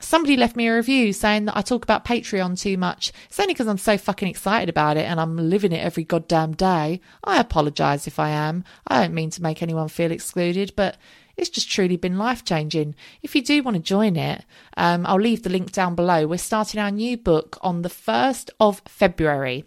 Somebody 0.00 0.36
left 0.36 0.56
me 0.56 0.66
a 0.66 0.74
review 0.76 1.12
saying 1.12 1.46
that 1.46 1.56
I 1.56 1.62
talk 1.62 1.82
about 1.82 2.04
Patreon 2.04 2.60
too 2.60 2.76
much. 2.76 3.12
It's 3.26 3.40
only 3.40 3.54
because 3.54 3.68
I'm 3.68 3.78
so 3.78 3.96
fucking 3.96 4.28
excited 4.28 4.68
about 4.68 4.96
it 4.96 5.06
and 5.06 5.18
I'm 5.20 5.36
living 5.36 5.72
it 5.72 5.84
every 5.84 6.04
goddamn 6.04 6.52
day. 6.52 7.00
I 7.22 7.40
apologise 7.40 8.06
if 8.06 8.18
I 8.18 8.30
am. 8.30 8.64
I 8.86 9.00
don't 9.00 9.14
mean 9.14 9.30
to 9.30 9.42
make 9.42 9.62
anyone 9.62 9.88
feel 9.88 10.12
excluded, 10.12 10.72
but 10.76 10.98
it's 11.36 11.50
just 11.50 11.70
truly 11.70 11.96
been 11.96 12.18
life 12.18 12.44
changing. 12.44 12.94
If 13.22 13.34
you 13.34 13.42
do 13.42 13.62
want 13.62 13.76
to 13.76 13.82
join 13.82 14.16
it, 14.16 14.44
um, 14.76 15.06
I'll 15.06 15.20
leave 15.20 15.42
the 15.42 15.50
link 15.50 15.72
down 15.72 15.94
below. 15.94 16.26
We're 16.26 16.38
starting 16.38 16.80
our 16.80 16.90
new 16.90 17.16
book 17.16 17.58
on 17.62 17.82
the 17.82 17.88
1st 17.88 18.50
of 18.60 18.82
February. 18.86 19.64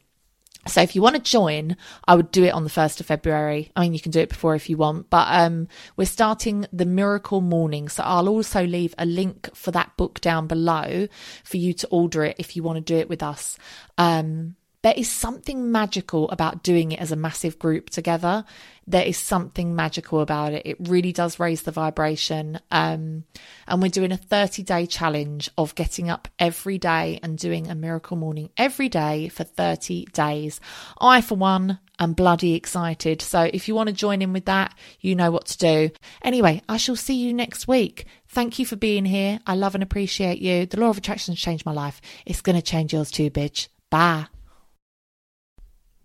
So 0.68 0.82
if 0.82 0.95
you 0.95 1.01
want 1.01 1.15
to 1.15 1.22
join, 1.22 1.78
I 2.07 2.15
would 2.15 2.32
do 2.32 2.43
it 2.43 2.53
on 2.53 2.63
the 2.63 2.70
1st 2.70 2.99
of 2.99 3.05
February. 3.05 3.72
I 3.76 3.82
mean, 3.82 3.93
you 3.93 3.99
can 3.99 4.11
do 4.11 4.20
it 4.20 4.30
before 4.30 4.55
if 4.55 4.70
you 4.70 4.78
want, 4.78 5.09
but 5.09 5.28
um, 5.30 5.68
we're 5.95 6.05
starting 6.05 6.65
the 6.74 6.86
Miracle 6.86 7.41
Morning. 7.41 7.89
So 7.89 8.03
I'll 8.03 8.30
also 8.30 8.65
leave 8.65 8.93
a 8.97 9.05
link 9.05 9.49
for 9.55 9.72
that 9.72 9.95
book 9.97 10.22
down 10.22 10.47
below 10.47 11.07
for 11.43 11.57
you 11.57 11.74
to 11.74 11.88
order 11.88 12.26
it 12.26 12.36
if 12.38 12.55
you 12.55 12.63
want 12.63 12.78
to 12.78 12.82
do 12.82 12.97
it 12.97 13.09
with 13.09 13.24
us. 13.24 13.57
Um, 13.97 14.57
there 14.84 14.93
is 14.95 15.09
something 15.09 15.71
magical 15.71 16.30
about 16.30 16.63
doing 16.63 16.91
it 16.91 16.99
as 16.99 17.11
a 17.11 17.15
massive 17.15 17.57
group 17.57 17.89
together. 17.89 18.45
There 18.86 19.05
is 19.05 19.17
something 19.17 19.75
magical 19.75 20.21
about 20.21 20.53
it. 20.53 20.65
It 20.65 20.78
really 20.80 21.11
does 21.11 21.39
raise 21.39 21.63
the 21.63 21.71
vibration. 21.71 22.59
Um, 22.71 23.25
and 23.67 23.82
we're 23.82 23.89
doing 23.89 24.11
a 24.11 24.17
30 24.17 24.63
day 24.63 24.86
challenge 24.86 25.49
of 25.57 25.75
getting 25.75 26.09
up 26.09 26.28
every 26.38 26.78
day 26.78 27.19
and 27.23 27.38
doing 27.38 27.67
a 27.69 27.75
miracle 27.75 28.17
morning 28.17 28.49
every 28.55 28.88
day 28.88 29.30
for 29.30 29.43
30 29.43 30.05
days. 30.13 30.61
I, 31.01 31.21
for 31.21 31.36
one, 31.36 31.80
am 31.99 32.13
bloody 32.13 32.53
excited. 32.53 33.21
So 33.21 33.49
if 33.51 33.67
you 33.67 33.75
want 33.75 33.88
to 33.88 33.93
join 33.93 34.21
in 34.21 34.32
with 34.32 34.45
that, 34.45 34.75
you 35.01 35.15
know 35.15 35.32
what 35.32 35.47
to 35.47 35.57
do. 35.57 35.89
Anyway, 36.21 36.61
I 36.69 36.78
shall 36.78 36.95
see 36.95 37.15
you 37.15 37.34
next 37.34 37.67
week. 37.67 38.05
Thank 38.28 38.59
you 38.59 38.65
for 38.65 38.75
being 38.75 39.05
here. 39.05 39.39
I 39.47 39.55
love 39.55 39.73
and 39.73 39.84
appreciate 39.84 40.39
you. 40.39 40.67
The 40.67 40.80
law 40.80 40.89
of 40.89 40.97
attraction 40.99 41.34
has 41.34 41.41
changed 41.41 41.65
my 41.65 41.73
life. 41.73 41.99
It's 42.25 42.41
going 42.41 42.55
to 42.55 42.61
change 42.61 42.93
yours 42.93 43.09
too, 43.09 43.32
bitch. 43.32 43.69
Bye. 43.89 44.28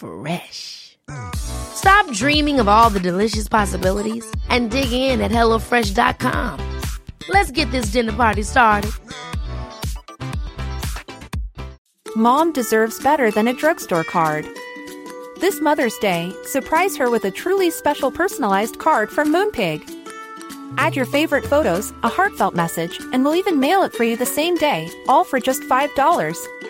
Fresh. 0.00 0.96
Stop 1.34 2.10
dreaming 2.12 2.58
of 2.58 2.68
all 2.68 2.88
the 2.88 3.00
delicious 3.00 3.48
possibilities 3.48 4.24
and 4.48 4.70
dig 4.70 4.92
in 4.92 5.20
at 5.20 5.30
HelloFresh.com. 5.30 6.80
Let's 7.28 7.50
get 7.50 7.70
this 7.70 7.92
dinner 7.92 8.12
party 8.12 8.42
started. 8.42 8.92
Mom 12.16 12.52
deserves 12.52 13.02
better 13.02 13.30
than 13.30 13.46
a 13.46 13.52
drugstore 13.52 14.04
card. 14.04 14.46
This 15.38 15.60
Mother's 15.60 15.96
Day, 15.98 16.32
surprise 16.44 16.96
her 16.96 17.10
with 17.10 17.24
a 17.24 17.30
truly 17.30 17.70
special 17.70 18.10
personalized 18.10 18.78
card 18.78 19.10
from 19.10 19.32
Moonpig. 19.32 19.82
Add 20.78 20.96
your 20.96 21.06
favorite 21.06 21.44
photos, 21.44 21.92
a 22.02 22.08
heartfelt 22.08 22.54
message, 22.54 22.98
and 23.12 23.22
we'll 23.22 23.36
even 23.36 23.60
mail 23.60 23.82
it 23.82 23.92
for 23.92 24.04
you 24.04 24.16
the 24.16 24.26
same 24.26 24.56
day, 24.56 24.88
all 25.08 25.24
for 25.24 25.40
just 25.40 25.62
$5. 25.62 26.69